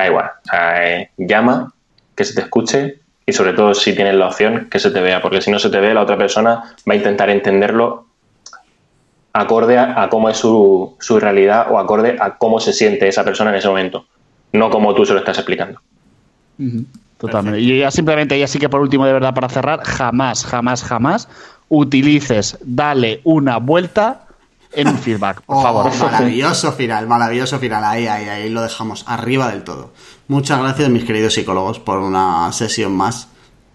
da 0.01 0.07
igual, 0.07 0.25
o 0.25 0.49
sea, 0.49 0.87
eh, 0.87 1.11
llama, 1.17 1.73
que 2.15 2.25
se 2.25 2.33
te 2.33 2.41
escuche 2.41 2.99
y 3.25 3.33
sobre 3.33 3.53
todo 3.53 3.73
si 3.73 3.93
tienes 3.95 4.15
la 4.15 4.27
opción, 4.27 4.67
que 4.69 4.79
se 4.79 4.91
te 4.91 5.01
vea, 5.01 5.21
porque 5.21 5.41
si 5.41 5.51
no 5.51 5.59
se 5.59 5.69
te 5.69 5.79
ve, 5.79 5.93
la 5.93 6.01
otra 6.01 6.17
persona 6.17 6.75
va 6.87 6.93
a 6.93 6.95
intentar 6.95 7.29
entenderlo 7.29 8.05
acorde 9.33 9.77
a, 9.77 10.01
a 10.01 10.09
cómo 10.09 10.29
es 10.29 10.37
su, 10.37 10.95
su 10.99 11.19
realidad 11.19 11.67
o 11.69 11.79
acorde 11.79 12.17
a 12.19 12.37
cómo 12.37 12.59
se 12.59 12.73
siente 12.73 13.07
esa 13.07 13.23
persona 13.23 13.51
en 13.51 13.57
ese 13.57 13.67
momento, 13.67 14.05
no 14.53 14.69
como 14.69 14.93
tú 14.95 15.05
se 15.05 15.13
lo 15.13 15.19
estás 15.19 15.37
explicando. 15.37 15.79
Totalmente. 17.17 17.59
Y 17.59 17.79
ya 17.79 17.91
simplemente, 17.91 18.39
ya 18.39 18.47
sí 18.47 18.59
que 18.59 18.69
por 18.69 18.81
último, 18.81 19.05
de 19.05 19.13
verdad, 19.13 19.33
para 19.33 19.49
cerrar, 19.49 19.81
jamás, 19.83 20.45
jamás, 20.45 20.83
jamás 20.83 21.27
utilices 21.69 22.57
dale 22.61 23.21
una 23.23 23.57
vuelta 23.57 24.25
en 24.73 24.87
un 24.87 24.97
feedback, 24.97 25.41
por 25.41 25.57
Oh, 25.57 25.61
favor. 25.63 25.91
maravilloso 25.99 26.71
final, 26.73 27.07
maravilloso 27.07 27.57
final. 27.59 27.83
Ahí, 27.83 28.07
ahí, 28.07 28.27
ahí 28.29 28.49
lo 28.49 28.61
dejamos 28.61 29.03
arriba 29.07 29.49
del 29.49 29.63
todo. 29.63 29.91
Muchas 30.27 30.59
gracias, 30.59 30.89
mis 30.89 31.03
queridos 31.05 31.33
psicólogos, 31.33 31.79
por 31.79 31.99
una 31.99 32.51
sesión 32.51 32.91
más 32.93 33.27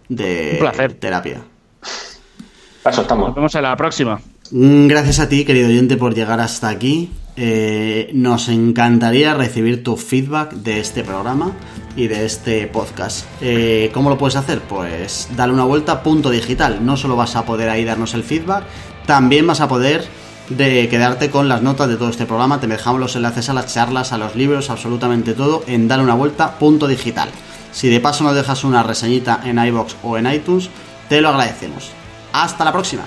de 0.08 0.50
Un 0.54 0.58
placer. 0.60 0.92
terapia. 0.94 1.40
Eso 1.82 2.90
Nos 2.90 2.98
estamos. 2.98 3.34
vemos 3.34 3.54
en 3.54 3.62
la 3.62 3.76
próxima. 3.76 4.20
Mm, 4.50 4.86
Gracias 4.88 5.20
a 5.20 5.28
ti, 5.28 5.44
querido 5.44 5.68
oyente, 5.68 5.96
por 5.96 6.14
llegar 6.14 6.38
hasta 6.40 6.68
aquí. 6.68 7.10
Eh, 7.36 8.10
nos 8.12 8.48
encantaría 8.48 9.34
recibir 9.34 9.82
tu 9.82 9.96
feedback 9.96 10.52
de 10.52 10.78
este 10.80 11.02
programa 11.02 11.50
y 11.96 12.06
de 12.06 12.26
este 12.26 12.66
podcast. 12.68 13.26
Eh, 13.40 13.90
¿Cómo 13.94 14.10
lo 14.10 14.18
puedes 14.18 14.36
hacer? 14.36 14.60
Pues 14.60 15.28
dale 15.34 15.52
una 15.52 15.64
vuelta 15.64 15.92
a 15.92 16.02
punto 16.02 16.30
digital. 16.30 16.84
No 16.84 16.96
solo 16.96 17.16
vas 17.16 17.34
a 17.36 17.44
poder 17.44 17.70
ahí 17.70 17.84
darnos 17.84 18.14
el 18.14 18.22
feedback, 18.22 18.64
también 19.06 19.46
vas 19.46 19.60
a 19.60 19.66
poder 19.68 20.06
de 20.48 20.88
quedarte 20.88 21.30
con 21.30 21.48
las 21.48 21.62
notas 21.62 21.88
de 21.88 21.96
todo 21.96 22.08
este 22.08 22.26
programa. 22.26 22.60
Te 22.60 22.66
dejamos 22.66 23.00
los 23.00 23.16
enlaces 23.16 23.48
a 23.48 23.54
las 23.54 23.72
charlas, 23.72 24.12
a 24.12 24.18
los 24.18 24.34
libros, 24.36 24.70
absolutamente 24.70 25.34
todo 25.34 25.64
en 25.66 25.88
dale 25.88 26.02
una 26.02 26.14
vuelta 26.14 26.58
punto 26.58 26.86
digital. 26.86 27.28
Si 27.72 27.88
de 27.88 28.00
paso 28.00 28.24
nos 28.24 28.34
dejas 28.34 28.64
una 28.64 28.82
reseñita 28.82 29.40
en 29.44 29.58
iBox 29.58 29.96
o 30.02 30.16
en 30.16 30.30
iTunes, 30.30 30.70
te 31.08 31.20
lo 31.20 31.30
agradecemos. 31.30 31.90
Hasta 32.32 32.64
la 32.64 32.72
próxima. 32.72 33.02